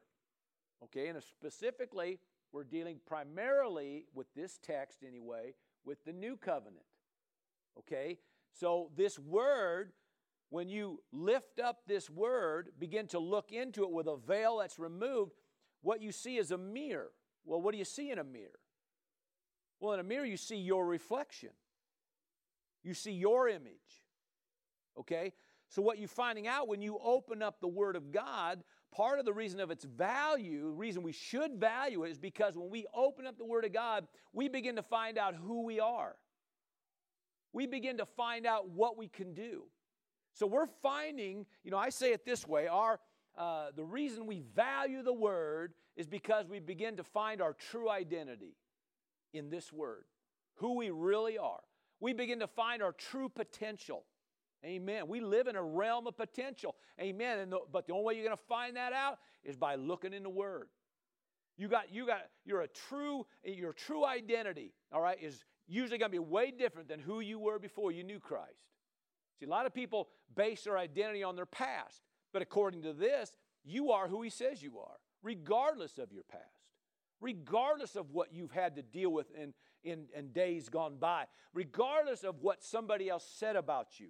Okay, 0.83 1.09
and 1.09 1.23
specifically, 1.23 2.19
we're 2.53 2.65
dealing 2.65 3.01
primarily 3.07 4.07
with 4.15 4.27
this 4.35 4.59
text 4.63 5.03
anyway, 5.07 5.55
with 5.85 6.05
the 6.05 6.13
new 6.13 6.37
covenant. 6.37 6.85
Okay? 7.79 8.19
So, 8.53 8.91
this 8.97 9.19
word, 9.19 9.93
when 10.51 10.69
you 10.69 11.03
lift 11.13 11.59
up 11.59 11.81
this 11.87 12.09
word, 12.09 12.71
begin 12.79 13.09
to 13.09 13.19
look 13.19 13.51
into 13.51 13.83
it 13.83 13.91
with 13.91 14.07
a 14.07 14.17
veil 14.17 14.59
that's 14.59 14.79
removed, 14.79 15.33
what 15.83 16.01
you 16.01 16.13
see 16.13 16.37
is 16.37 16.53
a 16.53 16.59
mirror. 16.59 17.11
Well, 17.45 17.61
what 17.61 17.73
do 17.73 17.79
you 17.79 17.85
see 17.85 18.11
in 18.11 18.19
a 18.19 18.25
mirror? 18.25 18.61
Well, 19.81 19.95
in 19.95 20.01
a 20.01 20.05
mirror, 20.05 20.25
you 20.25 20.37
see 20.37 20.57
your 20.57 20.87
reflection, 20.87 21.51
you 22.83 22.95
see 22.95 23.13
your 23.13 23.49
image. 23.49 24.05
Okay? 24.99 25.33
So, 25.75 25.83
what 25.83 25.99
you're 25.99 26.07
finding 26.07 26.47
out 26.47 26.69
when 26.69 26.81
you 26.81 27.01
open 27.03 27.43
up 27.43 27.61
the 27.61 27.67
Word 27.67 27.97
of 27.97 28.13
God, 28.13 28.63
part 28.95 29.19
of 29.19 29.25
the 29.25 29.33
reason 29.33 29.59
of 29.59 29.73
its 29.73 29.83
value, 29.83 30.61
the 30.61 30.69
reason 30.69 31.03
we 31.03 31.11
should 31.11 31.59
value 31.59 32.05
it, 32.05 32.13
is 32.13 32.19
because 32.19 32.57
when 32.57 32.71
we 32.71 32.87
open 32.95 33.27
up 33.27 33.37
the 33.37 33.45
Word 33.45 33.65
of 33.65 33.73
God, 33.73 34.07
we 34.33 34.49
begin 34.49 34.77
to 34.77 34.85
find 34.85 35.19
out 35.19 35.35
who 35.35 35.65
we 35.65 35.81
are. 35.81 36.15
We 37.53 37.67
begin 37.67 37.97
to 37.97 38.07
find 38.07 38.47
out 38.47 38.69
what 38.69 38.97
we 38.97 39.09
can 39.09 39.35
do. 39.35 39.65
So 40.33 40.47
we're 40.47 40.69
finding, 40.81 41.45
you 41.65 41.73
know, 41.73 41.79
I 41.79 41.89
say 41.89 42.13
it 42.13 42.25
this 42.25 42.47
way: 42.47 42.69
our 42.69 43.01
uh, 43.37 43.71
the 43.75 43.85
reason 43.85 44.27
we 44.27 44.45
value 44.55 45.03
the 45.03 45.13
Word 45.13 45.75
is 45.97 46.07
because 46.07 46.47
we 46.47 46.61
begin 46.61 46.99
to 46.99 47.03
find 47.03 47.43
our 47.43 47.53
true 47.53 47.91
identity 47.91 48.55
in 49.33 49.51
this 49.51 49.73
Word, 49.73 50.05
who 50.59 50.77
we 50.77 50.91
really 50.91 51.37
are. 51.37 51.63
We 51.99 52.13
begin 52.13 52.39
to 52.39 52.47
find 52.47 52.81
our 52.81 52.93
true 52.93 53.29
potential. 53.29 54.05
Amen. 54.65 55.09
We 55.09 55.21
live 55.21 55.47
in 55.47 55.57
a 55.57 55.63
realm 55.63 56.07
of 56.07 56.17
potential. 56.17 56.75
Amen. 57.01 57.39
And 57.41 57.53
the, 57.53 57.61
but 57.71 57.87
the 57.87 57.93
only 57.93 58.05
way 58.05 58.15
you're 58.15 58.25
going 58.25 58.37
to 58.37 58.45
find 58.49 58.77
that 58.77 58.93
out 58.93 59.19
is 59.43 59.57
by 59.57 59.75
looking 59.75 60.13
in 60.13 60.23
the 60.23 60.31
Word. 60.31 60.69
You 61.57 61.69
got, 61.69 61.93
you 61.93 62.07
got, 62.07 62.23
you're 62.45 62.63
a 62.63 62.69
true, 62.69 63.27
your 63.45 63.73
true 63.73 64.05
identity, 64.05 64.73
all 64.93 65.01
right, 65.01 65.19
is 65.21 65.45
usually 65.69 65.99
going 65.99 66.11
to 66.11 66.15
be 66.15 66.19
way 66.19 66.51
different 66.51 66.89
than 66.89 66.99
who 66.99 67.21
you 67.21 67.39
were 67.39 67.59
before 67.59 67.93
you 67.93 68.03
knew 68.03 68.19
Christ. 68.19 68.65
See, 69.39 69.47
a 69.47 69.49
lot 69.49 69.67
of 69.67 69.75
people 69.75 70.09
base 70.35 70.65
their 70.65 70.79
identity 70.79 71.23
on 71.23 71.37
their 71.37 71.47
past, 71.47 72.03
but 72.33 72.43
according 72.43 72.83
to 72.83 72.93
this, 72.93 73.33
you 73.65 73.93
are 73.93 74.09
who 74.09 74.23
He 74.23 74.31
says 74.31 74.63
you 74.63 74.79
are, 74.79 74.97
regardless 75.23 75.99
of 75.99 76.13
your 76.13 76.25
past 76.25 76.43
regardless 77.21 77.97
of 77.97 78.11
what 78.13 78.33
you've 78.33 78.53
had 78.53 78.77
to 78.77 78.83
deal 78.83 79.11
with 79.11 79.27
in, 79.35 79.55
in, 79.83 80.05
in, 80.15 80.29
days 80.29 80.69
gone 80.69 80.97
by, 80.99 81.25
regardless 81.55 82.23
of 82.23 82.43
what 82.43 82.63
somebody 82.63 83.09
else 83.09 83.27
said 83.39 83.57
about 83.57 83.99
you. 83.99 84.09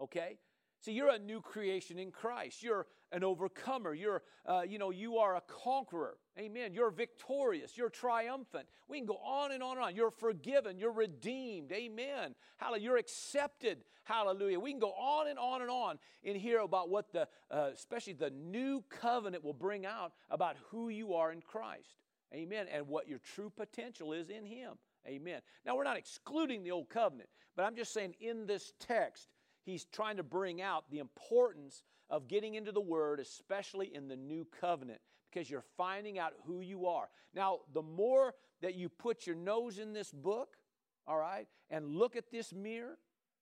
Okay? 0.00 0.38
See, 0.80 0.92
you're 0.92 1.10
a 1.10 1.18
new 1.18 1.42
creation 1.42 1.98
in 1.98 2.10
Christ. 2.10 2.62
You're 2.62 2.86
an 3.12 3.22
overcomer. 3.22 3.92
You're, 3.92 4.22
uh, 4.46 4.62
you 4.66 4.78
know, 4.78 4.90
you 4.90 5.18
are 5.18 5.36
a 5.36 5.42
conqueror. 5.42 6.16
Amen. 6.38 6.72
You're 6.72 6.90
victorious. 6.90 7.76
You're 7.76 7.90
triumphant. 7.90 8.66
We 8.88 8.96
can 8.96 9.06
go 9.06 9.18
on 9.18 9.52
and 9.52 9.62
on 9.62 9.76
and 9.76 9.84
on. 9.84 9.94
You're 9.94 10.10
forgiven. 10.10 10.78
You're 10.78 10.92
redeemed. 10.92 11.70
Amen. 11.72 12.34
Hallelujah. 12.56 12.84
You're 12.84 12.96
accepted. 12.96 13.84
Hallelujah. 14.04 14.58
We 14.58 14.70
can 14.70 14.80
go 14.80 14.92
on 14.92 15.28
and 15.28 15.38
on 15.38 15.60
and 15.60 15.70
on 15.70 15.98
in 16.22 16.34
here 16.34 16.60
about 16.60 16.88
what 16.88 17.12
the, 17.12 17.28
uh, 17.50 17.70
especially 17.74 18.14
the 18.14 18.30
new 18.30 18.82
covenant 18.88 19.44
will 19.44 19.52
bring 19.52 19.84
out 19.84 20.12
about 20.30 20.56
who 20.70 20.88
you 20.88 21.12
are 21.12 21.30
in 21.30 21.42
Christ. 21.42 21.96
Amen. 22.32 22.66
And 22.72 22.88
what 22.88 23.06
your 23.06 23.18
true 23.18 23.52
potential 23.54 24.14
is 24.14 24.30
in 24.30 24.46
Him. 24.46 24.72
Amen. 25.06 25.40
Now, 25.66 25.76
we're 25.76 25.84
not 25.84 25.96
excluding 25.96 26.62
the 26.62 26.70
old 26.70 26.88
covenant, 26.88 27.28
but 27.54 27.64
I'm 27.64 27.76
just 27.76 27.92
saying 27.92 28.14
in 28.20 28.46
this 28.46 28.72
text, 28.78 29.28
he's 29.64 29.84
trying 29.84 30.16
to 30.16 30.22
bring 30.22 30.60
out 30.60 30.84
the 30.90 30.98
importance 30.98 31.82
of 32.08 32.28
getting 32.28 32.54
into 32.54 32.72
the 32.72 32.80
Word, 32.80 33.20
especially 33.20 33.94
in 33.94 34.08
the 34.08 34.16
new 34.16 34.46
covenant 34.60 35.00
because 35.30 35.48
you're 35.48 35.64
finding 35.76 36.18
out 36.18 36.32
who 36.44 36.60
you 36.60 36.86
are. 36.86 37.08
Now, 37.34 37.60
the 37.72 37.82
more 37.82 38.34
that 38.62 38.74
you 38.74 38.88
put 38.88 39.26
your 39.26 39.36
nose 39.36 39.78
in 39.78 39.92
this 39.92 40.10
book, 40.10 40.56
all 41.06 41.18
right, 41.18 41.46
and 41.70 41.86
look 41.86 42.16
at 42.16 42.30
this 42.30 42.52
mirror, 42.52 42.98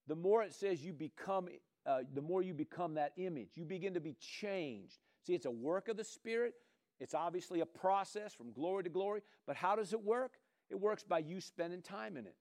the 0.07 0.15
more 0.15 0.43
it 0.43 0.53
says 0.53 0.85
you 0.85 0.93
become, 0.93 1.49
uh, 1.87 2.01
the 2.15 2.23
more 2.23 2.43
you 2.43 2.55
become 2.55 2.95
that 2.95 3.13
image. 3.17 3.49
You 3.55 3.65
begin 3.65 3.95
to 3.95 4.01
be 4.01 4.15
changed. 4.21 4.99
See, 5.27 5.35
it's 5.35 5.47
a 5.47 5.51
work 5.51 5.89
of 5.89 5.97
the 5.97 6.05
Spirit. 6.05 6.55
It's 7.01 7.15
obviously 7.15 7.61
a 7.61 7.67
process 7.67 8.35
from 8.35 8.53
glory 8.53 8.85
to 8.85 8.91
glory, 8.91 9.23
but 9.47 9.57
how 9.57 9.77
does 9.77 9.93
it 9.93 10.03
work? 10.03 10.33
It 10.69 10.79
works 10.79 11.05
by 11.05 11.21
you 11.21 11.41
spending 11.41 11.81
time 11.81 12.17
in 12.17 12.27
it. 12.27 12.35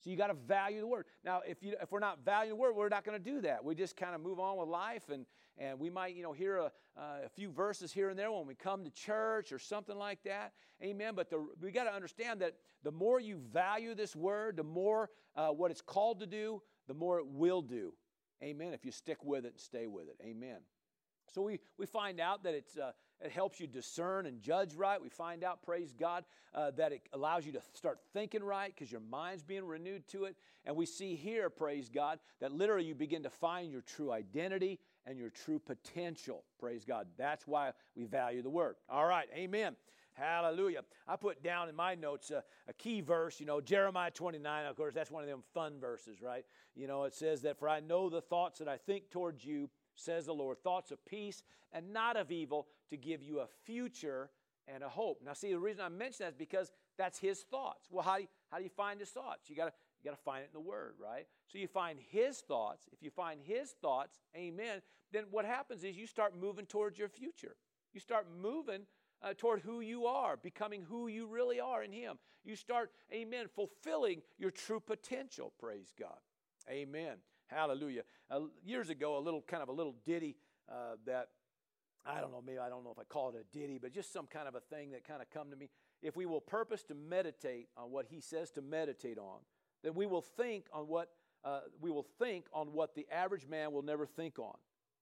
So 0.00 0.10
you 0.10 0.16
got 0.16 0.28
to 0.28 0.34
value 0.34 0.80
the 0.80 0.86
word. 0.86 1.06
Now, 1.24 1.42
if 1.46 1.62
you 1.62 1.74
if 1.80 1.92
we're 1.92 2.00
not 2.00 2.24
valuing 2.24 2.50
the 2.50 2.56
word, 2.56 2.74
we're 2.74 2.88
not 2.88 3.04
going 3.04 3.22
to 3.22 3.24
do 3.24 3.40
that. 3.42 3.64
We 3.64 3.74
just 3.74 3.96
kind 3.96 4.14
of 4.14 4.20
move 4.20 4.40
on 4.40 4.56
with 4.56 4.68
life, 4.68 5.10
and 5.10 5.26
and 5.58 5.78
we 5.78 5.90
might 5.90 6.14
you 6.14 6.22
know 6.22 6.32
hear 6.32 6.56
a, 6.56 6.72
uh, 6.96 7.26
a 7.26 7.28
few 7.28 7.50
verses 7.50 7.92
here 7.92 8.08
and 8.08 8.18
there 8.18 8.32
when 8.32 8.46
we 8.46 8.54
come 8.54 8.84
to 8.84 8.90
church 8.90 9.52
or 9.52 9.58
something 9.58 9.96
like 9.96 10.22
that. 10.24 10.52
Amen. 10.82 11.12
But 11.14 11.28
the, 11.28 11.46
we 11.60 11.70
got 11.70 11.84
to 11.84 11.92
understand 11.92 12.40
that 12.40 12.54
the 12.82 12.90
more 12.90 13.20
you 13.20 13.38
value 13.52 13.94
this 13.94 14.16
word, 14.16 14.56
the 14.56 14.64
more 14.64 15.10
uh, 15.36 15.48
what 15.48 15.70
it's 15.70 15.82
called 15.82 16.20
to 16.20 16.26
do, 16.26 16.62
the 16.88 16.94
more 16.94 17.18
it 17.18 17.26
will 17.26 17.62
do. 17.62 17.92
Amen. 18.42 18.72
If 18.72 18.86
you 18.86 18.92
stick 18.92 19.22
with 19.22 19.44
it 19.44 19.52
and 19.52 19.60
stay 19.60 19.86
with 19.86 20.08
it. 20.08 20.16
Amen. 20.24 20.60
So 21.32 21.42
we, 21.42 21.60
we 21.78 21.86
find 21.86 22.20
out 22.20 22.42
that 22.44 22.54
it's, 22.54 22.76
uh, 22.76 22.92
it 23.22 23.30
helps 23.30 23.60
you 23.60 23.66
discern 23.66 24.26
and 24.26 24.40
judge 24.40 24.74
right. 24.74 25.00
We 25.00 25.08
find 25.08 25.44
out, 25.44 25.62
praise 25.62 25.92
God, 25.92 26.24
uh, 26.54 26.70
that 26.72 26.92
it 26.92 27.02
allows 27.12 27.44
you 27.44 27.52
to 27.52 27.60
start 27.74 27.98
thinking 28.12 28.42
right 28.42 28.72
because 28.74 28.90
your 28.90 29.02
mind's 29.02 29.42
being 29.42 29.64
renewed 29.64 30.08
to 30.08 30.24
it. 30.24 30.36
And 30.64 30.74
we 30.74 30.86
see 30.86 31.14
here, 31.14 31.50
praise 31.50 31.88
God, 31.88 32.18
that 32.40 32.52
literally 32.52 32.84
you 32.84 32.94
begin 32.94 33.22
to 33.22 33.30
find 33.30 33.70
your 33.70 33.82
true 33.82 34.10
identity 34.10 34.78
and 35.06 35.18
your 35.18 35.30
true 35.30 35.58
potential. 35.58 36.44
Praise 36.58 36.84
God. 36.84 37.06
That's 37.18 37.46
why 37.46 37.72
we 37.94 38.04
value 38.04 38.42
the 38.42 38.50
word. 38.50 38.76
All 38.88 39.06
right, 39.06 39.28
amen. 39.34 39.76
Hallelujah. 40.14 40.80
I 41.08 41.16
put 41.16 41.42
down 41.42 41.68
in 41.68 41.76
my 41.76 41.94
notes 41.94 42.30
a, 42.30 42.42
a, 42.68 42.72
key 42.74 43.00
verse, 43.00 43.40
you 43.40 43.46
know, 43.46 43.60
Jeremiah 43.60 44.10
29. 44.10 44.66
Of 44.66 44.76
course, 44.76 44.92
that's 44.92 45.10
one 45.10 45.22
of 45.22 45.28
them 45.28 45.42
fun 45.54 45.78
verses, 45.80 46.20
right? 46.20 46.44
You 46.74 46.86
know, 46.86 47.04
it 47.04 47.14
says 47.14 47.42
that, 47.42 47.58
For 47.58 47.68
I 47.68 47.80
know 47.80 48.10
the 48.10 48.20
thoughts 48.20 48.58
that 48.58 48.68
I 48.68 48.76
think 48.76 49.10
towards 49.10 49.44
you, 49.44 49.70
says 49.94 50.26
the 50.26 50.34
Lord, 50.34 50.62
thoughts 50.62 50.90
of 50.90 51.04
peace 51.04 51.42
and 51.72 51.92
not 51.92 52.16
of 52.16 52.30
evil, 52.30 52.66
to 52.90 52.96
give 52.96 53.22
you 53.22 53.40
a 53.40 53.46
future 53.64 54.30
and 54.68 54.82
a 54.82 54.88
hope. 54.88 55.20
Now, 55.24 55.32
see, 55.32 55.50
the 55.50 55.58
reason 55.58 55.82
I 55.82 55.88
mention 55.88 56.26
that 56.26 56.30
is 56.30 56.36
because 56.36 56.70
that's 56.98 57.18
his 57.18 57.40
thoughts. 57.40 57.88
Well, 57.90 58.04
how 58.04 58.16
do 58.16 58.22
you, 58.22 58.28
how 58.50 58.58
do 58.58 58.64
you 58.64 58.70
find 58.70 59.00
his 59.00 59.10
thoughts? 59.10 59.48
You 59.48 59.56
got 59.56 59.72
you 60.02 60.10
got 60.10 60.16
to 60.16 60.22
find 60.22 60.42
it 60.42 60.50
in 60.54 60.54
the 60.54 60.66
Word, 60.66 60.94
right? 60.98 61.26
So 61.46 61.58
you 61.58 61.68
find 61.68 61.98
His 62.10 62.38
thoughts. 62.40 62.88
If 62.92 63.02
you 63.02 63.10
find 63.10 63.40
His 63.42 63.72
thoughts, 63.82 64.18
amen, 64.34 64.80
then 65.12 65.24
what 65.30 65.44
happens 65.44 65.84
is 65.84 65.96
you 65.96 66.06
start 66.06 66.34
moving 66.38 66.66
towards 66.66 66.98
your 66.98 67.08
future. 67.08 67.56
You 67.92 68.00
start 68.00 68.26
moving 68.40 68.82
uh, 69.22 69.34
toward 69.36 69.60
who 69.60 69.80
you 69.80 70.06
are, 70.06 70.36
becoming 70.36 70.82
who 70.82 71.08
you 71.08 71.26
really 71.26 71.60
are 71.60 71.82
in 71.82 71.92
Him. 71.92 72.18
You 72.44 72.56
start, 72.56 72.90
amen, 73.12 73.46
fulfilling 73.54 74.22
your 74.38 74.50
true 74.50 74.80
potential, 74.80 75.52
praise 75.60 75.92
God. 75.98 76.18
Amen. 76.70 77.16
Hallelujah. 77.48 78.02
Uh, 78.30 78.40
years 78.64 78.88
ago, 78.88 79.18
a 79.18 79.20
little 79.20 79.42
kind 79.42 79.62
of 79.62 79.68
a 79.68 79.72
little 79.72 79.96
ditty 80.06 80.36
uh, 80.70 80.96
that 81.04 81.28
I 82.06 82.20
don't 82.20 82.32
know, 82.32 82.42
maybe 82.44 82.58
I 82.58 82.68
don't 82.68 82.82
know 82.82 82.90
if 82.90 82.98
I 82.98 83.04
call 83.04 83.28
it 83.30 83.36
a 83.36 83.58
ditty, 83.58 83.78
but 83.78 83.92
just 83.92 84.12
some 84.12 84.26
kind 84.26 84.48
of 84.48 84.54
a 84.54 84.60
thing 84.60 84.92
that 84.92 85.06
kind 85.06 85.20
of 85.20 85.30
come 85.30 85.50
to 85.50 85.56
me. 85.56 85.68
If 86.02 86.16
we 86.16 86.24
will 86.24 86.40
purpose 86.40 86.82
to 86.84 86.94
meditate 86.94 87.68
on 87.76 87.90
what 87.90 88.06
he 88.08 88.20
says 88.20 88.50
to 88.52 88.62
meditate 88.62 89.18
on, 89.18 89.40
then 89.82 89.94
we 89.94 90.06
will 90.06 90.22
think 90.22 90.66
on 90.72 90.88
what 90.88 91.10
uh, 91.44 91.60
we 91.80 91.90
will 91.90 92.06
think 92.18 92.46
on 92.52 92.72
what 92.72 92.94
the 92.94 93.06
average 93.10 93.46
man 93.46 93.72
will 93.72 93.82
never 93.82 94.06
think 94.06 94.38
on. 94.38 94.56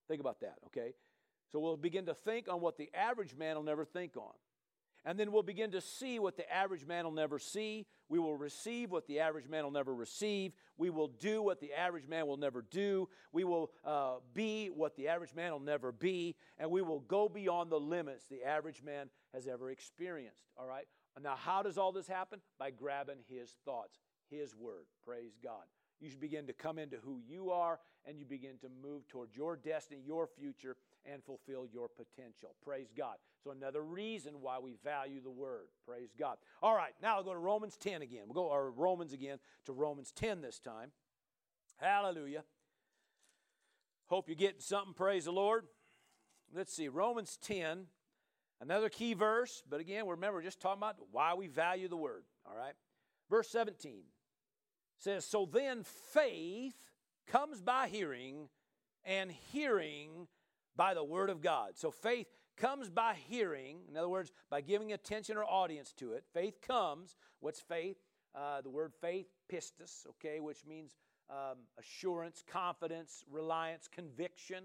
Think 0.06 0.20
about 0.20 0.40
that, 0.40 0.56
okay? 0.66 0.94
So 1.50 1.58
we'll 1.58 1.76
begin 1.76 2.06
to 2.06 2.14
think 2.14 2.48
on 2.48 2.60
what 2.60 2.76
the 2.76 2.90
average 2.94 3.34
man 3.34 3.56
will 3.56 3.62
never 3.62 3.84
think 3.84 4.16
on. 4.16 4.32
And 5.08 5.18
then 5.18 5.32
we'll 5.32 5.42
begin 5.42 5.70
to 5.70 5.80
see 5.80 6.18
what 6.18 6.36
the 6.36 6.52
average 6.52 6.84
man 6.84 7.04
will 7.04 7.12
never 7.12 7.38
see. 7.38 7.86
We 8.10 8.18
will 8.18 8.36
receive 8.36 8.90
what 8.90 9.06
the 9.06 9.20
average 9.20 9.48
man 9.48 9.64
will 9.64 9.70
never 9.70 9.94
receive. 9.94 10.52
We 10.76 10.90
will 10.90 11.08
do 11.08 11.40
what 11.40 11.60
the 11.60 11.72
average 11.72 12.06
man 12.06 12.26
will 12.26 12.36
never 12.36 12.60
do. 12.60 13.08
We 13.32 13.44
will 13.44 13.70
uh, 13.86 14.16
be 14.34 14.66
what 14.66 14.96
the 14.96 15.08
average 15.08 15.34
man 15.34 15.52
will 15.52 15.60
never 15.60 15.92
be. 15.92 16.36
And 16.58 16.70
we 16.70 16.82
will 16.82 17.00
go 17.00 17.26
beyond 17.26 17.72
the 17.72 17.80
limits 17.80 18.26
the 18.26 18.44
average 18.44 18.82
man 18.82 19.08
has 19.32 19.46
ever 19.46 19.70
experienced. 19.70 20.44
All 20.58 20.66
right? 20.66 20.84
Now, 21.22 21.36
how 21.36 21.62
does 21.62 21.78
all 21.78 21.90
this 21.90 22.06
happen? 22.06 22.40
By 22.58 22.70
grabbing 22.70 23.20
his 23.30 23.56
thoughts, 23.64 24.00
his 24.30 24.54
word. 24.54 24.84
Praise 25.06 25.38
God. 25.42 25.64
You 26.00 26.10
should 26.10 26.20
begin 26.20 26.46
to 26.48 26.52
come 26.52 26.78
into 26.78 26.98
who 26.98 27.18
you 27.26 27.50
are 27.50 27.80
and 28.04 28.18
you 28.18 28.26
begin 28.26 28.58
to 28.60 28.68
move 28.82 29.08
toward 29.08 29.30
your 29.34 29.56
destiny, 29.56 30.00
your 30.04 30.26
future, 30.26 30.76
and 31.04 31.22
fulfill 31.24 31.66
your 31.66 31.88
potential. 31.88 32.54
Praise 32.62 32.88
God. 32.96 33.16
So, 33.42 33.50
another 33.50 33.82
reason 33.82 34.40
why 34.40 34.58
we 34.58 34.76
value 34.84 35.20
the 35.22 35.30
word. 35.30 35.68
Praise 35.86 36.10
God. 36.18 36.36
All 36.62 36.74
right, 36.74 36.92
now 37.02 37.16
I'll 37.16 37.24
go 37.24 37.32
to 37.32 37.38
Romans 37.38 37.76
10 37.76 38.02
again. 38.02 38.22
We'll 38.26 38.34
go, 38.34 38.50
or 38.50 38.70
Romans 38.70 39.12
again, 39.12 39.38
to 39.66 39.72
Romans 39.72 40.12
10 40.12 40.40
this 40.40 40.58
time. 40.58 40.90
Hallelujah. 41.78 42.44
Hope 44.08 44.28
you're 44.28 44.36
getting 44.36 44.60
something. 44.60 44.94
Praise 44.94 45.26
the 45.26 45.32
Lord. 45.32 45.64
Let's 46.54 46.72
see, 46.72 46.88
Romans 46.88 47.38
10, 47.42 47.86
another 48.60 48.88
key 48.88 49.12
verse, 49.12 49.62
but 49.68 49.80
again, 49.80 50.06
remember, 50.06 50.38
we're 50.38 50.42
just 50.42 50.60
talking 50.60 50.78
about 50.78 50.96
why 51.12 51.34
we 51.34 51.46
value 51.46 51.88
the 51.88 51.96
word. 51.96 52.24
All 52.46 52.56
right. 52.56 52.72
Verse 53.28 53.48
17 53.50 54.00
says, 54.98 55.26
So 55.26 55.46
then 55.50 55.82
faith 55.82 56.74
comes 57.26 57.60
by 57.60 57.88
hearing, 57.88 58.48
and 59.04 59.30
hearing 59.30 60.26
by 60.78 60.94
the 60.94 61.04
word 61.04 61.28
of 61.28 61.42
God. 61.42 61.72
So 61.74 61.90
faith 61.90 62.28
comes 62.56 62.88
by 62.88 63.16
hearing, 63.28 63.80
in 63.88 63.96
other 63.96 64.08
words, 64.08 64.32
by 64.48 64.62
giving 64.62 64.92
attention 64.92 65.36
or 65.36 65.44
audience 65.44 65.92
to 65.98 66.12
it. 66.12 66.24
Faith 66.32 66.60
comes. 66.66 67.16
What's 67.40 67.60
faith? 67.60 67.98
Uh, 68.34 68.60
the 68.62 68.70
word 68.70 68.92
faith, 69.00 69.26
pistis, 69.52 70.06
okay, 70.08 70.38
which 70.38 70.64
means 70.66 70.96
um, 71.28 71.58
assurance, 71.78 72.44
confidence, 72.46 73.24
reliance, 73.30 73.88
conviction, 73.88 74.64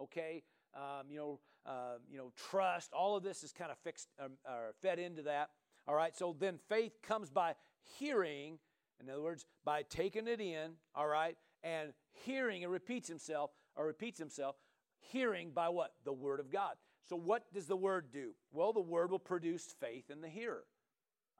okay, 0.00 0.42
um, 0.74 1.06
you 1.10 1.18
know, 1.18 1.40
uh, 1.66 1.98
you 2.10 2.18
know, 2.18 2.32
trust. 2.50 2.92
All 2.92 3.16
of 3.16 3.22
this 3.22 3.42
is 3.42 3.52
kind 3.52 3.72
of 3.72 3.78
fixed, 3.78 4.08
um, 4.22 4.32
or 4.46 4.74
fed 4.80 4.98
into 4.98 5.22
that. 5.22 5.50
All 5.88 5.94
right, 5.94 6.16
so 6.16 6.36
then 6.38 6.58
faith 6.68 7.02
comes 7.02 7.30
by 7.30 7.54
hearing, 7.98 8.58
in 9.00 9.10
other 9.10 9.22
words, 9.22 9.46
by 9.64 9.82
taking 9.82 10.28
it 10.28 10.40
in, 10.40 10.72
all 10.94 11.08
right, 11.08 11.36
and 11.64 11.92
hearing, 12.24 12.62
it 12.62 12.68
repeats 12.68 13.08
himself, 13.08 13.50
or 13.74 13.86
repeats 13.86 14.18
himself, 14.18 14.56
hearing 14.98 15.50
by 15.54 15.68
what? 15.68 15.92
The 16.04 16.12
Word 16.12 16.40
of 16.40 16.50
God. 16.50 16.74
So, 17.08 17.16
what 17.16 17.52
does 17.52 17.66
the 17.66 17.76
Word 17.76 18.06
do? 18.12 18.32
Well, 18.52 18.72
the 18.72 18.80
Word 18.80 19.10
will 19.10 19.18
produce 19.18 19.74
faith 19.80 20.10
in 20.10 20.20
the 20.20 20.28
hearer. 20.28 20.64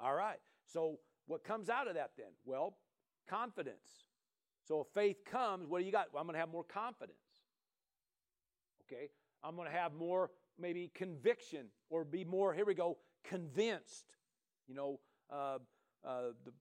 All 0.01 0.14
right, 0.14 0.38
so 0.64 0.99
what 1.27 1.44
comes 1.44 1.68
out 1.68 1.88
of 1.88 1.94
that 1.94 2.12
then? 2.16 2.33
Well, 2.44 2.77
confidence. 3.29 4.07
So, 4.66 4.81
if 4.81 4.87
faith 4.88 5.25
comes, 5.25 5.66
what 5.66 5.81
do 5.81 5.85
you 5.85 5.92
got? 5.92 6.07
Well, 6.12 6.21
I'm 6.21 6.27
going 6.27 6.35
to 6.35 6.40
have 6.40 6.51
more 6.51 6.64
confidence. 6.64 7.18
Okay, 8.87 9.11
I'm 9.42 9.57
going 9.57 9.71
to 9.71 9.77
have 9.77 9.92
more 9.94 10.31
maybe 10.59 10.90
conviction 10.94 11.66
or 11.90 12.05
be 12.05 12.25
more, 12.25 12.53
here 12.53 12.64
we 12.64 12.75
go, 12.75 12.99
convinced. 13.25 14.14
You 14.66 14.75
know, 14.75 15.01
uh, 15.31 15.59
uh, 16.07 16.23
the 16.44 16.53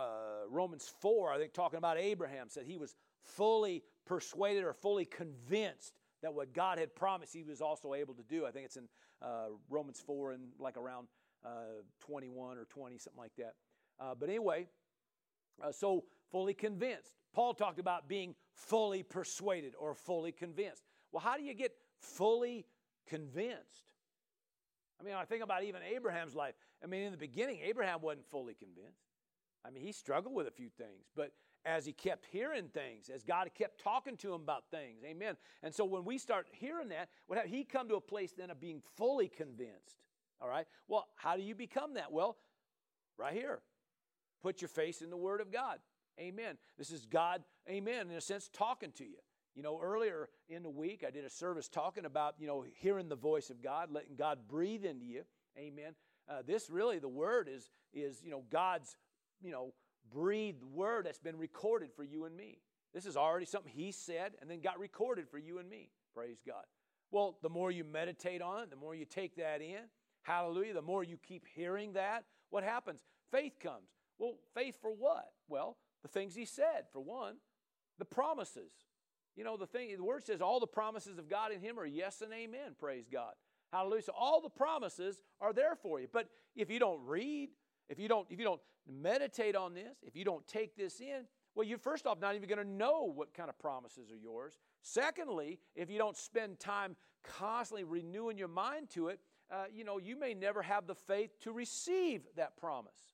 uh, 0.00 0.46
Romans 0.48 0.90
4, 1.00 1.32
I 1.32 1.38
think, 1.38 1.52
talking 1.52 1.78
about 1.78 1.98
Abraham, 1.98 2.48
said 2.48 2.64
he 2.64 2.76
was 2.76 2.94
fully 3.22 3.82
persuaded 4.06 4.64
or 4.64 4.72
fully 4.72 5.04
convinced 5.04 5.94
that 6.22 6.32
what 6.32 6.52
God 6.52 6.78
had 6.78 6.94
promised, 6.94 7.32
he 7.34 7.42
was 7.42 7.60
also 7.60 7.94
able 7.94 8.14
to 8.14 8.22
do. 8.22 8.46
I 8.46 8.50
think 8.50 8.66
it's 8.66 8.76
in 8.76 8.88
uh, 9.20 9.48
Romans 9.68 10.00
4 10.04 10.32
and 10.32 10.48
like 10.58 10.76
around 10.76 11.08
uh, 11.44 11.82
21 12.00 12.58
or 12.58 12.64
20, 12.64 12.98
something 12.98 13.20
like 13.20 13.34
that. 13.38 13.54
Uh, 14.00 14.14
but 14.18 14.28
anyway, 14.28 14.66
uh, 15.62 15.72
so 15.72 16.04
fully 16.30 16.54
convinced. 16.54 17.12
Paul 17.34 17.54
talked 17.54 17.78
about 17.78 18.08
being 18.08 18.34
fully 18.54 19.02
persuaded 19.02 19.74
or 19.78 19.94
fully 19.94 20.32
convinced. 20.32 20.82
Well, 21.10 21.22
how 21.22 21.36
do 21.36 21.42
you 21.42 21.54
get 21.54 21.72
fully 22.00 22.66
convinced? 23.06 23.90
I 25.00 25.04
mean, 25.04 25.14
I 25.14 25.24
think 25.24 25.42
about 25.42 25.64
even 25.64 25.82
Abraham's 25.82 26.34
life. 26.34 26.54
I 26.82 26.86
mean, 26.86 27.02
in 27.02 27.12
the 27.12 27.18
beginning, 27.18 27.60
Abraham 27.64 28.00
wasn't 28.00 28.26
fully 28.26 28.54
convinced. 28.54 29.02
I 29.64 29.70
mean, 29.70 29.82
he 29.82 29.92
struggled 29.92 30.34
with 30.34 30.46
a 30.46 30.50
few 30.50 30.68
things, 30.68 31.06
but 31.16 31.32
as 31.64 31.86
he 31.86 31.92
kept 31.92 32.26
hearing 32.26 32.68
things, 32.68 33.08
as 33.08 33.22
God 33.22 33.48
kept 33.54 33.82
talking 33.82 34.16
to 34.18 34.34
him 34.34 34.42
about 34.42 34.64
things, 34.70 35.02
amen. 35.04 35.36
And 35.62 35.74
so 35.74 35.84
when 35.84 36.04
we 36.04 36.18
start 36.18 36.46
hearing 36.50 36.88
that, 36.88 37.08
what 37.26 37.46
he 37.46 37.64
come 37.64 37.88
to 37.88 37.94
a 37.94 38.00
place 38.00 38.32
then 38.36 38.50
of 38.50 38.60
being 38.60 38.82
fully 38.96 39.28
convinced, 39.28 40.02
All 40.40 40.48
right? 40.48 40.66
Well, 40.88 41.06
how 41.16 41.36
do 41.36 41.42
you 41.42 41.54
become 41.54 41.94
that? 41.94 42.10
Well, 42.12 42.36
right 43.16 43.32
here. 43.32 43.60
Put 44.42 44.60
your 44.60 44.68
face 44.68 45.02
in 45.02 45.10
the 45.10 45.16
Word 45.16 45.40
of 45.40 45.52
God. 45.52 45.78
Amen. 46.18 46.58
This 46.76 46.90
is 46.90 47.06
God, 47.06 47.42
amen, 47.70 48.10
in 48.10 48.16
a 48.16 48.20
sense, 48.20 48.50
talking 48.52 48.92
to 48.92 49.04
you. 49.04 49.18
You 49.54 49.62
know, 49.62 49.78
earlier 49.82 50.28
in 50.48 50.62
the 50.62 50.70
week, 50.70 51.04
I 51.06 51.10
did 51.10 51.24
a 51.24 51.30
service 51.30 51.68
talking 51.68 52.04
about, 52.04 52.34
you 52.38 52.46
know, 52.46 52.64
hearing 52.74 53.08
the 53.08 53.16
voice 53.16 53.50
of 53.50 53.62
God, 53.62 53.90
letting 53.90 54.16
God 54.16 54.40
breathe 54.48 54.84
into 54.84 55.04
you. 55.04 55.22
Amen. 55.56 55.94
Uh, 56.28 56.42
this 56.46 56.70
really, 56.70 56.98
the 56.98 57.08
Word 57.08 57.48
is, 57.52 57.70
is, 57.92 58.22
you 58.24 58.30
know, 58.30 58.42
God's, 58.50 58.96
you 59.42 59.52
know, 59.52 59.72
breathed 60.10 60.62
word 60.64 61.06
that's 61.06 61.18
been 61.18 61.38
recorded 61.38 61.90
for 61.94 62.02
you 62.04 62.24
and 62.24 62.36
me. 62.36 62.58
This 62.94 63.06
is 63.06 63.16
already 63.16 63.46
something 63.46 63.72
He 63.74 63.92
said 63.92 64.32
and 64.40 64.50
then 64.50 64.60
got 64.60 64.78
recorded 64.78 65.28
for 65.28 65.38
you 65.38 65.58
and 65.58 65.68
me. 65.68 65.90
Praise 66.14 66.38
God. 66.46 66.64
Well, 67.10 67.36
the 67.42 67.50
more 67.50 67.70
you 67.70 67.84
meditate 67.84 68.42
on 68.42 68.62
it, 68.62 68.70
the 68.70 68.76
more 68.76 68.94
you 68.94 69.04
take 69.04 69.36
that 69.36 69.60
in, 69.60 69.80
hallelujah, 70.22 70.74
the 70.74 70.82
more 70.82 71.04
you 71.04 71.16
keep 71.16 71.46
hearing 71.54 71.92
that, 71.92 72.24
what 72.50 72.64
happens? 72.64 73.02
Faith 73.30 73.58
comes. 73.60 73.88
Well, 74.18 74.34
faith 74.54 74.78
for 74.80 74.90
what? 74.90 75.30
Well, 75.48 75.76
the 76.02 76.08
things 76.08 76.34
he 76.34 76.44
said, 76.44 76.86
for 76.92 77.00
one, 77.00 77.36
the 77.98 78.04
promises. 78.04 78.72
You 79.36 79.44
know, 79.44 79.56
the 79.56 79.66
thing, 79.66 79.94
the 79.96 80.04
word 80.04 80.24
says 80.24 80.40
all 80.40 80.60
the 80.60 80.66
promises 80.66 81.18
of 81.18 81.28
God 81.28 81.52
in 81.52 81.60
him 81.60 81.78
are 81.78 81.86
yes 81.86 82.20
and 82.22 82.32
amen, 82.32 82.76
praise 82.78 83.08
God. 83.10 83.32
Hallelujah. 83.72 84.02
So 84.02 84.12
all 84.18 84.40
the 84.42 84.50
promises 84.50 85.22
are 85.40 85.52
there 85.54 85.74
for 85.74 85.98
you. 85.98 86.06
But 86.12 86.28
if 86.54 86.70
you 86.70 86.78
don't 86.78 87.00
read, 87.06 87.48
if 87.88 87.98
you 87.98 88.08
don't, 88.08 88.26
if 88.30 88.38
you 88.38 88.44
don't 88.44 88.60
meditate 88.88 89.56
on 89.56 89.74
this, 89.74 89.98
if 90.02 90.16
you 90.16 90.24
don't 90.24 90.46
take 90.46 90.76
this 90.76 91.00
in, 91.00 91.26
well, 91.54 91.66
you're 91.66 91.78
first 91.78 92.06
off 92.06 92.20
not 92.20 92.34
even 92.34 92.48
going 92.48 92.58
to 92.58 92.68
know 92.68 93.12
what 93.14 93.34
kind 93.34 93.50
of 93.50 93.58
promises 93.58 94.10
are 94.10 94.16
yours. 94.16 94.58
Secondly, 94.80 95.58
if 95.74 95.90
you 95.90 95.98
don't 95.98 96.16
spend 96.16 96.58
time 96.58 96.96
constantly 97.22 97.84
renewing 97.84 98.38
your 98.38 98.48
mind 98.48 98.88
to 98.90 99.08
it, 99.08 99.20
uh, 99.52 99.64
you 99.72 99.84
know, 99.84 99.98
you 99.98 100.18
may 100.18 100.32
never 100.32 100.62
have 100.62 100.86
the 100.86 100.94
faith 100.94 101.38
to 101.40 101.52
receive 101.52 102.22
that 102.36 102.56
promise. 102.56 103.12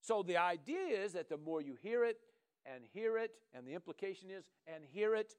So 0.00 0.22
the 0.22 0.36
idea 0.36 0.86
is 0.86 1.14
that 1.14 1.28
the 1.28 1.36
more 1.36 1.60
you 1.60 1.76
hear 1.82 2.04
it 2.04 2.18
and 2.64 2.84
hear 2.92 3.18
it, 3.18 3.32
and 3.52 3.66
the 3.66 3.72
implication 3.72 4.30
is, 4.30 4.44
and 4.66 4.84
hear 4.84 5.14
it 5.14 5.34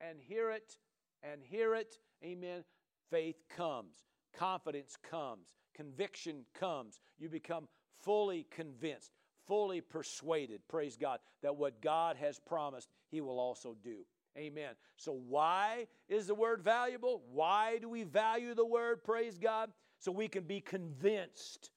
and 0.00 0.18
hear 0.20 0.50
it 0.50 0.76
and 1.22 1.42
hear 1.42 1.74
it, 1.74 1.98
amen, 2.24 2.64
faith 3.10 3.42
comes, 3.54 3.96
confidence 4.32 4.96
comes, 5.10 5.48
conviction 5.74 6.44
comes. 6.58 7.00
You 7.18 7.28
become 7.28 7.68
fully 8.02 8.46
convinced, 8.50 9.12
fully 9.46 9.80
persuaded, 9.80 10.60
praise 10.68 10.96
God, 10.96 11.20
that 11.42 11.56
what 11.56 11.80
God 11.80 12.16
has 12.16 12.38
promised, 12.38 12.88
He 13.10 13.20
will 13.20 13.38
also 13.38 13.76
do. 13.82 14.04
Amen. 14.38 14.74
So, 14.96 15.12
why 15.12 15.86
is 16.08 16.26
the 16.26 16.34
word 16.34 16.62
valuable? 16.62 17.22
Why 17.32 17.78
do 17.78 17.88
we 17.88 18.04
value 18.04 18.54
the 18.54 18.64
word? 18.64 19.02
Praise 19.02 19.38
God. 19.38 19.70
So 19.98 20.10
we 20.10 20.28
can 20.28 20.44
be 20.44 20.60
convinced, 20.60 21.70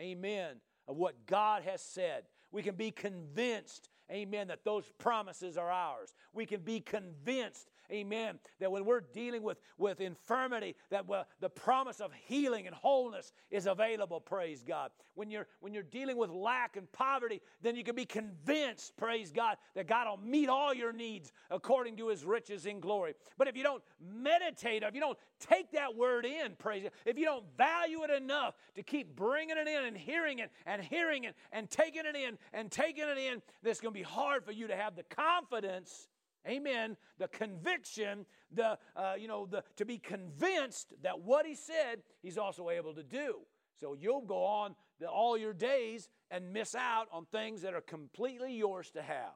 amen, 0.00 0.56
of 0.88 0.96
what 0.96 1.26
God 1.26 1.62
has 1.64 1.82
said. 1.82 2.22
We 2.50 2.62
can 2.62 2.74
be 2.74 2.90
convinced, 2.90 3.90
amen, 4.10 4.48
that 4.48 4.64
those 4.64 4.90
promises 4.98 5.58
are 5.58 5.70
ours. 5.70 6.14
We 6.32 6.46
can 6.46 6.60
be 6.62 6.80
convinced, 6.80 7.70
amen, 7.90 8.38
that 8.60 8.70
when 8.70 8.84
we're 8.84 9.00
dealing 9.00 9.42
with, 9.42 9.58
with 9.78 10.00
infirmity, 10.00 10.76
that 10.90 11.06
well, 11.06 11.26
the 11.40 11.48
promise 11.48 12.00
of 12.00 12.12
healing 12.26 12.66
and 12.66 12.74
wholeness 12.74 13.32
is 13.50 13.66
available, 13.66 14.20
praise 14.20 14.62
God. 14.62 14.90
When 15.14 15.30
you're, 15.30 15.46
when 15.60 15.72
you're 15.72 15.82
dealing 15.82 16.16
with 16.16 16.30
lack 16.30 16.76
and 16.76 16.90
poverty, 16.92 17.40
then 17.62 17.74
you 17.74 17.84
can 17.84 17.94
be 17.94 18.04
convinced, 18.04 18.96
praise 18.96 19.32
God, 19.32 19.56
that 19.74 19.86
God 19.86 20.06
will 20.08 20.26
meet 20.26 20.48
all 20.48 20.74
your 20.74 20.92
needs 20.92 21.32
according 21.50 21.96
to 21.96 22.08
his 22.08 22.24
riches 22.24 22.66
in 22.66 22.80
glory. 22.80 23.14
But 23.38 23.48
if 23.48 23.56
you 23.56 23.62
don't 23.62 23.82
meditate, 24.00 24.82
if 24.82 24.94
you 24.94 25.00
don't 25.00 25.18
take 25.40 25.72
that 25.72 25.96
word 25.96 26.26
in, 26.26 26.54
praise 26.58 26.82
God, 26.82 26.92
if 27.04 27.18
you 27.18 27.24
don't 27.24 27.44
value 27.56 28.02
it 28.04 28.10
enough 28.10 28.54
to 28.74 28.82
keep 28.82 29.16
bringing 29.16 29.56
it 29.56 29.68
in 29.68 29.84
and 29.84 29.96
hearing 29.96 30.40
it 30.40 30.50
and 30.66 30.82
hearing 30.82 31.24
it 31.24 31.34
and 31.52 31.70
taking 31.70 32.04
it 32.04 32.16
in 32.16 32.36
and 32.52 32.70
taking 32.70 33.04
it 33.04 33.18
in, 33.18 33.42
it's 33.64 33.80
going 33.80 33.92
to 33.92 33.98
be 33.98 34.04
hard 34.04 34.44
for 34.44 34.52
you 34.52 34.66
to 34.66 34.76
have 34.76 34.96
the 34.96 35.02
confidence 35.04 36.08
amen. 36.46 36.96
The 37.18 37.28
conviction 37.28 38.26
the 38.52 38.78
uh, 38.94 39.14
you 39.18 39.28
know 39.28 39.46
the 39.46 39.62
to 39.76 39.84
be 39.84 39.98
convinced 39.98 40.94
that 41.02 41.20
what 41.20 41.46
he 41.46 41.54
said 41.54 42.02
he's 42.22 42.38
also 42.38 42.70
able 42.70 42.94
to 42.94 43.02
do. 43.02 43.38
So 43.78 43.94
you'll 43.94 44.22
go 44.22 44.44
on 44.44 44.74
the, 45.00 45.06
all 45.06 45.36
your 45.36 45.52
days 45.52 46.08
and 46.30 46.52
miss 46.52 46.74
out 46.74 47.08
on 47.12 47.26
things 47.26 47.62
that 47.62 47.74
are 47.74 47.82
completely 47.82 48.54
yours 48.54 48.90
to 48.92 49.02
have. 49.02 49.34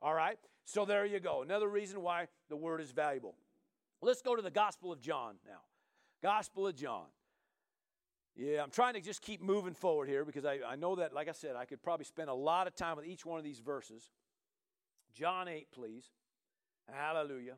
All 0.00 0.14
right? 0.14 0.38
So 0.64 0.86
there 0.86 1.04
you 1.04 1.20
go. 1.20 1.42
Another 1.42 1.68
reason 1.68 2.00
why 2.00 2.28
the 2.48 2.56
word 2.56 2.80
is 2.80 2.90
valuable. 2.90 3.34
Let's 4.00 4.22
go 4.22 4.34
to 4.34 4.42
the 4.42 4.50
gospel 4.50 4.92
of 4.92 5.00
john 5.00 5.36
now. 5.46 5.60
Gospel 6.22 6.66
of 6.66 6.74
john. 6.74 7.06
Yeah, 8.34 8.62
I'm 8.62 8.70
trying 8.70 8.94
to 8.94 9.00
just 9.00 9.20
keep 9.20 9.42
moving 9.42 9.74
forward 9.74 10.08
here 10.08 10.24
because 10.24 10.46
I, 10.46 10.60
I 10.66 10.76
know 10.76 10.96
that, 10.96 11.12
like 11.12 11.28
I 11.28 11.32
said, 11.32 11.54
I 11.54 11.66
could 11.66 11.82
probably 11.82 12.06
spend 12.06 12.30
a 12.30 12.34
lot 12.34 12.66
of 12.66 12.74
time 12.74 12.96
with 12.96 13.04
each 13.04 13.26
one 13.26 13.38
of 13.38 13.44
these 13.44 13.58
verses. 13.58 14.10
John 15.12 15.48
8, 15.48 15.66
please. 15.70 16.06
Hallelujah. 16.92 17.56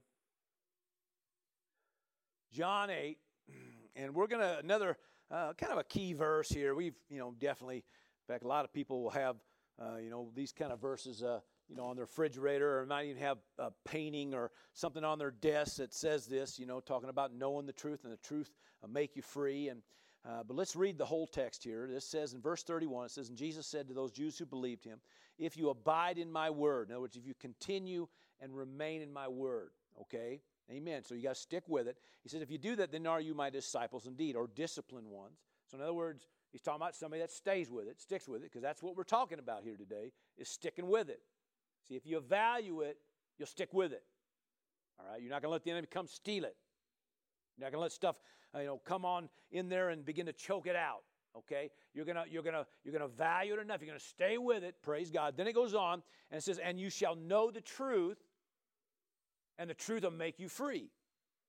John 2.52 2.88
8, 2.88 3.18
and 3.96 4.14
we're 4.14 4.28
going 4.28 4.42
to, 4.42 4.60
another 4.60 4.96
uh, 5.28 5.54
kind 5.54 5.72
of 5.72 5.78
a 5.78 5.84
key 5.84 6.12
verse 6.12 6.48
here. 6.48 6.76
We've, 6.76 6.94
you 7.10 7.18
know, 7.18 7.34
definitely, 7.40 7.78
in 7.78 8.32
fact, 8.32 8.44
a 8.44 8.48
lot 8.48 8.64
of 8.64 8.72
people 8.72 9.02
will 9.02 9.10
have, 9.10 9.34
uh, 9.82 9.96
you 9.96 10.08
know, 10.08 10.30
these 10.36 10.52
kind 10.52 10.70
of 10.70 10.80
verses, 10.80 11.24
uh, 11.24 11.40
you 11.68 11.74
know, 11.74 11.84
on 11.86 11.96
their 11.96 12.04
refrigerator 12.04 12.78
or 12.78 12.86
might 12.86 13.06
even 13.06 13.20
have 13.20 13.38
a 13.58 13.72
painting 13.84 14.34
or 14.34 14.52
something 14.72 15.02
on 15.02 15.18
their 15.18 15.32
desk 15.32 15.78
that 15.78 15.92
says 15.92 16.26
this, 16.26 16.56
you 16.56 16.66
know, 16.66 16.78
talking 16.78 17.08
about 17.08 17.34
knowing 17.34 17.66
the 17.66 17.72
truth 17.72 18.04
and 18.04 18.12
the 18.12 18.18
truth 18.18 18.52
make 18.88 19.16
you 19.16 19.22
free. 19.22 19.68
And, 19.68 19.82
uh, 20.24 20.44
but 20.46 20.56
let's 20.56 20.76
read 20.76 20.96
the 20.96 21.04
whole 21.04 21.26
text 21.26 21.64
here. 21.64 21.88
This 21.90 22.06
says 22.06 22.34
in 22.34 22.40
verse 22.40 22.62
31, 22.62 23.06
it 23.06 23.10
says, 23.10 23.30
And 23.30 23.38
Jesus 23.38 23.66
said 23.66 23.88
to 23.88 23.94
those 23.94 24.12
Jews 24.12 24.38
who 24.38 24.46
believed 24.46 24.84
him, 24.84 25.00
If 25.38 25.56
you 25.56 25.70
abide 25.70 26.18
in 26.18 26.30
my 26.30 26.50
word, 26.50 26.88
in 26.88 26.94
other 26.94 27.00
words, 27.00 27.16
if 27.16 27.26
you 27.26 27.34
continue 27.40 28.06
and 28.40 28.56
remain 28.56 29.02
in 29.02 29.12
my 29.12 29.28
word. 29.28 29.70
Okay? 30.00 30.40
Amen. 30.70 31.02
So 31.04 31.14
you 31.14 31.22
got 31.22 31.34
to 31.34 31.40
stick 31.40 31.64
with 31.68 31.86
it. 31.86 31.96
He 32.22 32.28
says, 32.28 32.42
if 32.42 32.50
you 32.50 32.58
do 32.58 32.76
that, 32.76 32.90
then 32.90 33.06
are 33.06 33.20
you 33.20 33.34
my 33.34 33.50
disciples 33.50 34.06
indeed, 34.06 34.34
or 34.34 34.48
disciplined 34.54 35.08
ones. 35.08 35.38
So 35.66 35.76
in 35.76 35.82
other 35.82 35.94
words, 35.94 36.26
he's 36.52 36.62
talking 36.62 36.80
about 36.80 36.94
somebody 36.94 37.20
that 37.20 37.30
stays 37.30 37.70
with 37.70 37.86
it, 37.86 38.00
sticks 38.00 38.26
with 38.26 38.42
it, 38.42 38.44
because 38.44 38.62
that's 38.62 38.82
what 38.82 38.96
we're 38.96 39.04
talking 39.04 39.38
about 39.38 39.62
here 39.62 39.76
today, 39.76 40.12
is 40.38 40.48
sticking 40.48 40.88
with 40.88 41.08
it. 41.10 41.20
See, 41.86 41.96
if 41.96 42.06
you 42.06 42.20
value 42.20 42.80
it, 42.80 42.98
you'll 43.38 43.46
stick 43.46 43.72
with 43.72 43.92
it. 43.92 44.02
All 44.98 45.06
right? 45.10 45.20
You're 45.20 45.30
not 45.30 45.42
going 45.42 45.50
to 45.50 45.52
let 45.52 45.64
the 45.64 45.70
enemy 45.70 45.88
come 45.90 46.06
steal 46.06 46.44
it. 46.44 46.56
You're 47.56 47.66
not 47.66 47.72
going 47.72 47.80
to 47.80 47.82
let 47.82 47.92
stuff, 47.92 48.16
uh, 48.54 48.60
you 48.60 48.66
know, 48.66 48.80
come 48.84 49.04
on 49.04 49.28
in 49.52 49.68
there 49.68 49.90
and 49.90 50.04
begin 50.04 50.26
to 50.26 50.32
choke 50.32 50.66
it 50.66 50.76
out. 50.76 51.04
Okay? 51.36 51.70
You're 51.94 52.04
gonna, 52.04 52.24
you're 52.30 52.42
gonna, 52.42 52.66
you're 52.84 52.92
gonna 52.92 53.08
value 53.08 53.54
it 53.54 53.60
enough. 53.60 53.80
You're 53.80 53.88
gonna 53.88 54.00
stay 54.00 54.38
with 54.38 54.62
it. 54.62 54.76
Praise 54.82 55.10
God. 55.10 55.36
Then 55.36 55.46
it 55.46 55.54
goes 55.54 55.74
on 55.74 56.02
and 56.30 56.38
it 56.38 56.42
says, 56.42 56.58
and 56.58 56.78
you 56.78 56.90
shall 56.90 57.16
know 57.16 57.50
the 57.50 57.60
truth, 57.60 58.18
and 59.58 59.68
the 59.68 59.74
truth 59.74 60.02
will 60.02 60.10
make 60.10 60.38
you 60.38 60.48
free. 60.48 60.90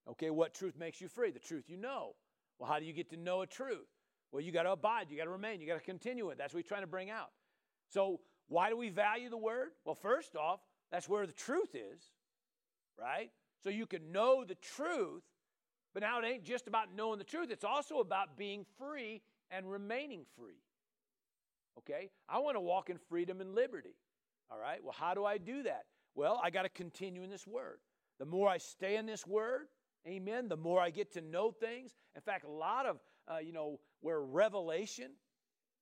Okay, 0.08 0.30
what 0.30 0.54
truth 0.54 0.76
makes 0.78 1.02
you 1.02 1.08
free? 1.08 1.32
The 1.32 1.40
truth 1.40 1.66
you 1.68 1.78
know. 1.78 2.16
Well, 2.60 2.70
how 2.70 2.80
do 2.80 2.86
you 2.86 2.94
get 2.94 3.10
to 3.10 3.18
know 3.18 3.42
a 3.42 3.48
truth? 3.48 3.88
Well, 4.32 4.42
you 4.42 4.52
got 4.52 4.64
to 4.64 4.72
abide, 4.72 5.08
you 5.10 5.18
got 5.18 5.26
to 5.26 5.30
remain, 5.30 5.62
you 5.62 5.68
got 5.68 5.80
to 5.80 5.84
continue 5.84 6.30
it. 6.30 6.38
That's 6.38 6.54
what 6.54 6.62
he's 6.62 6.68
trying 6.68 6.82
to 6.82 6.88
bring 6.88 7.10
out. 7.10 7.30
So, 7.90 8.20
why 8.48 8.70
do 8.70 8.78
we 8.78 8.90
value 8.90 9.30
the 9.30 9.38
word? 9.38 9.70
Well, 9.86 9.96
first 9.96 10.36
off, 10.36 10.60
that's 10.92 11.10
where 11.10 11.26
the 11.26 11.34
truth 11.34 11.74
is, 11.74 12.04
right? 13.00 13.32
So 13.64 13.70
you 13.70 13.88
can 13.88 14.12
know 14.12 14.44
the 14.44 14.56
truth, 14.56 15.24
but 15.94 16.04
now 16.04 16.20
it 16.20 16.26
ain't 16.26 16.44
just 16.44 16.68
about 16.68 16.94
knowing 16.96 17.18
the 17.18 17.26
truth, 17.26 17.50
it's 17.50 17.64
also 17.64 18.00
about 18.00 18.38
being 18.38 18.66
free 18.78 19.22
and 19.56 19.70
remaining 19.70 20.26
free. 20.38 20.62
Okay? 21.80 22.10
I 22.28 22.40
want 22.40 22.56
to 22.56 22.62
walk 22.62 22.90
in 22.90 22.98
freedom 22.98 23.42
and 23.42 23.54
liberty. 23.54 23.96
All 24.52 24.60
right? 24.60 24.84
Well, 24.84 24.96
how 24.98 25.14
do 25.14 25.26
I 25.26 25.38
do 25.38 25.64
that? 25.64 25.86
Well, 26.14 26.40
I 26.44 26.50
got 26.50 26.64
to 26.64 26.70
continue 26.70 27.24
in 27.24 27.30
this 27.30 27.48
word. 27.48 27.80
The 28.20 28.26
more 28.26 28.48
I 28.48 28.58
stay 28.58 28.96
in 28.96 29.06
this 29.06 29.26
word, 29.26 29.68
amen, 30.08 30.48
the 30.48 30.58
more 30.58 30.80
I 30.80 30.90
get 30.90 31.12
to 31.14 31.22
know 31.22 31.52
things. 31.52 31.94
In 32.16 32.22
fact, 32.22 32.46
a 32.46 32.52
lot 32.52 32.86
of, 32.86 33.00
uh, 33.28 33.40
you 33.40 33.52
know, 33.52 33.80
where 34.02 34.22
revelation, 34.22 35.12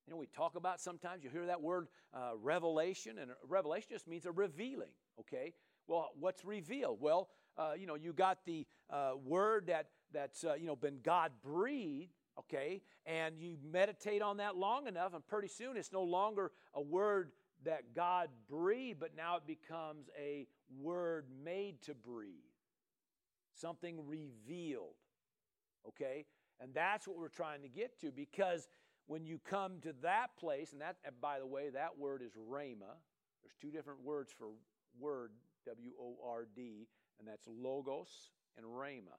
you 0.08 0.12
know, 0.12 0.18
we 0.18 0.28
talk 0.28 0.56
about 0.56 0.82
sometimes, 0.82 1.24
you 1.24 1.30
hear 1.30 1.46
that 1.46 1.62
word 1.62 1.88
uh, 2.14 2.32
revelation, 2.42 3.20
and 3.20 3.32
revelation 3.48 3.90
just 3.92 4.08
means 4.08 4.26
a 4.26 4.32
revealing, 4.32 4.90
okay? 5.20 5.54
Well, 5.88 6.12
what's 6.20 6.44
revealed? 6.44 6.98
Well, 7.00 7.30
uh, 7.58 7.74
you 7.78 7.86
know, 7.86 7.96
you 7.96 8.14
got 8.14 8.40
the 8.46 8.66
uh, 8.90 9.12
word 9.24 9.68
that, 9.68 9.88
that's, 10.12 10.44
uh, 10.44 10.56
you 10.56 10.66
know, 10.66 10.76
been 10.76 11.00
God 11.04 11.32
breathed, 11.44 12.14
okay? 12.40 12.82
And 13.06 13.40
you 13.40 13.58
meditate 13.72 14.22
on 14.22 14.38
that 14.38 14.56
long 14.56 14.88
enough, 14.88 15.14
and 15.14 15.26
pretty 15.26 15.48
soon 15.48 15.78
it's 15.78 15.92
no 15.92 16.04
longer 16.04 16.52
a 16.74 16.82
word 16.82 17.32
that 17.66 17.96
God 17.96 18.30
breathed, 18.50 19.00
but 19.00 19.16
now 19.16 19.38
it 19.38 19.48
becomes 19.48 20.10
a 20.20 20.48
word 20.80 21.26
made 21.44 21.82
to 21.84 21.94
breathe, 21.94 22.34
something 23.54 24.06
revealed. 24.06 24.96
Okay? 25.88 26.26
And 26.60 26.74
that's 26.74 27.08
what 27.08 27.18
we're 27.18 27.30
trying 27.30 27.62
to 27.62 27.68
get 27.68 28.00
to 28.02 28.12
because 28.12 28.68
when 29.08 29.26
you 29.26 29.40
come 29.44 29.80
to 29.82 29.94
that 30.02 30.28
place, 30.40 30.72
and 30.72 30.82
that, 30.82 30.98
and 31.06 31.20
by 31.20 31.40
the 31.40 31.46
way, 31.46 31.70
that 31.70 31.98
word 31.98 32.22
is 32.22 32.32
rhema. 32.34 32.96
There's 33.42 33.56
two 33.60 33.70
different 33.70 34.02
words 34.04 34.32
for 34.38 34.48
word, 34.98 35.32
W 35.66 35.92
O 36.00 36.16
R 36.26 36.48
D, 36.56 36.88
and 37.20 37.28
that's 37.28 37.46
logos 37.48 38.30
and 38.58 38.66
rhema. 38.66 39.18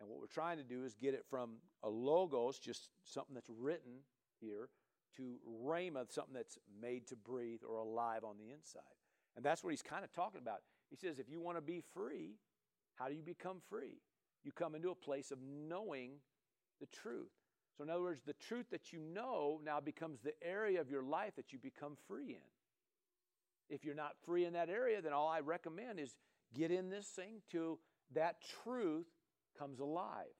And 0.00 0.08
what 0.08 0.20
we're 0.20 0.26
trying 0.26 0.58
to 0.58 0.64
do 0.64 0.84
is 0.84 0.94
get 0.94 1.14
it 1.14 1.24
from 1.28 1.56
a 1.82 1.88
logos, 1.88 2.58
just 2.58 2.90
something 3.04 3.34
that's 3.34 3.50
written 3.50 3.92
here, 4.40 4.68
to 5.16 5.36
rhema, 5.64 6.10
something 6.12 6.34
that's 6.34 6.58
made 6.80 7.06
to 7.08 7.16
breathe 7.16 7.60
or 7.68 7.78
alive 7.78 8.22
on 8.24 8.36
the 8.38 8.52
inside. 8.52 8.82
And 9.36 9.44
that's 9.44 9.64
what 9.64 9.70
he's 9.70 9.82
kind 9.82 10.04
of 10.04 10.12
talking 10.12 10.40
about. 10.40 10.58
He 10.90 10.96
says, 10.96 11.18
if 11.18 11.28
you 11.28 11.40
want 11.40 11.56
to 11.56 11.62
be 11.62 11.82
free, 11.94 12.36
how 12.94 13.08
do 13.08 13.14
you 13.14 13.22
become 13.22 13.58
free? 13.68 14.00
You 14.44 14.52
come 14.52 14.74
into 14.74 14.90
a 14.90 14.94
place 14.94 15.30
of 15.30 15.38
knowing 15.42 16.12
the 16.80 16.86
truth. 16.86 17.30
So, 17.76 17.84
in 17.84 17.90
other 17.90 18.02
words, 18.02 18.22
the 18.26 18.34
truth 18.34 18.66
that 18.70 18.92
you 18.92 19.00
know 19.00 19.60
now 19.64 19.80
becomes 19.80 20.20
the 20.20 20.34
area 20.42 20.80
of 20.80 20.90
your 20.90 21.02
life 21.02 21.36
that 21.36 21.52
you 21.52 21.58
become 21.58 21.96
free 22.08 22.30
in. 22.30 22.48
If 23.68 23.84
you're 23.84 23.94
not 23.94 24.16
free 24.24 24.46
in 24.46 24.54
that 24.54 24.68
area, 24.68 25.00
then 25.02 25.12
all 25.12 25.28
I 25.28 25.40
recommend 25.40 26.00
is 26.00 26.14
get 26.54 26.70
in 26.70 26.88
this 26.88 27.06
thing 27.06 27.42
to 27.52 27.78
that 28.14 28.36
truth 28.64 29.06
comes 29.58 29.80
alive. 29.80 30.36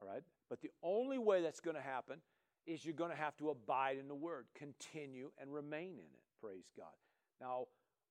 All 0.00 0.08
right? 0.08 0.22
But 0.48 0.60
the 0.60 0.70
only 0.82 1.18
way 1.18 1.42
that's 1.42 1.60
going 1.60 1.76
to 1.76 1.82
happen 1.82 2.18
is 2.66 2.84
you're 2.84 2.94
going 2.94 3.10
to 3.10 3.16
have 3.16 3.36
to 3.38 3.50
abide 3.50 3.98
in 3.98 4.08
the 4.08 4.14
Word, 4.14 4.46
continue 4.54 5.30
and 5.40 5.52
remain 5.52 5.94
in 5.94 5.98
it. 5.98 6.22
Praise 6.40 6.70
God. 6.76 6.86
Now, 7.40 7.66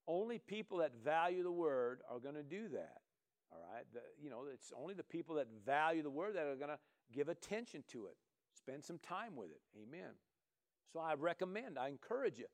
only 0.07 0.39
people 0.39 0.79
that 0.79 0.93
value 1.03 1.43
the 1.43 1.51
Word 1.51 2.01
are 2.09 2.19
going 2.19 2.35
to 2.35 2.43
do 2.43 2.67
that. 2.69 2.97
All 3.51 3.59
right? 3.73 3.85
The, 3.93 4.01
you 4.21 4.29
know, 4.29 4.43
it's 4.51 4.71
only 4.79 4.93
the 4.93 5.03
people 5.03 5.35
that 5.35 5.47
value 5.65 6.03
the 6.03 6.09
Word 6.09 6.35
that 6.35 6.45
are 6.45 6.55
going 6.55 6.69
to 6.69 6.79
give 7.13 7.29
attention 7.29 7.83
to 7.91 8.05
it, 8.07 8.17
spend 8.53 8.83
some 8.83 8.99
time 8.99 9.35
with 9.35 9.49
it. 9.49 9.61
Amen. 9.77 10.11
So 10.91 10.99
I 10.99 11.13
recommend, 11.13 11.77
I 11.77 11.89
encourage 11.89 12.37
you, 12.39 12.45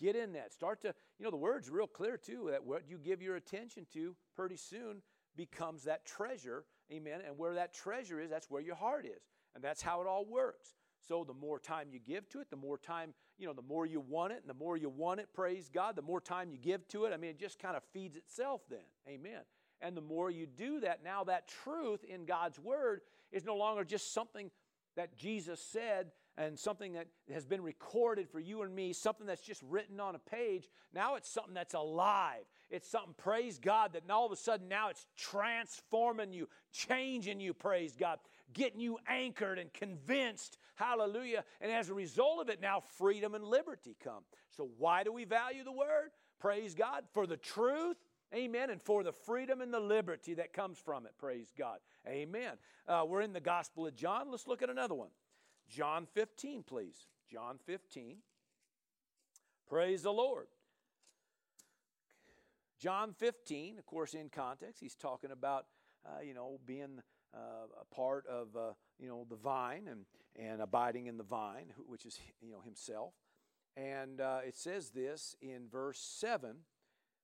get 0.00 0.16
in 0.16 0.32
that. 0.32 0.52
Start 0.52 0.80
to, 0.82 0.94
you 1.18 1.24
know, 1.24 1.30
the 1.30 1.36
Word's 1.36 1.70
real 1.70 1.86
clear 1.86 2.16
too 2.16 2.48
that 2.50 2.64
what 2.64 2.88
you 2.88 2.98
give 2.98 3.22
your 3.22 3.36
attention 3.36 3.86
to 3.92 4.14
pretty 4.34 4.56
soon 4.56 5.02
becomes 5.36 5.84
that 5.84 6.04
treasure. 6.04 6.64
Amen. 6.92 7.20
And 7.26 7.38
where 7.38 7.54
that 7.54 7.72
treasure 7.72 8.20
is, 8.20 8.30
that's 8.30 8.50
where 8.50 8.62
your 8.62 8.74
heart 8.74 9.06
is. 9.06 9.22
And 9.54 9.62
that's 9.62 9.82
how 9.82 10.00
it 10.00 10.06
all 10.06 10.24
works. 10.24 10.74
So 11.06 11.24
the 11.24 11.34
more 11.34 11.58
time 11.58 11.88
you 11.90 11.98
give 11.98 12.28
to 12.30 12.40
it, 12.40 12.50
the 12.50 12.56
more 12.56 12.78
time, 12.78 13.14
you 13.38 13.46
know, 13.46 13.52
the 13.52 13.62
more 13.62 13.84
you 13.84 14.00
want 14.00 14.32
it, 14.32 14.40
and 14.40 14.48
the 14.48 14.54
more 14.54 14.76
you 14.76 14.88
want 14.88 15.20
it, 15.20 15.28
praise 15.34 15.68
God, 15.68 15.96
the 15.96 16.02
more 16.02 16.20
time 16.20 16.50
you 16.50 16.58
give 16.58 16.86
to 16.88 17.04
it. 17.04 17.12
I 17.12 17.16
mean, 17.16 17.30
it 17.30 17.38
just 17.38 17.58
kind 17.58 17.76
of 17.76 17.82
feeds 17.92 18.16
itself 18.16 18.62
then. 18.70 18.78
Amen. 19.08 19.40
And 19.80 19.96
the 19.96 20.00
more 20.00 20.30
you 20.30 20.46
do 20.46 20.80
that, 20.80 21.04
now 21.04 21.24
that 21.24 21.48
truth 21.48 22.04
in 22.04 22.24
God's 22.24 22.58
Word 22.58 23.02
is 23.32 23.44
no 23.44 23.56
longer 23.56 23.84
just 23.84 24.14
something 24.14 24.50
that 24.96 25.16
Jesus 25.16 25.60
said 25.60 26.12
and 26.36 26.58
something 26.58 26.94
that 26.94 27.06
has 27.32 27.44
been 27.44 27.62
recorded 27.62 28.28
for 28.28 28.40
you 28.40 28.62
and 28.62 28.74
me, 28.74 28.92
something 28.92 29.26
that's 29.26 29.40
just 29.40 29.62
written 29.62 30.00
on 30.00 30.14
a 30.14 30.18
page. 30.18 30.68
Now 30.92 31.14
it's 31.14 31.30
something 31.30 31.54
that's 31.54 31.74
alive. 31.74 32.44
It's 32.70 32.88
something, 32.88 33.14
praise 33.16 33.58
God, 33.58 33.92
that 33.92 34.10
all 34.10 34.26
of 34.26 34.32
a 34.32 34.36
sudden 34.36 34.68
now 34.68 34.88
it's 34.88 35.06
transforming 35.16 36.32
you, 36.32 36.48
changing 36.72 37.40
you, 37.40 37.54
praise 37.54 37.94
God, 37.94 38.18
getting 38.52 38.80
you 38.80 38.98
anchored 39.06 39.58
and 39.58 39.72
convinced, 39.72 40.58
hallelujah. 40.74 41.44
And 41.60 41.70
as 41.70 41.88
a 41.88 41.94
result 41.94 42.40
of 42.40 42.48
it, 42.48 42.60
now 42.60 42.80
freedom 42.98 43.34
and 43.34 43.44
liberty 43.44 43.96
come. 44.02 44.24
So, 44.50 44.68
why 44.78 45.04
do 45.04 45.12
we 45.12 45.24
value 45.24 45.62
the 45.62 45.72
word? 45.72 46.10
Praise 46.40 46.74
God 46.74 47.04
for 47.12 47.26
the 47.26 47.36
truth. 47.36 47.96
Amen. 48.34 48.70
And 48.70 48.82
for 48.82 49.04
the 49.04 49.12
freedom 49.12 49.60
and 49.60 49.72
the 49.72 49.80
liberty 49.80 50.34
that 50.34 50.52
comes 50.52 50.78
from 50.78 51.06
it. 51.06 51.12
Praise 51.18 51.52
God. 51.56 51.78
Amen. 52.08 52.54
Uh, 52.88 53.04
we're 53.06 53.20
in 53.20 53.32
the 53.32 53.40
Gospel 53.40 53.86
of 53.86 53.94
John. 53.94 54.30
Let's 54.30 54.48
look 54.48 54.62
at 54.62 54.70
another 54.70 54.94
one. 54.94 55.10
John 55.68 56.06
15, 56.12 56.62
please. 56.62 57.06
John 57.30 57.58
15. 57.64 58.18
Praise 59.68 60.02
the 60.02 60.12
Lord. 60.12 60.46
John 62.78 63.14
15, 63.18 63.78
of 63.78 63.86
course, 63.86 64.14
in 64.14 64.28
context, 64.28 64.80
he's 64.80 64.94
talking 64.94 65.30
about, 65.30 65.66
uh, 66.04 66.20
you 66.22 66.34
know, 66.34 66.60
being 66.66 67.00
uh, 67.34 67.80
a 67.80 67.94
part 67.94 68.26
of, 68.26 68.54
uh, 68.56 68.72
you 68.98 69.08
know, 69.08 69.26
the 69.28 69.36
vine 69.36 69.88
and, 69.88 70.04
and 70.36 70.60
abiding 70.60 71.06
in 71.06 71.16
the 71.16 71.24
vine, 71.24 71.72
which 71.86 72.04
is, 72.04 72.18
you 72.42 72.52
know, 72.52 72.60
himself. 72.60 73.14
And 73.76 74.20
uh, 74.20 74.40
it 74.46 74.56
says 74.56 74.90
this 74.90 75.34
in 75.40 75.68
verse 75.70 75.98
7, 75.98 76.56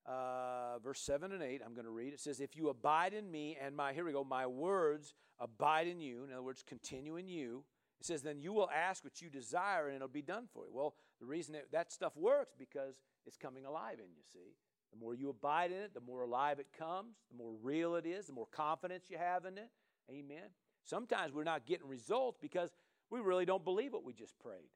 uh, 0.06 0.78
verse 0.82 1.00
7 1.00 1.30
and 1.30 1.42
8. 1.42 1.60
I'm 1.64 1.74
going 1.74 1.84
to 1.84 1.90
read. 1.90 2.12
It 2.12 2.20
says, 2.20 2.40
If 2.40 2.56
you 2.56 2.68
abide 2.70 3.12
in 3.12 3.30
me 3.30 3.56
and 3.60 3.76
my, 3.76 3.92
here 3.92 4.04
we 4.04 4.12
go, 4.12 4.24
my 4.24 4.46
words 4.46 5.14
abide 5.38 5.86
in 5.86 6.00
you, 6.00 6.24
in 6.24 6.32
other 6.32 6.42
words, 6.42 6.64
continue 6.66 7.16
in 7.16 7.28
you, 7.28 7.64
it 8.00 8.06
says, 8.06 8.22
then 8.22 8.40
you 8.40 8.52
will 8.52 8.70
ask 8.70 9.04
what 9.04 9.20
you 9.20 9.28
desire 9.28 9.86
and 9.86 9.96
it'll 9.96 10.08
be 10.08 10.22
done 10.22 10.46
for 10.52 10.64
you. 10.64 10.72
Well, 10.72 10.94
the 11.20 11.26
reason 11.26 11.52
that, 11.52 11.70
that 11.72 11.92
stuff 11.92 12.16
works 12.16 12.54
because 12.58 12.94
it's 13.26 13.36
coming 13.36 13.66
alive 13.66 13.98
in 13.98 14.10
you, 14.10 14.22
see. 14.32 14.56
The 14.92 14.98
more 14.98 15.14
you 15.14 15.28
abide 15.28 15.70
in 15.70 15.78
it, 15.78 15.94
the 15.94 16.00
more 16.00 16.22
alive 16.22 16.58
it 16.58 16.66
comes, 16.76 17.16
the 17.30 17.36
more 17.36 17.52
real 17.62 17.94
it 17.96 18.06
is, 18.06 18.26
the 18.26 18.32
more 18.32 18.48
confidence 18.50 19.10
you 19.10 19.18
have 19.18 19.44
in 19.44 19.58
it. 19.58 19.68
Amen. 20.10 20.48
Sometimes 20.82 21.32
we're 21.32 21.44
not 21.44 21.66
getting 21.66 21.86
results 21.86 22.38
because 22.40 22.70
we 23.10 23.20
really 23.20 23.44
don't 23.44 23.64
believe 23.64 23.92
what 23.92 24.04
we 24.04 24.14
just 24.14 24.38
prayed. 24.38 24.70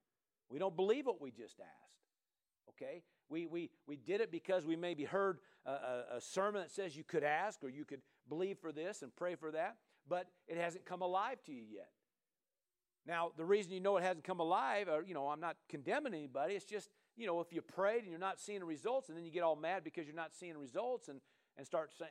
We 0.51 0.59
don't 0.59 0.77
believe 0.77 1.07
what 1.07 1.21
we 1.21 1.31
just 1.31 1.59
asked. 1.61 2.05
Okay? 2.71 3.03
We, 3.31 3.47
we, 3.47 3.71
we 3.87 3.97
did 3.97 4.21
it 4.21 4.31
because 4.31 4.67
we 4.67 4.77
maybe 4.77 5.05
heard 5.05 5.39
a, 5.65 5.71
a, 5.71 6.05
a 6.17 6.21
sermon 6.21 6.61
that 6.61 6.71
says 6.71 6.95
you 6.95 7.05
could 7.05 7.25
ask 7.25 7.65
or 7.65 7.71
you 7.71 7.87
could 7.87 8.03
believe 8.29 8.59
for 8.59 8.71
this 8.71 9.03
and 9.03 9.17
pray 9.17 9.35
for 9.35 9.51
that, 9.53 9.77
but 10.07 10.27
it 10.47 10.59
hasn't 10.59 10.85
come 10.85 11.01
alive 11.01 11.43
to 11.47 11.53
you 11.53 11.63
yet. 11.75 11.89
Now, 13.07 13.33
the 13.37 13.45
reason 13.45 13.73
you 13.73 13.81
know 13.81 13.97
it 13.97 14.03
hasn't 14.03 14.25
come 14.25 14.41
alive, 14.41 14.89
or, 14.89 15.03
you 15.03 15.13
know, 15.13 15.29
I'm 15.29 15.41
not 15.41 15.57
condemning 15.69 16.15
anybody, 16.15 16.55
it's 16.55 16.65
just, 16.65 16.89
you 17.17 17.27
know, 17.27 17.41
if 17.41 17.53
you 17.53 17.61
prayed 17.61 18.03
and 18.03 18.11
you're 18.11 18.19
not 18.19 18.41
seeing 18.41 18.65
results, 18.65 19.09
and 19.09 19.19
then 19.19 19.25
you 19.25 19.31
get 19.31 19.43
all 19.43 19.57
mad 19.57 19.85
because 19.85 20.07
you're 20.07 20.17
not 20.17 20.35
seeing 20.35 20.57
results 20.57 21.09
and, 21.09 21.21
and 21.59 21.67
start 21.67 21.91
say, 21.99 22.07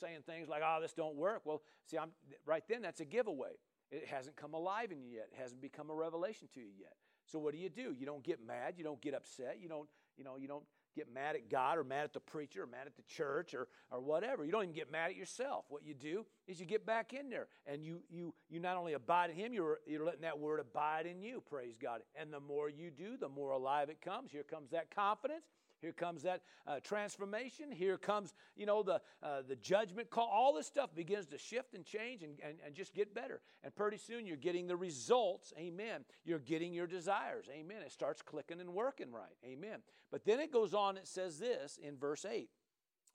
saying 0.00 0.20
things 0.24 0.48
like, 0.48 0.62
oh, 0.64 0.78
this 0.80 0.92
don't 0.92 1.16
work. 1.16 1.42
Well, 1.44 1.62
see, 1.84 1.98
I'm, 1.98 2.10
right 2.44 2.62
then, 2.68 2.82
that's 2.82 3.00
a 3.00 3.04
giveaway. 3.04 3.58
It 3.90 4.06
hasn't 4.06 4.36
come 4.36 4.54
alive 4.54 4.92
in 4.92 5.00
you 5.00 5.10
yet. 5.10 5.28
It 5.32 5.40
hasn't 5.40 5.60
become 5.60 5.90
a 5.90 5.94
revelation 5.94 6.48
to 6.54 6.60
you 6.60 6.70
yet. 6.78 6.94
So 7.26 7.38
what 7.38 7.52
do 7.52 7.58
you 7.58 7.68
do? 7.68 7.94
You 7.96 8.06
don't 8.06 8.22
get 8.22 8.44
mad. 8.44 8.74
You 8.76 8.84
don't 8.84 9.00
get 9.00 9.14
upset. 9.14 9.58
You 9.60 9.68
don't, 9.68 9.88
you 10.16 10.24
know, 10.24 10.36
you 10.36 10.48
don't 10.48 10.64
get 10.96 11.12
mad 11.12 11.36
at 11.36 11.50
God 11.50 11.78
or 11.78 11.84
mad 11.84 12.04
at 12.04 12.12
the 12.12 12.20
preacher 12.20 12.62
or 12.62 12.66
mad 12.66 12.86
at 12.86 12.96
the 12.96 13.02
church 13.02 13.54
or, 13.54 13.68
or 13.90 14.00
whatever. 14.00 14.44
You 14.44 14.50
don't 14.50 14.62
even 14.62 14.74
get 14.74 14.90
mad 14.90 15.10
at 15.10 15.16
yourself. 15.16 15.66
What 15.68 15.84
you 15.84 15.94
do 15.94 16.24
is 16.48 16.58
you 16.58 16.66
get 16.66 16.86
back 16.86 17.12
in 17.12 17.28
there 17.28 17.48
and 17.66 17.84
you, 17.84 18.00
you, 18.10 18.34
you 18.48 18.58
not 18.58 18.76
only 18.76 18.94
abide 18.94 19.30
in 19.30 19.36
Him, 19.36 19.52
you're, 19.52 19.78
you're 19.86 20.04
letting 20.04 20.22
that 20.22 20.38
word 20.38 20.58
abide 20.58 21.06
in 21.06 21.20
you, 21.20 21.42
praise 21.48 21.76
God. 21.76 22.00
And 22.14 22.32
the 22.32 22.40
more 22.40 22.68
you 22.68 22.90
do, 22.90 23.16
the 23.16 23.28
more 23.28 23.50
alive 23.50 23.90
it 23.90 24.00
comes. 24.00 24.32
Here 24.32 24.42
comes 24.42 24.70
that 24.70 24.94
confidence. 24.94 25.44
Here 25.80 25.92
comes 25.92 26.22
that 26.22 26.42
uh, 26.66 26.80
transformation. 26.80 27.70
Here 27.70 27.98
comes, 27.98 28.34
you 28.56 28.66
know, 28.66 28.82
the, 28.82 29.00
uh, 29.22 29.42
the 29.46 29.56
judgment 29.56 30.10
call. 30.10 30.28
All 30.28 30.54
this 30.54 30.66
stuff 30.66 30.94
begins 30.94 31.26
to 31.26 31.38
shift 31.38 31.74
and 31.74 31.84
change 31.84 32.22
and, 32.22 32.38
and, 32.42 32.56
and 32.64 32.74
just 32.74 32.94
get 32.94 33.14
better. 33.14 33.40
And 33.62 33.74
pretty 33.74 33.98
soon 33.98 34.26
you're 34.26 34.36
getting 34.36 34.66
the 34.66 34.76
results. 34.76 35.52
Amen. 35.58 36.04
You're 36.24 36.38
getting 36.38 36.72
your 36.72 36.86
desires. 36.86 37.48
Amen. 37.52 37.82
It 37.84 37.92
starts 37.92 38.22
clicking 38.22 38.60
and 38.60 38.70
working 38.74 39.12
right. 39.12 39.36
Amen. 39.44 39.80
But 40.10 40.24
then 40.24 40.40
it 40.40 40.52
goes 40.52 40.74
on, 40.74 40.96
it 40.96 41.06
says 41.06 41.38
this 41.38 41.78
in 41.82 41.96
verse 41.96 42.24
8. 42.24 42.48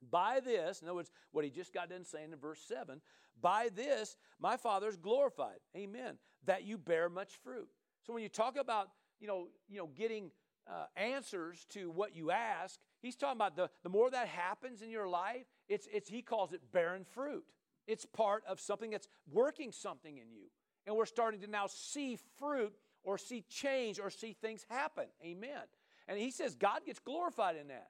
By 0.10 0.40
this, 0.40 0.82
in 0.82 0.88
other 0.88 0.96
words, 0.96 1.12
what 1.32 1.46
he 1.46 1.52
just 1.52 1.74
got 1.74 1.90
done 1.90 2.04
saying 2.04 2.32
in 2.32 2.40
verse 2.40 2.62
7, 2.68 3.02
by 3.40 3.70
this 3.76 4.18
my 4.40 4.58
Father 4.58 4.88
is 4.88 4.98
glorified. 4.98 5.60
Amen. 5.76 6.18
That 6.46 6.64
you 6.64 6.78
bear 6.78 7.10
much 7.10 7.34
fruit. 7.44 7.70
So 8.04 8.14
when 8.14 8.24
you 8.24 8.30
talk 8.30 8.58
about, 8.58 8.90
you 9.20 9.28
know, 9.28 9.48
you 9.70 9.78
know, 9.78 9.90
getting 9.96 10.32
uh, 10.70 10.86
answers 10.96 11.66
to 11.70 11.90
what 11.90 12.16
you 12.16 12.32
ask. 12.32 12.80
He's 13.02 13.16
talking 13.16 13.38
about 13.38 13.56
the, 13.56 13.70
the 13.84 13.90
more 13.90 14.10
that 14.10 14.28
happens 14.28 14.82
in 14.82 14.90
your 14.90 15.08
life, 15.08 15.46
it's, 15.68 15.88
it's, 15.92 16.10
he 16.10 16.22
calls 16.22 16.54
it 16.54 16.62
bearing 16.72 17.06
fruit. 17.06 17.44
It's 17.88 18.06
part 18.06 18.44
of 18.48 18.60
something 18.60 18.92
that's 18.92 19.08
working 19.32 19.72
something 19.72 20.18
in 20.18 20.32
you. 20.32 20.48
And 20.86 20.96
we're 20.96 21.06
starting 21.06 21.42
to 21.42 21.48
now 21.48 21.68
see 21.68 22.18
fruit 22.40 22.74
or 23.04 23.18
see 23.18 23.44
change 23.50 24.00
or 24.00 24.10
see 24.10 24.34
things 24.34 24.66
happen. 24.70 25.06
Amen. 25.24 25.62
And 26.08 26.20
he 26.20 26.32
says 26.32 26.56
God 26.56 26.82
gets 26.86 27.00
glorified 27.00 27.56
in 27.56 27.68
that. 27.70 27.90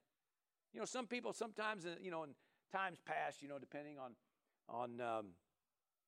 You 0.73 0.79
know, 0.79 0.85
some 0.85 1.07
people 1.07 1.33
sometimes, 1.33 1.85
uh, 1.85 1.95
you 2.01 2.11
know, 2.11 2.23
in 2.23 2.31
times 2.71 2.99
past, 3.05 3.41
you 3.41 3.49
know, 3.49 3.59
depending 3.59 3.97
on, 3.99 4.11
on 4.69 5.01
um, 5.01 5.25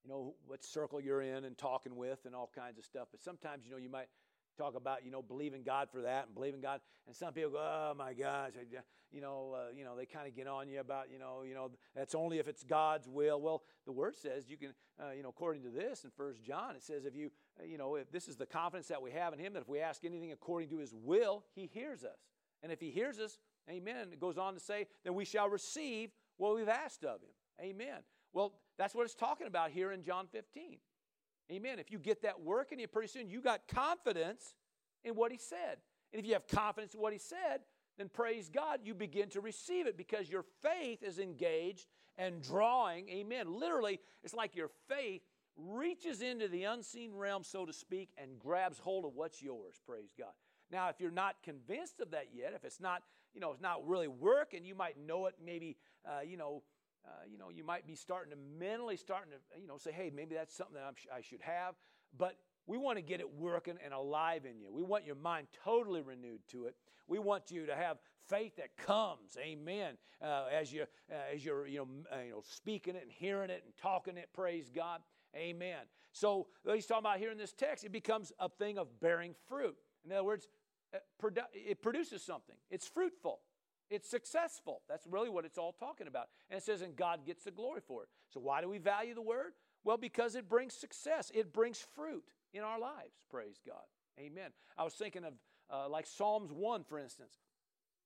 you 0.03 0.09
know, 0.09 0.35
what 0.47 0.63
circle 0.63 1.01
you're 1.01 1.21
in 1.21 1.45
and 1.45 1.57
talking 1.57 1.95
with 1.95 2.25
and 2.25 2.35
all 2.35 2.49
kinds 2.55 2.77
of 2.77 2.85
stuff. 2.85 3.07
But 3.11 3.21
sometimes, 3.21 3.65
you 3.65 3.71
know, 3.71 3.77
you 3.77 3.89
might 3.89 4.07
talk 4.57 4.75
about 4.75 5.05
you 5.05 5.11
know 5.11 5.21
believing 5.21 5.63
God 5.63 5.89
for 5.91 6.01
that 6.01 6.25
and 6.25 6.35
believing 6.35 6.61
God. 6.61 6.81
And 7.07 7.15
some 7.15 7.33
people 7.33 7.51
go, 7.51 7.57
oh 7.59 7.93
my 7.97 8.13
gosh, 8.13 8.51
you 9.11 9.21
know, 9.21 9.55
uh, 9.55 9.71
you 9.75 9.83
know, 9.83 9.95
they 9.95 10.05
kind 10.05 10.27
of 10.27 10.35
get 10.35 10.47
on 10.47 10.67
you 10.69 10.79
about 10.79 11.11
you 11.11 11.19
know, 11.19 11.43
you 11.47 11.53
know, 11.53 11.71
that's 11.95 12.15
only 12.15 12.39
if 12.39 12.47
it's 12.47 12.63
God's 12.63 13.07
will. 13.07 13.41
Well, 13.41 13.63
the 13.85 13.91
Word 13.91 14.15
says 14.15 14.49
you 14.49 14.57
can, 14.57 14.73
uh, 15.01 15.11
you 15.11 15.23
know, 15.23 15.29
according 15.29 15.63
to 15.63 15.69
this 15.69 16.03
in 16.03 16.11
First 16.11 16.43
John, 16.43 16.75
it 16.75 16.83
says 16.83 17.05
if 17.05 17.15
you, 17.15 17.31
uh, 17.59 17.65
you 17.65 17.77
know, 17.77 17.95
if 17.95 18.11
this 18.11 18.27
is 18.27 18.35
the 18.35 18.45
confidence 18.45 18.87
that 18.87 19.01
we 19.01 19.11
have 19.11 19.33
in 19.33 19.39
Him 19.39 19.53
that 19.53 19.61
if 19.61 19.69
we 19.69 19.79
ask 19.79 20.03
anything 20.05 20.31
according 20.31 20.69
to 20.69 20.77
His 20.77 20.93
will, 20.93 21.43
He 21.55 21.67
hears 21.67 22.03
us. 22.03 22.19
And 22.61 22.71
if 22.71 22.79
He 22.79 22.91
hears 22.91 23.19
us, 23.19 23.37
Amen. 23.69 24.09
It 24.11 24.19
goes 24.19 24.37
on 24.37 24.53
to 24.53 24.59
say, 24.59 24.87
then 25.03 25.13
we 25.13 25.25
shall 25.25 25.49
receive 25.49 26.11
what 26.37 26.55
we've 26.55 26.67
asked 26.67 27.03
of 27.03 27.21
Him. 27.21 27.29
Amen. 27.61 27.99
Well, 28.33 28.53
that's 28.77 28.95
what 28.95 29.05
it's 29.05 29.15
talking 29.15 29.47
about 29.47 29.71
here 29.71 29.91
in 29.91 30.03
John 30.03 30.27
15. 30.31 30.79
Amen. 31.53 31.79
If 31.79 31.91
you 31.91 31.99
get 31.99 32.23
that 32.23 32.41
working, 32.41 32.79
you 32.79 32.87
pretty 32.87 33.07
soon 33.07 33.29
you 33.29 33.41
got 33.41 33.67
confidence 33.67 34.55
in 35.03 35.13
what 35.13 35.31
he 35.31 35.37
said. 35.37 35.77
And 36.11 36.19
if 36.19 36.25
you 36.25 36.33
have 36.33 36.47
confidence 36.47 36.93
in 36.93 36.99
what 36.99 37.13
he 37.13 37.19
said, 37.19 37.61
then 37.97 38.09
praise 38.09 38.49
God, 38.49 38.79
you 38.83 38.93
begin 38.93 39.29
to 39.29 39.41
receive 39.41 39.85
it 39.85 39.97
because 39.97 40.29
your 40.29 40.45
faith 40.61 41.03
is 41.03 41.19
engaged 41.19 41.85
and 42.17 42.41
drawing. 42.41 43.07
Amen. 43.09 43.59
Literally, 43.59 43.99
it's 44.23 44.33
like 44.33 44.55
your 44.55 44.69
faith 44.87 45.21
reaches 45.55 46.21
into 46.21 46.47
the 46.47 46.63
unseen 46.63 47.13
realm, 47.13 47.43
so 47.43 47.65
to 47.65 47.73
speak, 47.73 48.09
and 48.17 48.39
grabs 48.39 48.79
hold 48.79 49.05
of 49.05 49.13
what's 49.13 49.41
yours. 49.41 49.79
Praise 49.85 50.11
God. 50.17 50.31
Now, 50.71 50.89
if 50.89 50.99
you're 50.99 51.11
not 51.11 51.35
convinced 51.43 51.99
of 51.99 52.11
that 52.11 52.29
yet, 52.33 52.53
if 52.55 52.65
it's 52.65 52.79
not, 52.79 53.03
you 53.33 53.39
know, 53.39 53.51
it's 53.51 53.61
not 53.61 53.87
really 53.87 54.07
working, 54.07 54.65
you 54.65 54.73
might 54.73 54.97
know 54.97 55.27
it. 55.27 55.35
Maybe, 55.43 55.77
uh, 56.05 56.21
you 56.25 56.37
know, 56.37 56.63
uh, 57.05 57.09
you 57.29 57.37
know, 57.37 57.49
you 57.49 57.63
might 57.63 57.85
be 57.85 57.95
starting 57.95 58.31
to 58.31 58.37
mentally 58.59 58.97
starting 58.97 59.31
to, 59.31 59.61
you 59.61 59.67
know, 59.67 59.77
say, 59.77 59.91
hey, 59.91 60.11
maybe 60.13 60.35
that's 60.35 60.55
something 60.55 60.75
that 60.75 60.95
i 61.13 61.21
should 61.21 61.41
have. 61.41 61.75
But 62.17 62.37
we 62.65 62.77
want 62.77 62.97
to 62.97 63.01
get 63.01 63.19
it 63.19 63.33
working 63.37 63.77
and 63.83 63.93
alive 63.93 64.45
in 64.45 64.59
you. 64.59 64.71
We 64.71 64.83
want 64.83 65.05
your 65.05 65.15
mind 65.15 65.47
totally 65.63 66.01
renewed 66.01 66.39
to 66.51 66.65
it. 66.65 66.75
We 67.07 67.19
want 67.19 67.51
you 67.51 67.65
to 67.65 67.75
have 67.75 67.97
faith 68.29 68.55
that 68.55 68.77
comes, 68.77 69.37
amen, 69.37 69.97
uh, 70.21 70.45
as, 70.51 70.71
you, 70.71 70.83
uh, 71.11 71.33
as 71.33 71.43
you're 71.43 71.67
you 71.67 71.79
know, 71.79 71.87
uh, 72.15 72.21
you 72.21 72.31
know, 72.31 72.43
speaking 72.49 72.95
it 72.95 73.03
and 73.03 73.11
hearing 73.11 73.49
it 73.49 73.63
and 73.65 73.75
talking 73.75 74.15
it, 74.15 74.29
praise 74.33 74.69
God, 74.73 75.01
amen. 75.35 75.79
So 76.13 76.47
he's 76.71 76.85
talking 76.85 77.01
about 77.01 77.19
here 77.19 77.31
in 77.31 77.37
this 77.37 77.51
text, 77.51 77.83
it 77.83 77.91
becomes 77.91 78.31
a 78.39 78.47
thing 78.47 78.77
of 78.77 78.99
bearing 79.01 79.35
fruit. 79.49 79.75
In 80.05 80.11
other 80.13 80.23
words, 80.23 80.47
uh, 80.93 80.99
it 81.53 81.81
produces 81.81 82.23
something, 82.23 82.55
it's 82.69 82.87
fruitful. 82.87 83.41
It's 83.89 84.09
successful. 84.09 84.81
That's 84.89 85.05
really 85.07 85.29
what 85.29 85.45
it's 85.45 85.57
all 85.57 85.71
talking 85.71 86.07
about. 86.07 86.27
And 86.49 86.57
it 86.57 86.63
says, 86.63 86.81
and 86.81 86.95
God 86.95 87.25
gets 87.25 87.43
the 87.43 87.51
glory 87.51 87.81
for 87.85 88.03
it. 88.03 88.09
So, 88.29 88.39
why 88.39 88.61
do 88.61 88.69
we 88.69 88.77
value 88.77 89.13
the 89.13 89.21
word? 89.21 89.53
Well, 89.83 89.97
because 89.97 90.35
it 90.35 90.49
brings 90.49 90.73
success, 90.73 91.31
it 91.33 91.53
brings 91.53 91.85
fruit 91.95 92.23
in 92.53 92.61
our 92.61 92.79
lives. 92.79 93.15
Praise 93.29 93.59
God. 93.65 93.83
Amen. 94.19 94.51
I 94.77 94.83
was 94.83 94.93
thinking 94.93 95.23
of 95.25 95.33
uh, 95.69 95.89
like 95.89 96.05
Psalms 96.05 96.51
1, 96.51 96.83
for 96.83 96.99
instance. 96.99 97.33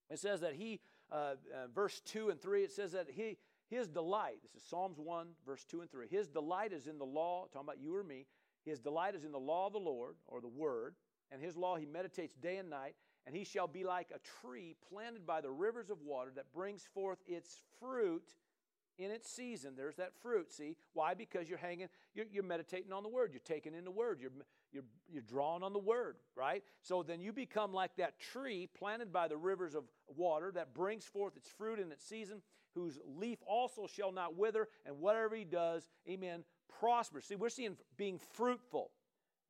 It 0.09 0.19
says 0.19 0.41
that 0.41 0.53
he, 0.53 0.79
uh, 1.11 1.15
uh, 1.53 1.67
verse 1.73 2.01
2 2.05 2.29
and 2.29 2.41
3, 2.41 2.63
it 2.63 2.71
says 2.71 2.93
that 2.93 3.07
he, 3.09 3.37
his 3.69 3.87
delight, 3.87 4.37
this 4.41 4.61
is 4.61 4.67
Psalms 4.67 4.97
1, 4.99 5.27
verse 5.45 5.65
2 5.65 5.81
and 5.81 5.91
3, 5.91 6.07
his 6.09 6.27
delight 6.27 6.71
is 6.71 6.87
in 6.87 6.97
the 6.97 7.05
law, 7.05 7.47
talking 7.51 7.67
about 7.67 7.81
you 7.81 7.95
or 7.95 8.03
me, 8.03 8.25
his 8.65 8.79
delight 8.79 9.15
is 9.15 9.25
in 9.25 9.31
the 9.31 9.39
law 9.39 9.67
of 9.67 9.73
the 9.73 9.79
Lord, 9.79 10.15
or 10.27 10.39
the 10.39 10.47
word, 10.47 10.95
and 11.31 11.41
his 11.41 11.57
law 11.57 11.75
he 11.75 11.85
meditates 11.85 12.35
day 12.35 12.57
and 12.57 12.69
night, 12.69 12.95
and 13.27 13.35
he 13.35 13.43
shall 13.43 13.67
be 13.67 13.83
like 13.83 14.07
a 14.15 14.47
tree 14.47 14.73
planted 14.89 15.27
by 15.27 15.41
the 15.41 15.51
rivers 15.51 15.89
of 15.89 16.01
water 16.01 16.31
that 16.35 16.53
brings 16.53 16.87
forth 16.93 17.19
its 17.27 17.61
fruit 17.77 18.23
in 18.97 19.11
its 19.11 19.29
season. 19.29 19.73
There's 19.75 19.97
that 19.97 20.13
fruit, 20.21 20.49
see? 20.49 20.77
Why? 20.93 21.13
Because 21.13 21.49
you're 21.49 21.57
hanging, 21.57 21.89
you're, 22.15 22.25
you're, 22.31 22.43
meditating 22.43 22.93
on 22.93 23.03
the 23.03 23.09
Word. 23.09 23.31
You're 23.33 23.41
taking 23.43 23.75
in 23.75 23.83
the 23.83 23.91
Word. 23.91 24.19
You're, 24.21 24.31
you're, 24.71 24.85
you're 25.11 25.21
drawing 25.21 25.61
on 25.61 25.73
the 25.73 25.79
Word, 25.79 26.15
right? 26.37 26.63
So 26.81 27.03
then 27.03 27.19
you 27.19 27.33
become 27.33 27.73
like 27.73 27.97
that 27.97 28.17
tree 28.17 28.69
planted 28.79 29.11
by 29.11 29.27
the 29.27 29.35
rivers 29.35 29.75
of 29.75 29.83
water 30.15 30.49
that 30.55 30.73
brings 30.73 31.03
forth 31.03 31.35
its 31.35 31.49
fruit 31.49 31.79
in 31.79 31.91
its 31.91 32.05
season, 32.05 32.41
whose 32.75 32.97
leaf 33.05 33.39
also 33.45 33.87
shall 33.87 34.13
not 34.13 34.37
wither, 34.37 34.69
and 34.85 34.99
whatever 34.99 35.35
he 35.35 35.43
does, 35.43 35.89
amen, 36.09 36.45
prospers. 36.79 37.25
See, 37.25 37.35
we're 37.35 37.49
seeing 37.49 37.75
being 37.97 38.19
fruitful, 38.33 38.91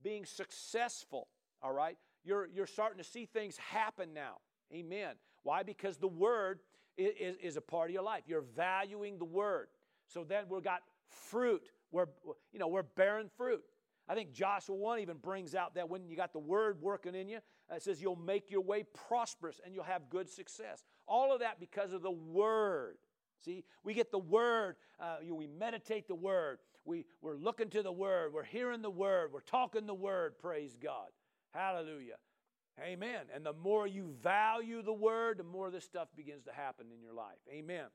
being 0.02 0.26
successful, 0.26 1.28
all 1.62 1.74
right? 1.74 1.98
You're, 2.28 2.48
you're 2.54 2.68
starting 2.68 2.98
to 2.98 3.04
see 3.04 3.26
things 3.26 3.58
happen 3.58 4.14
now. 4.14 4.38
Amen. 4.74 5.16
Why? 5.44 5.64
Because 5.64 5.98
the 5.98 6.10
Word 6.10 6.60
is, 6.98 7.36
is 7.42 7.58
a 7.58 7.62
part 7.62 7.90
of 7.90 7.94
your 7.94 8.04
life. 8.04 8.24
You're 8.28 8.46
valuing 8.56 9.18
the 9.18 9.26
word. 9.26 9.68
So 10.08 10.24
then 10.24 10.46
we've 10.50 10.64
got 10.64 10.82
fruit. 11.10 11.70
We're, 11.92 12.08
you 12.52 12.60
know, 12.60 12.68
we're 12.68 12.84
bearing 12.84 13.30
fruit. 13.38 13.64
I 14.10 14.16
think 14.16 14.32
Joshua 14.32 14.76
1 14.76 15.00
even 15.00 15.18
brings 15.18 15.54
out 15.54 15.76
that 15.76 15.90
when 15.90 16.08
you 16.08 16.16
got 16.16 16.32
the 16.34 16.40
word 16.40 16.82
working 16.82 17.14
in 17.14 17.28
you, 17.28 17.40
it 17.74 17.84
says 17.84 18.02
you'll 18.02 18.16
make 18.16 18.50
your 18.50 18.62
way 18.62 18.84
prosperous 19.08 19.60
and 19.64 19.74
you'll 19.74 19.84
have 19.84 20.10
good 20.10 20.30
success. 20.30 20.84
All 21.08 21.34
of 21.34 21.42
that 21.42 21.60
because 21.60 21.92
of 21.92 22.02
the 22.02 22.12
word. 22.12 22.96
See, 23.44 23.66
we 23.84 23.94
get 23.94 24.12
the 24.12 24.18
word, 24.18 24.78
uh, 25.00 25.18
we 25.30 25.46
meditate 25.46 26.08
the 26.08 26.16
word, 26.16 26.58
we, 26.86 27.06
we're 27.22 27.36
looking 27.36 27.70
to 27.72 27.84
the 27.84 27.92
word, 27.92 28.34
we're 28.34 28.44
hearing 28.44 28.82
the 28.82 28.90
word, 28.90 29.32
we're 29.32 29.42
talking 29.42 29.86
the 29.86 29.94
word, 29.94 30.40
praise 30.40 30.76
God. 30.82 31.10
Hallelujah. 31.58 32.18
Amen. 32.80 33.22
And 33.34 33.44
the 33.44 33.54
more 33.54 33.88
you 33.88 34.14
value 34.22 34.84
the 34.84 34.94
word, 34.94 35.40
the 35.40 35.44
more 35.44 35.72
this 35.72 35.84
stuff 35.84 36.08
begins 36.16 36.44
to 36.44 36.54
happen 36.54 36.88
in 36.96 37.02
your 37.02 37.14
life. 37.14 37.40
Amen. 37.52 37.86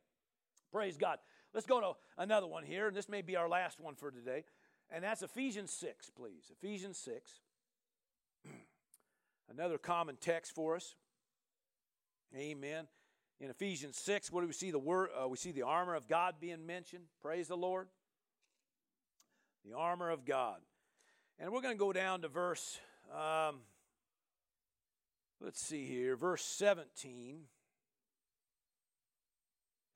Praise 0.73 0.97
God. 0.97 1.19
Let's 1.55 1.67
go 1.67 1.81
to 1.81 1.93
another 2.19 2.49
one 2.49 2.65
here, 2.65 2.89
and 2.89 2.97
this 2.97 3.09
may 3.09 3.23
be 3.23 3.37
our 3.37 3.49
last 3.49 3.79
one 3.79 3.95
for 3.95 4.11
today. 4.11 4.45
And 4.91 5.05
that's 5.05 5.23
Ephesians 5.23 5.71
6, 5.71 6.11
please. 6.11 6.51
Ephesians 6.51 6.99
6. 6.99 7.31
another 9.51 9.79
common 9.79 10.17
text 10.21 10.53
for 10.53 10.75
us. 10.75 10.97
Amen. 12.37 12.89
In 13.39 13.49
Ephesians 13.49 13.97
6, 13.99 14.33
what 14.33 14.41
do 14.41 14.49
we 14.49 14.53
see? 14.53 14.73
The 14.73 14.79
word 14.79 15.11
uh, 15.23 15.29
we 15.29 15.37
see 15.37 15.53
the 15.53 15.63
armor 15.63 15.95
of 15.95 16.09
God 16.09 16.37
being 16.41 16.67
mentioned. 16.67 17.05
Praise 17.21 17.47
the 17.47 17.57
Lord. 17.57 17.87
The 19.65 19.77
armor 19.77 20.11
of 20.11 20.25
God. 20.25 20.59
And 21.39 21.53
we're 21.53 21.61
going 21.61 21.75
to 21.75 21.79
go 21.79 21.93
down 21.93 22.23
to 22.23 22.29
verse 22.29 22.81
um, 23.15 23.61
Let's 25.45 25.61
see 25.61 25.87
here, 25.87 26.15
verse 26.15 26.45
17. 26.45 27.41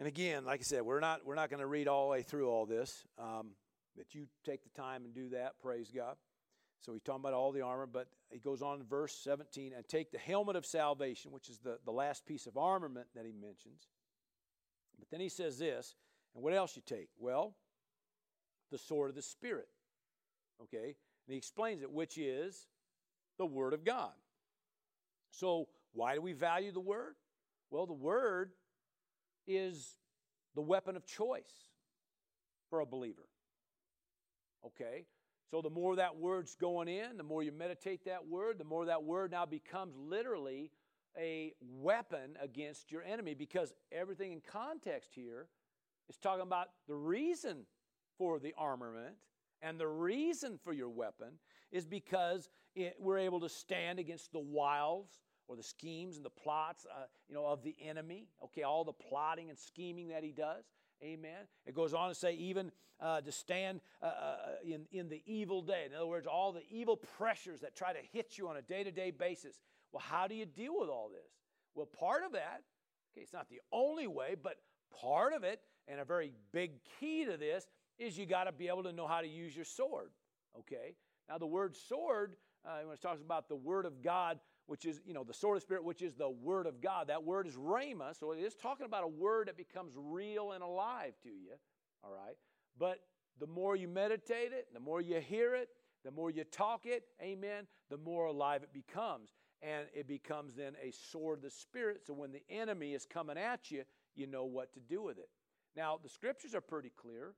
And 0.00 0.08
again, 0.08 0.44
like 0.44 0.58
I 0.58 0.62
said, 0.64 0.82
we're 0.82 0.98
not 0.98 1.24
we're 1.24 1.36
not 1.36 1.50
going 1.50 1.60
to 1.60 1.68
read 1.68 1.86
all 1.86 2.06
the 2.06 2.10
way 2.10 2.22
through 2.22 2.50
all 2.50 2.66
this. 2.66 3.04
Um, 3.16 3.50
but 3.96 4.12
you 4.12 4.26
take 4.44 4.64
the 4.64 4.70
time 4.70 5.04
and 5.04 5.14
do 5.14 5.28
that. 5.28 5.52
Praise 5.62 5.92
God. 5.94 6.16
So 6.80 6.92
he's 6.92 7.02
talking 7.02 7.20
about 7.20 7.32
all 7.32 7.52
the 7.52 7.60
armor, 7.60 7.86
but 7.86 8.08
he 8.28 8.40
goes 8.40 8.60
on 8.60 8.80
in 8.80 8.86
verse 8.86 9.16
17 9.22 9.72
and 9.72 9.86
take 9.86 10.10
the 10.10 10.18
helmet 10.18 10.56
of 10.56 10.66
salvation, 10.66 11.30
which 11.30 11.48
is 11.48 11.58
the, 11.58 11.78
the 11.84 11.92
last 11.92 12.26
piece 12.26 12.46
of 12.46 12.56
armament 12.56 13.06
that 13.14 13.24
he 13.24 13.32
mentions. 13.32 13.86
But 14.98 15.08
then 15.12 15.20
he 15.20 15.28
says 15.28 15.58
this, 15.58 15.94
and 16.34 16.42
what 16.42 16.54
else 16.54 16.74
you 16.74 16.82
take? 16.84 17.08
Well, 17.18 17.54
the 18.72 18.78
sword 18.78 19.10
of 19.10 19.16
the 19.16 19.22
Spirit. 19.22 19.68
Okay? 20.60 20.96
And 21.26 21.32
he 21.32 21.36
explains 21.36 21.82
it, 21.82 21.90
which 21.90 22.18
is 22.18 22.66
the 23.38 23.46
Word 23.46 23.74
of 23.74 23.84
God. 23.84 24.12
So, 25.30 25.68
why 25.92 26.14
do 26.14 26.22
we 26.22 26.32
value 26.32 26.72
the 26.72 26.80
Word? 26.80 27.14
Well, 27.70 27.86
the 27.86 27.92
Word 27.92 28.52
is 29.46 29.96
the 30.54 30.62
weapon 30.62 30.96
of 30.96 31.06
choice 31.06 31.70
for 32.70 32.80
a 32.80 32.86
believer. 32.86 33.28
Okay? 34.64 35.04
So, 35.50 35.62
the 35.62 35.70
more 35.70 35.96
that 35.96 36.16
word's 36.16 36.54
going 36.56 36.88
in, 36.88 37.16
the 37.16 37.22
more 37.22 37.42
you 37.42 37.52
meditate 37.52 38.04
that 38.06 38.26
word, 38.26 38.58
the 38.58 38.64
more 38.64 38.86
that 38.86 39.04
word 39.04 39.30
now 39.30 39.46
becomes 39.46 39.94
literally 39.96 40.72
a 41.16 41.52
weapon 41.60 42.36
against 42.42 42.90
your 42.90 43.02
enemy 43.02 43.34
because 43.34 43.72
everything 43.92 44.32
in 44.32 44.40
context 44.40 45.10
here 45.14 45.46
is 46.08 46.16
talking 46.16 46.42
about 46.42 46.68
the 46.88 46.94
reason 46.94 47.64
for 48.18 48.38
the 48.38 48.54
armament 48.58 49.14
and 49.62 49.78
the 49.78 49.86
reason 49.86 50.58
for 50.62 50.72
your 50.72 50.90
weapon 50.90 51.28
is 51.72 51.84
because 51.84 52.48
it, 52.74 52.96
we're 52.98 53.18
able 53.18 53.40
to 53.40 53.48
stand 53.48 53.98
against 53.98 54.32
the 54.32 54.38
wiles 54.38 55.08
or 55.48 55.56
the 55.56 55.62
schemes 55.62 56.16
and 56.16 56.24
the 56.24 56.30
plots, 56.30 56.86
uh, 56.90 57.04
you 57.28 57.34
know, 57.34 57.46
of 57.46 57.62
the 57.62 57.74
enemy. 57.82 58.28
Okay, 58.44 58.62
all 58.62 58.84
the 58.84 58.92
plotting 58.92 59.48
and 59.48 59.58
scheming 59.58 60.08
that 60.08 60.22
he 60.22 60.32
does. 60.32 60.64
Amen. 61.02 61.46
It 61.66 61.74
goes 61.74 61.94
on 61.94 62.08
to 62.08 62.14
say, 62.14 62.34
even 62.34 62.72
uh, 63.00 63.20
to 63.20 63.30
stand 63.30 63.80
uh, 64.02 64.06
uh 64.06 64.36
in, 64.64 64.86
in 64.90 65.08
the 65.08 65.22
evil 65.26 65.60
day. 65.60 65.84
In 65.86 65.94
other 65.94 66.06
words, 66.06 66.26
all 66.26 66.52
the 66.52 66.62
evil 66.70 66.96
pressures 66.96 67.60
that 67.60 67.76
try 67.76 67.92
to 67.92 67.98
hit 68.12 68.38
you 68.38 68.48
on 68.48 68.56
a 68.56 68.62
day 68.62 68.82
to 68.82 68.90
day 68.90 69.10
basis. 69.10 69.60
Well, 69.92 70.02
how 70.06 70.26
do 70.26 70.34
you 70.34 70.46
deal 70.46 70.78
with 70.78 70.88
all 70.88 71.10
this? 71.10 71.30
Well, 71.74 71.86
part 71.86 72.24
of 72.24 72.32
that, 72.32 72.62
okay, 73.12 73.22
it's 73.22 73.32
not 73.32 73.48
the 73.48 73.60
only 73.70 74.06
way, 74.06 74.34
but 74.42 74.56
part 75.00 75.34
of 75.34 75.44
it, 75.44 75.60
and 75.86 76.00
a 76.00 76.04
very 76.04 76.32
big 76.52 76.72
key 76.98 77.26
to 77.26 77.36
this, 77.36 77.66
is 77.98 78.18
you 78.18 78.26
got 78.26 78.44
to 78.44 78.52
be 78.52 78.68
able 78.68 78.82
to 78.82 78.92
know 78.92 79.06
how 79.06 79.20
to 79.20 79.28
use 79.28 79.54
your 79.54 79.64
sword. 79.64 80.10
Okay? 80.58 80.94
Now, 81.28 81.38
the 81.38 81.46
word 81.46 81.76
sword, 81.76 82.36
uh, 82.64 82.78
when 82.84 82.94
it 82.94 83.02
talks 83.02 83.20
about 83.20 83.48
the 83.48 83.56
word 83.56 83.86
of 83.86 84.02
God, 84.02 84.38
which 84.66 84.84
is, 84.84 85.00
you 85.06 85.14
know, 85.14 85.24
the 85.24 85.34
sword 85.34 85.56
of 85.56 85.62
spirit, 85.62 85.84
which 85.84 86.02
is 86.02 86.14
the 86.14 86.28
word 86.28 86.66
of 86.66 86.80
God. 86.80 87.08
That 87.08 87.24
word 87.24 87.46
is 87.46 87.54
rhema, 87.54 88.18
so 88.18 88.32
it 88.32 88.40
is 88.40 88.54
talking 88.54 88.86
about 88.86 89.04
a 89.04 89.08
word 89.08 89.48
that 89.48 89.56
becomes 89.56 89.92
real 89.96 90.52
and 90.52 90.62
alive 90.62 91.14
to 91.22 91.28
you. 91.28 91.52
All 92.02 92.10
right? 92.10 92.36
But 92.78 92.98
the 93.38 93.46
more 93.46 93.76
you 93.76 93.88
meditate 93.88 94.52
it, 94.52 94.66
the 94.74 94.80
more 94.80 95.00
you 95.00 95.20
hear 95.20 95.54
it, 95.54 95.68
the 96.04 96.10
more 96.10 96.30
you 96.30 96.44
talk 96.44 96.86
it, 96.86 97.04
amen, 97.22 97.66
the 97.90 97.96
more 97.96 98.26
alive 98.26 98.62
it 98.62 98.72
becomes. 98.72 99.30
And 99.62 99.86
it 99.94 100.06
becomes 100.06 100.54
then 100.54 100.74
a 100.82 100.92
sword 100.92 101.38
of 101.38 101.44
the 101.44 101.50
spirit. 101.50 102.02
So 102.06 102.12
when 102.12 102.32
the 102.32 102.42
enemy 102.50 102.92
is 102.92 103.06
coming 103.06 103.38
at 103.38 103.70
you, 103.70 103.84
you 104.14 104.26
know 104.26 104.44
what 104.44 104.72
to 104.74 104.80
do 104.80 105.02
with 105.02 105.18
it. 105.18 105.28
Now, 105.76 105.98
the 106.02 106.08
scriptures 106.08 106.54
are 106.54 106.60
pretty 106.60 106.92
clear. 106.96 107.34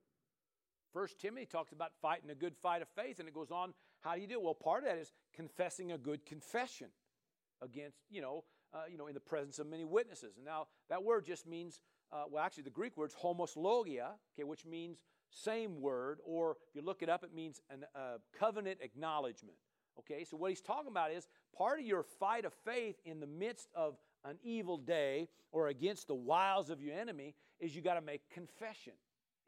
First 0.92 1.20
Timothy 1.20 1.46
talks 1.46 1.72
about 1.72 1.92
fighting 2.00 2.30
a 2.30 2.34
good 2.34 2.56
fight 2.56 2.82
of 2.82 2.88
faith, 2.88 3.18
and 3.18 3.28
it 3.28 3.34
goes 3.34 3.50
on, 3.50 3.74
how 4.00 4.14
do 4.14 4.20
you 4.20 4.26
do 4.26 4.34
it? 4.34 4.42
Well, 4.42 4.54
part 4.54 4.84
of 4.84 4.88
that 4.88 4.98
is 4.98 5.12
confessing 5.34 5.92
a 5.92 5.98
good 5.98 6.24
confession 6.24 6.88
against, 7.62 7.98
you 8.10 8.22
know, 8.22 8.44
uh, 8.72 8.82
you 8.90 8.98
know, 8.98 9.06
in 9.06 9.14
the 9.14 9.20
presence 9.20 9.58
of 9.58 9.66
many 9.66 9.84
witnesses. 9.84 10.36
And 10.36 10.44
now 10.44 10.66
that 10.88 11.02
word 11.02 11.24
just 11.24 11.46
means, 11.46 11.80
uh, 12.12 12.24
well, 12.30 12.44
actually 12.44 12.64
the 12.64 12.70
Greek 12.70 12.96
word's 12.96 13.14
homologia, 13.14 14.10
okay, 14.34 14.44
which 14.44 14.64
means 14.64 15.04
same 15.30 15.80
word, 15.80 16.18
or 16.24 16.56
if 16.68 16.74
you 16.74 16.82
look 16.82 17.02
it 17.02 17.08
up, 17.08 17.24
it 17.24 17.34
means 17.34 17.60
a 17.70 17.98
uh, 17.98 18.18
covenant 18.38 18.78
acknowledgement. 18.82 19.56
Okay, 19.98 20.24
so 20.24 20.36
what 20.36 20.50
he's 20.50 20.60
talking 20.60 20.88
about 20.88 21.10
is 21.10 21.26
part 21.56 21.80
of 21.80 21.86
your 21.86 22.02
fight 22.02 22.44
of 22.44 22.52
faith 22.64 22.96
in 23.04 23.20
the 23.20 23.26
midst 23.26 23.68
of 23.74 23.96
an 24.24 24.38
evil 24.42 24.78
day 24.78 25.28
or 25.50 25.68
against 25.68 26.06
the 26.06 26.14
wiles 26.14 26.70
of 26.70 26.80
your 26.80 26.94
enemy 26.94 27.34
is 27.58 27.74
you 27.74 27.82
got 27.82 27.94
to 27.94 28.00
make 28.00 28.28
confession. 28.30 28.92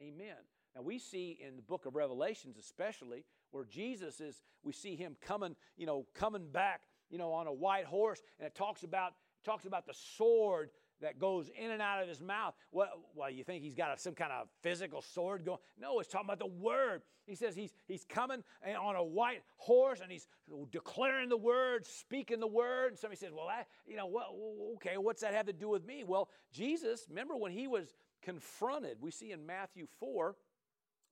Amen. 0.00 0.36
Now 0.74 0.82
we 0.82 0.98
see 0.98 1.38
in 1.46 1.56
the 1.56 1.62
book 1.62 1.86
of 1.86 1.94
Revelations, 1.94 2.56
especially, 2.58 3.24
where 3.50 3.64
Jesus 3.64 4.20
is, 4.20 4.42
we 4.62 4.72
see 4.72 4.96
him 4.96 5.16
coming, 5.20 5.56
you 5.76 5.86
know, 5.86 6.06
coming 6.14 6.46
back, 6.52 6.82
you 7.10 7.18
know, 7.18 7.32
on 7.32 7.46
a 7.46 7.52
white 7.52 7.86
horse, 7.86 8.22
and 8.38 8.46
it 8.46 8.54
talks 8.54 8.82
about 8.82 9.14
talks 9.44 9.64
about 9.64 9.86
the 9.86 9.94
sword 9.94 10.70
that 11.00 11.18
goes 11.18 11.50
in 11.58 11.70
and 11.70 11.80
out 11.80 12.02
of 12.02 12.08
his 12.08 12.20
mouth. 12.20 12.54
What, 12.70 12.90
well, 13.14 13.30
you 13.30 13.42
think 13.42 13.62
he's 13.62 13.74
got 13.74 13.96
a, 13.96 13.98
some 13.98 14.14
kind 14.14 14.32
of 14.32 14.48
physical 14.62 15.02
sword 15.02 15.44
going? 15.44 15.58
No, 15.78 15.98
it's 15.98 16.08
talking 16.08 16.26
about 16.26 16.38
the 16.38 16.46
word. 16.46 17.02
He 17.26 17.34
says 17.34 17.54
he's, 17.54 17.72
he's 17.86 18.04
coming 18.04 18.42
eh, 18.64 18.74
on 18.74 18.96
a 18.96 19.02
white 19.02 19.42
horse 19.56 20.00
and 20.00 20.10
he's 20.10 20.26
declaring 20.70 21.28
the 21.28 21.36
word, 21.36 21.86
speaking 21.86 22.40
the 22.40 22.46
word. 22.46 22.88
And 22.88 22.98
somebody 22.98 23.18
says, 23.18 23.32
well, 23.34 23.48
I, 23.48 23.64
you 23.86 23.96
know, 23.96 24.06
well, 24.06 24.36
okay, 24.76 24.96
what's 24.98 25.22
that 25.22 25.34
have 25.34 25.46
to 25.46 25.52
do 25.52 25.68
with 25.68 25.86
me? 25.86 26.04
Well, 26.04 26.28
Jesus, 26.52 27.06
remember 27.08 27.36
when 27.36 27.52
he 27.52 27.66
was 27.66 27.94
confronted, 28.22 28.98
we 29.00 29.10
see 29.10 29.32
in 29.32 29.46
Matthew 29.46 29.86
4, 30.00 30.36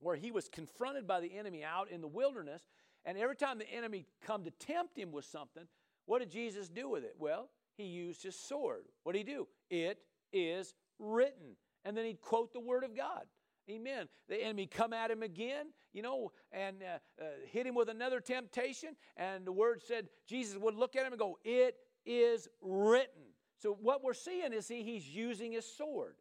where 0.00 0.16
he 0.16 0.30
was 0.30 0.48
confronted 0.48 1.06
by 1.06 1.20
the 1.20 1.36
enemy 1.36 1.64
out 1.64 1.90
in 1.90 2.00
the 2.00 2.08
wilderness. 2.08 2.62
And 3.04 3.16
every 3.16 3.36
time 3.36 3.58
the 3.58 3.70
enemy 3.70 4.06
come 4.24 4.44
to 4.44 4.50
tempt 4.50 4.98
him 4.98 5.12
with 5.12 5.24
something, 5.24 5.64
what 6.06 6.20
did 6.20 6.30
Jesus 6.30 6.68
do 6.68 6.88
with 6.88 7.04
it? 7.04 7.14
Well, 7.18 7.48
he 7.76 7.84
used 7.84 8.22
his 8.22 8.38
sword. 8.38 8.84
What 9.02 9.12
did 9.12 9.26
he 9.26 9.32
do? 9.32 9.48
It 9.70 9.98
is 10.32 10.74
written. 10.98 11.56
And 11.84 11.96
then 11.96 12.04
he'd 12.04 12.20
quote 12.20 12.52
the 12.52 12.60
word 12.60 12.84
of 12.84 12.96
God. 12.96 13.24
Amen. 13.70 14.08
The 14.28 14.42
enemy 14.42 14.66
come 14.66 14.92
at 14.92 15.10
him 15.10 15.22
again, 15.22 15.66
you 15.92 16.02
know, 16.02 16.32
and 16.52 16.82
uh, 16.82 17.22
uh, 17.22 17.26
hit 17.50 17.66
him 17.66 17.74
with 17.74 17.90
another 17.90 18.20
temptation. 18.20 18.96
And 19.16 19.46
the 19.46 19.52
word 19.52 19.82
said 19.86 20.08
Jesus 20.26 20.56
would 20.58 20.74
look 20.74 20.96
at 20.96 21.04
him 21.04 21.12
and 21.12 21.18
go, 21.18 21.38
"It 21.44 21.76
is 22.06 22.48
written." 22.62 23.22
So 23.58 23.76
what 23.80 24.02
we're 24.02 24.14
seeing 24.14 24.52
is 24.52 24.68
he, 24.68 24.82
he's 24.82 25.06
using 25.06 25.52
his 25.52 25.66
sword. 25.66 26.14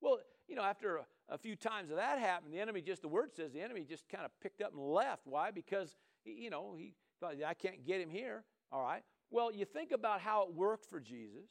Well, 0.00 0.18
you 0.46 0.56
know, 0.56 0.62
after 0.62 0.98
a, 0.98 1.06
a 1.30 1.38
few 1.38 1.56
times 1.56 1.90
of 1.90 1.96
that 1.96 2.18
happened, 2.18 2.52
the 2.52 2.60
enemy 2.60 2.82
just 2.82 3.02
the 3.02 3.08
word 3.08 3.32
says 3.34 3.52
the 3.52 3.60
enemy 3.60 3.84
just 3.88 4.08
kind 4.08 4.24
of 4.24 4.30
picked 4.40 4.60
up 4.60 4.72
and 4.72 4.82
left. 4.82 5.22
Why? 5.26 5.50
Because 5.50 5.96
you 6.24 6.50
know 6.50 6.74
he 6.76 6.94
thought 7.20 7.34
I 7.46 7.54
can't 7.54 7.86
get 7.86 8.00
him 8.00 8.10
here. 8.10 8.44
All 8.72 8.82
right. 8.82 9.02
Well, 9.30 9.52
you 9.52 9.64
think 9.64 9.92
about 9.92 10.20
how 10.20 10.42
it 10.42 10.54
worked 10.54 10.86
for 10.86 11.00
Jesus 11.00 11.48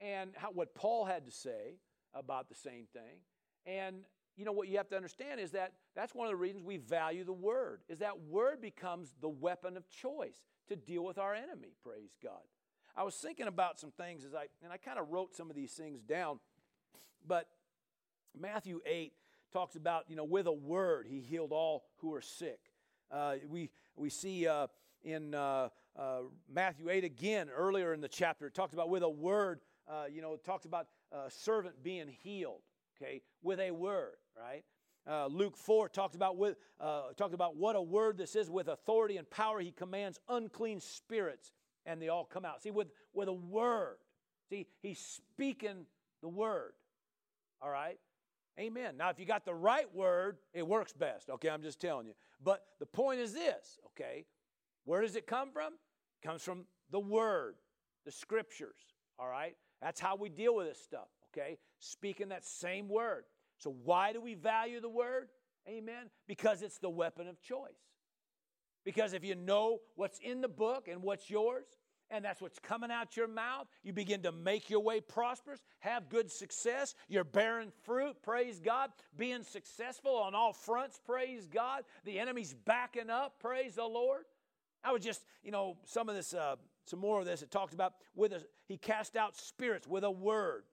and 0.00 0.30
how, 0.36 0.50
what 0.50 0.74
Paul 0.74 1.04
had 1.04 1.26
to 1.26 1.32
say 1.32 1.78
about 2.14 2.48
the 2.48 2.54
same 2.54 2.86
thing. 2.92 3.20
And 3.66 4.04
you 4.36 4.44
know 4.44 4.52
what 4.52 4.68
you 4.68 4.76
have 4.76 4.88
to 4.88 4.96
understand 4.96 5.40
is 5.40 5.52
that 5.52 5.72
that's 5.94 6.14
one 6.14 6.26
of 6.26 6.32
the 6.32 6.36
reasons 6.36 6.64
we 6.64 6.76
value 6.76 7.24
the 7.24 7.32
word 7.32 7.80
is 7.88 7.98
that 7.98 8.20
word 8.20 8.60
becomes 8.60 9.14
the 9.20 9.28
weapon 9.28 9.76
of 9.76 9.88
choice 9.88 10.42
to 10.68 10.76
deal 10.76 11.04
with 11.04 11.18
our 11.18 11.34
enemy 11.34 11.68
praise 11.84 12.16
god 12.22 12.42
i 12.96 13.04
was 13.04 13.14
thinking 13.14 13.46
about 13.46 13.78
some 13.78 13.92
things 13.92 14.24
as 14.24 14.34
i 14.34 14.46
and 14.62 14.72
i 14.72 14.76
kind 14.76 14.98
of 14.98 15.08
wrote 15.10 15.36
some 15.36 15.50
of 15.50 15.56
these 15.56 15.72
things 15.72 16.02
down 16.02 16.40
but 17.26 17.46
matthew 18.38 18.80
8 18.86 19.12
talks 19.52 19.76
about 19.76 20.04
you 20.08 20.16
know 20.16 20.24
with 20.24 20.46
a 20.46 20.52
word 20.52 21.06
he 21.08 21.20
healed 21.20 21.52
all 21.52 21.84
who 21.98 22.12
are 22.14 22.22
sick 22.22 22.58
uh, 23.10 23.36
we 23.48 23.70
we 23.96 24.10
see 24.10 24.46
uh, 24.46 24.66
in 25.02 25.34
uh, 25.34 25.68
uh 25.96 26.20
matthew 26.52 26.90
8 26.90 27.04
again 27.04 27.48
earlier 27.54 27.94
in 27.94 28.00
the 28.00 28.08
chapter 28.08 28.46
it 28.46 28.54
talks 28.54 28.72
about 28.72 28.88
with 28.88 29.02
a 29.02 29.08
word 29.08 29.60
uh, 29.88 30.04
you 30.10 30.22
know, 30.22 30.34
it 30.34 30.44
talks 30.44 30.64
about 30.64 30.86
a 31.12 31.30
servant 31.30 31.82
being 31.82 32.08
healed, 32.08 32.62
okay, 32.96 33.22
with 33.42 33.60
a 33.60 33.70
word, 33.70 34.14
right? 34.38 34.64
Uh, 35.06 35.26
Luke 35.26 35.56
4 35.56 35.88
talks 35.90 36.16
about, 36.16 36.38
with, 36.38 36.56
uh, 36.80 37.02
about 37.32 37.56
what 37.56 37.76
a 37.76 37.82
word 37.82 38.16
this 38.16 38.34
is. 38.34 38.48
With 38.50 38.68
authority 38.68 39.18
and 39.18 39.28
power, 39.28 39.60
he 39.60 39.70
commands 39.70 40.18
unclean 40.28 40.80
spirits, 40.80 41.52
and 41.84 42.00
they 42.00 42.08
all 42.08 42.24
come 42.24 42.44
out. 42.46 42.62
See, 42.62 42.70
with, 42.70 42.88
with 43.12 43.28
a 43.28 43.32
word. 43.32 43.96
See, 44.48 44.66
he's 44.80 44.98
speaking 44.98 45.86
the 46.22 46.28
word. 46.28 46.72
All 47.60 47.70
right? 47.70 47.98
Amen. 48.58 48.96
Now, 48.96 49.10
if 49.10 49.18
you 49.18 49.26
got 49.26 49.44
the 49.44 49.54
right 49.54 49.92
word, 49.94 50.38
it 50.52 50.66
works 50.66 50.92
best. 50.92 51.28
Okay, 51.28 51.50
I'm 51.50 51.62
just 51.62 51.80
telling 51.80 52.06
you. 52.06 52.14
But 52.42 52.62
the 52.78 52.86
point 52.86 53.20
is 53.20 53.32
this, 53.32 53.80
okay? 53.86 54.26
Where 54.84 55.02
does 55.02 55.16
it 55.16 55.26
come 55.26 55.50
from? 55.50 55.72
It 55.72 56.26
comes 56.26 56.42
from 56.42 56.66
the 56.90 57.00
word, 57.00 57.56
the 58.04 58.12
scriptures. 58.12 58.94
All 59.18 59.28
right? 59.28 59.56
That's 59.82 60.00
how 60.00 60.16
we 60.16 60.28
deal 60.28 60.54
with 60.54 60.68
this 60.68 60.80
stuff, 60.80 61.08
okay? 61.32 61.58
Speaking 61.80 62.28
that 62.28 62.44
same 62.44 62.88
word. 62.88 63.24
So, 63.58 63.74
why 63.84 64.12
do 64.12 64.20
we 64.20 64.34
value 64.34 64.80
the 64.80 64.88
word? 64.88 65.28
Amen. 65.68 66.10
Because 66.28 66.62
it's 66.62 66.78
the 66.78 66.90
weapon 66.90 67.26
of 67.26 67.40
choice. 67.40 67.70
Because 68.84 69.14
if 69.14 69.24
you 69.24 69.34
know 69.34 69.80
what's 69.96 70.18
in 70.18 70.40
the 70.40 70.48
book 70.48 70.88
and 70.88 71.02
what's 71.02 71.30
yours, 71.30 71.64
and 72.10 72.24
that's 72.24 72.40
what's 72.40 72.58
coming 72.58 72.90
out 72.90 73.16
your 73.16 73.28
mouth, 73.28 73.66
you 73.82 73.92
begin 73.92 74.22
to 74.22 74.32
make 74.32 74.70
your 74.70 74.80
way 74.80 75.00
prosperous, 75.00 75.60
have 75.80 76.08
good 76.08 76.30
success, 76.30 76.94
you're 77.08 77.24
bearing 77.24 77.72
fruit, 77.84 78.16
praise 78.22 78.60
God, 78.60 78.90
being 79.16 79.42
successful 79.42 80.14
on 80.14 80.34
all 80.34 80.52
fronts, 80.52 81.00
praise 81.04 81.46
God. 81.46 81.84
The 82.04 82.18
enemy's 82.18 82.54
backing 82.54 83.10
up, 83.10 83.40
praise 83.40 83.74
the 83.76 83.84
Lord. 83.84 84.24
I 84.82 84.92
was 84.92 85.02
just, 85.02 85.24
you 85.42 85.50
know, 85.50 85.78
some 85.84 86.08
of 86.08 86.14
this 86.14 86.34
uh, 86.34 86.56
some 86.86 87.00
more 87.00 87.20
of 87.20 87.26
this. 87.26 87.42
It 87.42 87.50
talks 87.50 87.72
about 87.72 87.94
with 88.14 88.32
a, 88.32 88.42
he 88.66 88.76
cast 88.76 89.16
out 89.16 89.36
spirits 89.36 89.88
with 89.88 90.04
a 90.04 90.10
word. 90.10 90.64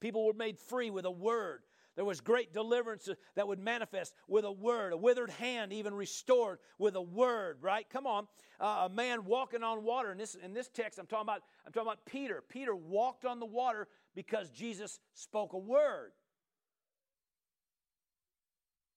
People 0.00 0.24
were 0.24 0.32
made 0.32 0.58
free 0.58 0.90
with 0.90 1.04
a 1.04 1.10
word. 1.10 1.60
There 1.94 2.04
was 2.04 2.20
great 2.20 2.54
deliverance 2.54 3.08
that 3.36 3.46
would 3.46 3.58
manifest 3.58 4.14
with 4.26 4.44
a 4.44 4.52
word, 4.52 4.92
a 4.92 4.96
withered 4.96 5.30
hand 5.30 5.72
even 5.72 5.94
restored 5.94 6.58
with 6.78 6.96
a 6.96 7.02
word, 7.02 7.58
right? 7.60 7.86
Come 7.90 8.06
on. 8.06 8.26
Uh, 8.58 8.86
a 8.86 8.88
man 8.88 9.24
walking 9.24 9.62
on 9.62 9.84
water. 9.84 10.10
In 10.10 10.18
this, 10.18 10.34
in 10.34 10.54
this 10.54 10.68
text, 10.68 10.98
I'm 10.98 11.06
talking, 11.06 11.26
about, 11.26 11.42
I'm 11.66 11.72
talking 11.72 11.88
about 11.88 12.06
Peter. 12.06 12.42
Peter 12.48 12.74
walked 12.74 13.26
on 13.26 13.40
the 13.40 13.46
water 13.46 13.88
because 14.14 14.48
Jesus 14.50 15.00
spoke 15.12 15.52
a 15.52 15.58
word. 15.58 16.12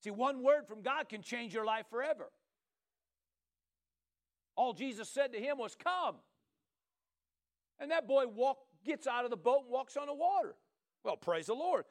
See, 0.03 0.11
one 0.11 0.41
word 0.41 0.67
from 0.67 0.81
God 0.81 1.09
can 1.09 1.21
change 1.21 1.53
your 1.53 1.65
life 1.65 1.87
forever. 1.89 2.31
All 4.55 4.71
Jesus 4.71 5.09
said 5.09 5.33
to 5.33 5.39
him 5.39 5.57
was, 5.57 5.75
Come. 5.75 6.15
And 7.79 7.91
that 7.91 8.07
boy 8.07 8.25
walk, 8.27 8.59
gets 8.85 9.07
out 9.07 9.25
of 9.25 9.31
the 9.31 9.37
boat 9.37 9.63
and 9.63 9.71
walks 9.71 9.97
on 9.97 10.07
the 10.07 10.13
water. 10.13 10.55
Well, 11.03 11.17
praise 11.17 11.47
the 11.47 11.55
Lord. 11.55 11.85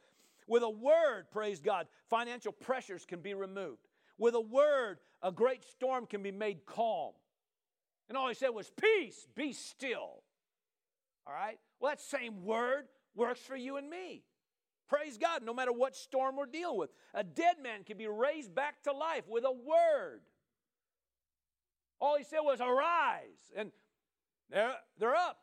With 0.47 0.63
a 0.63 0.71
word, 0.71 1.27
praise 1.31 1.61
God, 1.61 1.87
financial 2.09 2.53
pressures 2.53 3.07
can 3.07 3.21
be 3.21 3.35
removed. 3.35 3.87
With 4.19 4.35
a 4.35 4.41
word, 4.41 4.99
a 5.23 5.33
great 5.33 5.65
storm 5.65 6.07
can 6.07 6.23
be 6.23 6.31
made 6.31 6.67
calm. 6.67 7.13
And 8.09 8.19
all 8.19 8.29
he 8.29 8.35
said 8.35 8.51
was, 8.51 8.71
Peace, 8.71 9.27
be 9.35 9.53
still. 9.53 10.23
All 11.27 11.33
right? 11.33 11.59
Well, 11.81 11.91
that 11.91 12.01
same 12.01 12.45
word 12.45 12.85
works 13.15 13.41
for 13.41 13.57
you 13.57 13.77
and 13.77 13.89
me. 13.89 14.23
Praise 14.89 15.17
God, 15.17 15.43
no 15.43 15.55
matter 15.55 15.73
what 15.73 15.97
storm 15.97 16.37
we're 16.37 16.47
dealing 16.47 16.79
with. 16.79 16.91
A 17.15 17.25
dead 17.25 17.57
man 17.63 17.85
can 17.85 17.97
be 17.97 18.07
raised 18.07 18.55
back 18.55 18.83
to 18.83 18.93
life 18.93 19.25
with 19.27 19.45
a 19.45 19.53
word. 19.53 20.21
All 22.01 22.17
he 22.19 22.25
said 22.25 22.41
was, 22.41 22.61
Arise. 22.61 23.51
And 23.57 23.73
they're, 24.51 24.75
they're 24.99 25.17
up. 25.17 25.39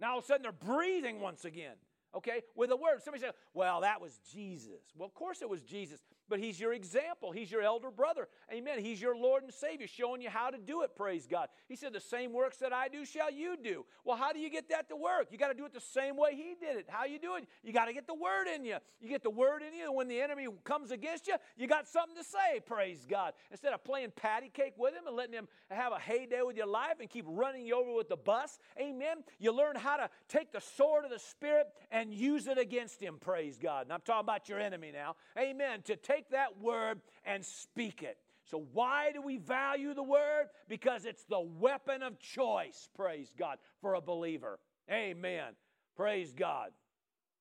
Now 0.00 0.12
all 0.12 0.18
of 0.18 0.24
a 0.24 0.26
sudden 0.26 0.42
they're 0.42 0.52
breathing 0.52 1.20
once 1.20 1.44
again, 1.44 1.76
okay, 2.16 2.42
with 2.54 2.70
a 2.70 2.76
word. 2.76 3.02
Somebody 3.02 3.22
said, 3.22 3.34
well, 3.54 3.82
that 3.82 4.00
was 4.00 4.18
Jesus. 4.32 4.82
Well, 4.96 5.06
of 5.06 5.14
course 5.14 5.42
it 5.42 5.48
was 5.48 5.62
Jesus 5.62 6.00
but 6.28 6.38
He's 6.38 6.58
your 6.58 6.72
example. 6.72 7.32
He's 7.32 7.50
your 7.50 7.62
elder 7.62 7.90
brother. 7.90 8.28
Amen. 8.52 8.78
He's 8.78 9.00
your 9.00 9.16
Lord 9.16 9.42
and 9.42 9.52
Savior, 9.52 9.86
showing 9.86 10.20
you 10.20 10.30
how 10.30 10.50
to 10.50 10.58
do 10.58 10.82
it, 10.82 10.96
praise 10.96 11.26
God. 11.26 11.48
He 11.68 11.76
said, 11.76 11.92
The 11.92 12.00
same 12.00 12.32
works 12.32 12.58
that 12.58 12.72
I 12.72 12.88
do 12.88 13.04
shall 13.04 13.30
you 13.30 13.56
do. 13.62 13.84
Well, 14.04 14.16
how 14.16 14.32
do 14.32 14.38
you 14.38 14.50
get 14.50 14.68
that 14.70 14.88
to 14.88 14.96
work? 14.96 15.28
You 15.30 15.38
got 15.38 15.48
to 15.48 15.54
do 15.54 15.64
it 15.64 15.72
the 15.72 15.80
same 15.80 16.16
way 16.16 16.34
He 16.34 16.54
did 16.60 16.76
it. 16.76 16.86
How 16.88 17.04
you 17.04 17.18
do 17.18 17.36
it? 17.36 17.46
You 17.62 17.72
got 17.72 17.86
to 17.86 17.92
get 17.92 18.06
the 18.06 18.14
word 18.14 18.46
in 18.54 18.64
you. 18.64 18.76
You 19.00 19.08
get 19.08 19.22
the 19.22 19.30
word 19.30 19.62
in 19.62 19.74
you, 19.76 19.86
and 19.86 19.94
when 19.94 20.08
the 20.08 20.20
enemy 20.20 20.46
comes 20.64 20.90
against 20.90 21.26
you, 21.26 21.34
you 21.56 21.66
got 21.66 21.88
something 21.88 22.16
to 22.16 22.24
say, 22.24 22.60
praise 22.64 23.06
God. 23.08 23.32
Instead 23.50 23.72
of 23.72 23.84
playing 23.84 24.12
patty 24.16 24.50
cake 24.52 24.74
with 24.76 24.94
him 24.94 25.06
and 25.06 25.16
letting 25.16 25.34
him 25.34 25.48
have 25.70 25.92
a 25.92 25.98
heyday 25.98 26.42
with 26.42 26.56
your 26.56 26.66
life 26.66 26.94
and 27.00 27.08
keep 27.10 27.24
running 27.28 27.66
you 27.66 27.76
over 27.76 27.92
with 27.92 28.08
the 28.08 28.16
bus, 28.16 28.58
amen. 28.80 29.18
You 29.38 29.52
learn 29.52 29.76
how 29.76 29.96
to 29.96 30.08
take 30.28 30.52
the 30.52 30.60
sword 30.60 31.04
of 31.04 31.10
the 31.10 31.18
Spirit 31.18 31.66
and 31.90 32.12
use 32.12 32.46
it 32.46 32.58
against 32.58 33.00
him, 33.00 33.18
praise 33.20 33.58
God. 33.58 33.86
And 33.86 33.92
I'm 33.92 34.00
talking 34.00 34.24
about 34.24 34.48
your 34.48 34.58
enemy 34.58 34.90
now, 34.92 35.16
amen. 35.38 35.82
To 35.82 35.96
take 35.96 36.15
take 36.16 36.30
that 36.30 36.60
word 36.60 37.00
and 37.24 37.44
speak 37.44 38.02
it. 38.02 38.18
So, 38.44 38.64
why 38.72 39.10
do 39.12 39.20
we 39.20 39.38
value 39.38 39.92
the 39.92 40.02
word? 40.02 40.46
Because 40.68 41.04
it's 41.04 41.24
the 41.24 41.40
weapon 41.40 42.02
of 42.02 42.18
choice, 42.20 42.88
praise 42.94 43.32
God, 43.36 43.58
for 43.80 43.94
a 43.94 44.00
believer. 44.00 44.60
Amen. 44.90 45.54
Praise 45.96 46.32
God. 46.32 46.70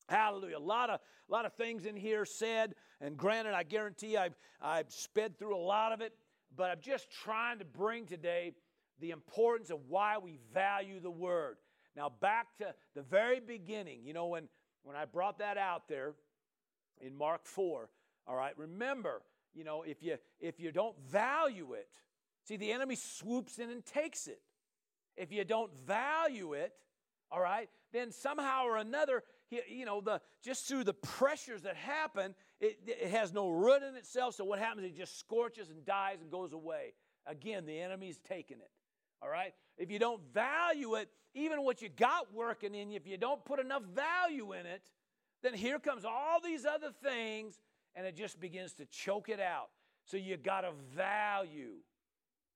Hallelujah. 0.10 0.58
A 0.58 0.60
lot 0.60 0.90
of, 0.90 1.00
a 1.30 1.32
lot 1.32 1.46
of 1.46 1.54
things 1.54 1.86
in 1.86 1.96
here 1.96 2.26
said, 2.26 2.74
and 3.02 3.18
granted, 3.18 3.54
I 3.54 3.64
guarantee 3.64 4.18
I've, 4.18 4.36
I've 4.62 4.92
sped 4.92 5.38
through 5.38 5.56
a 5.56 5.60
lot 5.62 5.92
of 5.92 6.02
it, 6.02 6.14
but 6.56 6.72
I'm 6.72 6.82
just 6.82 7.12
trying 7.12 7.60
to 7.60 7.66
bring 7.66 8.06
today 8.06 8.54
the 9.00 9.12
importance 9.12 9.70
of 9.70 9.80
why 9.88 10.18
we 10.18 10.40
value 10.54 11.00
the 11.00 11.12
word. 11.12 11.58
Now, 11.96 12.10
back 12.10 12.48
to 12.58 12.74
the 12.96 13.02
very 13.04 13.40
beginning, 13.40 14.00
you 14.04 14.14
know, 14.14 14.28
when, 14.28 14.48
when 14.84 14.96
I 14.96 15.06
brought 15.06 15.40
that 15.40 15.58
out 15.58 15.88
there 15.88 16.14
in 17.00 17.16
Mark 17.16 17.46
4, 17.46 17.90
all 18.28 18.36
right, 18.36 18.58
remember, 18.58 19.22
you 19.54 19.64
know, 19.64 19.84
if 19.84 20.02
you 20.04 20.18
if 20.40 20.60
you 20.60 20.72
don't 20.72 20.98
value 21.10 21.74
it, 21.74 21.90
see 22.48 22.58
the 22.58 22.72
enemy 22.72 22.96
swoops 22.96 23.60
in 23.60 23.70
and 23.70 23.86
takes 23.86 24.28
it. 24.28 24.42
If 25.16 25.32
you 25.32 25.44
don't 25.46 25.72
value 25.86 26.54
it, 26.54 26.74
all 27.32 27.40
right, 27.40 27.70
then 27.94 28.12
somehow 28.12 28.66
or 28.66 28.78
another 28.78 29.24
you 29.68 29.86
know, 29.86 30.02
the, 30.02 30.22
just 30.44 30.68
through 30.68 30.84
the 30.84 30.94
pressures 30.94 31.64
that 31.64 31.76
happen, 31.76 32.36
it, 32.60 32.80
it 32.88 33.10
has 33.12 33.34
no 33.34 33.50
root 33.50 33.84
in 33.84 33.96
itself. 33.96 34.36
So 34.36 34.44
what 34.44 34.60
happens? 34.60 34.86
It 34.86 34.98
just 34.98 35.20
scorches 35.20 35.70
and 35.70 35.86
dies 35.86 36.18
and 36.22 36.32
goes 36.32 36.54
away. 36.54 36.94
Again, 37.26 37.66
the 37.66 37.80
enemy's 37.80 38.20
taken 38.20 38.58
it. 38.58 38.70
All 39.22 39.30
right? 39.30 39.54
If 39.78 39.92
you 39.92 40.00
don't 40.00 40.22
value 40.34 40.96
it, 40.96 41.10
even 41.34 41.64
what 41.64 41.82
you 41.82 41.90
got 41.90 42.34
working 42.34 42.76
in 42.76 42.92
you, 42.92 42.98
if 42.98 43.08
you 43.08 43.18
don't 43.18 43.44
put 43.44 43.60
enough 43.60 43.84
value 43.84 44.54
in 44.54 44.66
it, 44.66 44.84
then 45.44 45.54
here 45.54 45.80
comes 45.80 46.06
all 46.06 46.40
these 46.44 46.66
other 46.66 46.92
things 47.04 47.60
and 47.96 48.06
it 48.06 48.16
just 48.16 48.40
begins 48.40 48.74
to 48.74 48.86
choke 48.86 49.30
it 49.30 49.40
out. 49.40 49.70
So 50.06 50.18
you 50.18 50.38
got 50.38 50.62
to 50.62 50.72
value 50.96 51.78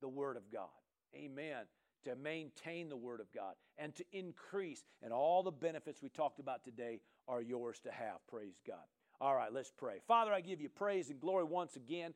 the 0.02 0.08
Word 0.08 0.38
of 0.38 0.44
God. 0.52 0.68
Amen. 1.16 1.66
To 2.06 2.16
maintain 2.16 2.90
the 2.90 2.96
Word 2.96 3.20
of 3.20 3.32
God 3.34 3.56
and 3.78 3.96
to 3.96 4.06
increase. 4.12 4.84
And 5.02 5.12
all 5.12 5.44
the 5.44 5.52
benefits 5.52 6.02
we 6.02 6.10
talked 6.10 6.40
about 6.40 6.64
today 6.64 7.02
are 7.28 7.42
yours 7.42 7.80
to 7.82 7.92
have. 7.92 8.26
Praise 8.28 8.60
God. 8.66 8.78
All 9.22 9.36
right, 9.36 9.52
let's 9.52 9.72
pray. 9.76 9.96
Father, 10.08 10.32
I 10.32 10.42
give 10.42 10.62
you 10.62 10.70
praise 10.70 11.10
and 11.10 11.20
glory 11.20 11.44
once 11.44 11.76
again. 11.76 12.14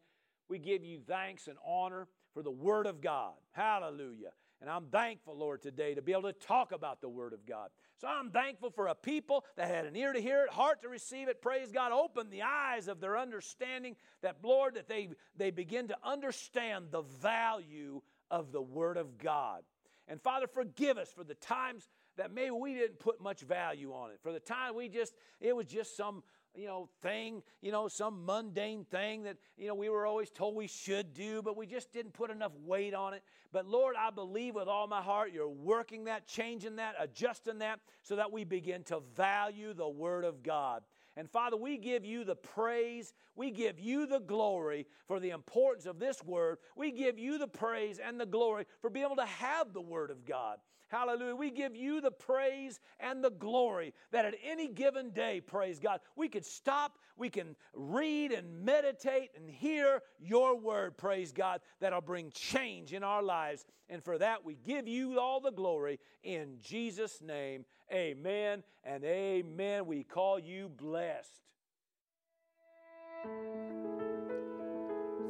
We 0.49 0.57
give 0.57 0.83
you 0.83 0.99
thanks 1.05 1.47
and 1.47 1.57
honor 1.65 2.07
for 2.33 2.43
the 2.43 2.51
Word 2.51 2.85
of 2.85 3.01
God. 3.01 3.33
Hallelujah. 3.51 4.31
And 4.63 4.71
I'm 4.71 4.85
thankful, 4.85 5.37
Lord, 5.37 5.61
today 5.61 5.93
to 5.93 6.01
be 6.01 6.13
able 6.13 6.21
to 6.21 6.31
talk 6.31 6.71
about 6.71 7.01
the 7.01 7.09
Word 7.09 7.33
of 7.33 7.45
God. 7.45 7.69
So 7.97 8.07
I'm 8.07 8.31
thankful 8.31 8.69
for 8.69 8.87
a 8.87 8.95
people 8.95 9.43
that 9.57 9.67
had 9.67 9.85
an 9.85 9.93
ear 9.93 10.13
to 10.13 10.21
hear 10.21 10.45
it, 10.45 10.51
heart 10.51 10.83
to 10.83 10.87
receive 10.87 11.27
it. 11.27 11.41
Praise 11.41 11.73
God. 11.73 11.91
Open 11.91 12.29
the 12.29 12.43
eyes 12.43 12.87
of 12.87 13.01
their 13.01 13.17
understanding 13.17 13.97
that, 14.21 14.37
Lord, 14.41 14.75
that 14.75 14.87
they, 14.87 15.09
they 15.35 15.51
begin 15.51 15.89
to 15.89 15.97
understand 16.01 16.85
the 16.91 17.01
value 17.01 18.01
of 18.31 18.53
the 18.53 18.61
Word 18.61 18.95
of 18.95 19.17
God. 19.17 19.63
And 20.07 20.21
Father, 20.21 20.47
forgive 20.47 20.97
us 20.97 21.11
for 21.11 21.25
the 21.25 21.35
times 21.35 21.89
that 22.15 22.33
maybe 22.33 22.51
we 22.51 22.73
didn't 22.73 22.99
put 22.99 23.19
much 23.19 23.41
value 23.41 23.91
on 23.91 24.11
it. 24.11 24.19
For 24.23 24.31
the 24.31 24.39
time 24.39 24.75
we 24.75 24.87
just, 24.87 25.13
it 25.41 25.53
was 25.53 25.65
just 25.65 25.97
some 25.97 26.23
you 26.55 26.67
know, 26.67 26.89
thing, 27.01 27.41
you 27.61 27.71
know, 27.71 27.87
some 27.87 28.25
mundane 28.25 28.85
thing 28.85 29.23
that, 29.23 29.37
you 29.57 29.67
know, 29.67 29.75
we 29.75 29.89
were 29.89 30.05
always 30.05 30.29
told 30.29 30.55
we 30.55 30.67
should 30.67 31.13
do, 31.13 31.41
but 31.41 31.57
we 31.57 31.65
just 31.65 31.91
didn't 31.91 32.13
put 32.13 32.29
enough 32.29 32.51
weight 32.63 32.93
on 32.93 33.13
it. 33.13 33.23
But 33.51 33.67
Lord, 33.67 33.95
I 33.97 34.11
believe 34.11 34.55
with 34.55 34.67
all 34.67 34.87
my 34.87 35.01
heart 35.01 35.31
you're 35.33 35.49
working 35.49 36.05
that, 36.05 36.27
changing 36.27 36.75
that, 36.77 36.95
adjusting 36.99 37.59
that, 37.59 37.79
so 38.03 38.15
that 38.15 38.31
we 38.31 38.43
begin 38.43 38.83
to 38.85 39.01
value 39.15 39.73
the 39.73 39.87
Word 39.87 40.25
of 40.25 40.43
God. 40.43 40.83
And 41.15 41.29
Father, 41.29 41.57
we 41.57 41.77
give 41.77 42.05
you 42.05 42.23
the 42.23 42.35
praise, 42.35 43.13
we 43.35 43.51
give 43.51 43.79
you 43.79 44.07
the 44.07 44.19
glory 44.19 44.87
for 45.07 45.19
the 45.19 45.29
importance 45.29 45.85
of 45.85 45.99
this 45.99 46.23
word. 46.23 46.57
We 46.75 46.91
give 46.91 47.19
you 47.19 47.37
the 47.37 47.47
praise 47.47 47.99
and 47.99 48.19
the 48.19 48.25
glory 48.25 48.65
for 48.81 48.89
being 48.89 49.05
able 49.05 49.17
to 49.17 49.25
have 49.25 49.73
the 49.73 49.81
Word 49.81 50.09
of 50.09 50.25
God. 50.25 50.57
Hallelujah. 50.93 51.35
We 51.35 51.49
give 51.49 51.75
you 51.75 52.01
the 52.01 52.11
praise 52.11 52.79
and 52.99 53.23
the 53.23 53.31
glory 53.31 53.95
that 54.11 54.25
at 54.25 54.35
any 54.45 54.67
given 54.67 55.09
day, 55.09 55.41
praise 55.41 55.79
God, 55.79 56.01
we 56.15 56.29
could 56.29 56.45
stop, 56.45 56.99
we 57.17 57.31
can 57.31 57.55
read 57.73 58.31
and 58.31 58.63
meditate 58.63 59.31
and 59.35 59.49
hear 59.49 60.03
your 60.19 60.55
word, 60.55 60.95
praise 60.95 61.31
God, 61.31 61.61
that'll 61.79 61.99
bring 61.99 62.29
change 62.29 62.93
in 62.93 63.03
our 63.03 63.23
lives. 63.23 63.65
And 63.89 64.03
for 64.03 64.19
that, 64.19 64.45
we 64.45 64.55
give 64.63 64.87
you 64.87 65.19
all 65.19 65.39
the 65.39 65.51
glory 65.51 65.99
in 66.21 66.57
Jesus' 66.61 67.23
name. 67.23 67.65
Amen 67.91 68.61
and 68.83 69.03
amen. 69.03 69.87
We 69.87 70.03
call 70.03 70.37
you 70.37 70.69
blessed. 70.69 71.41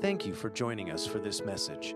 Thank 0.01 0.25
you 0.25 0.33
for 0.33 0.49
joining 0.49 0.91
us 0.91 1.07
for 1.07 1.19
this 1.19 1.41
message. 1.41 1.95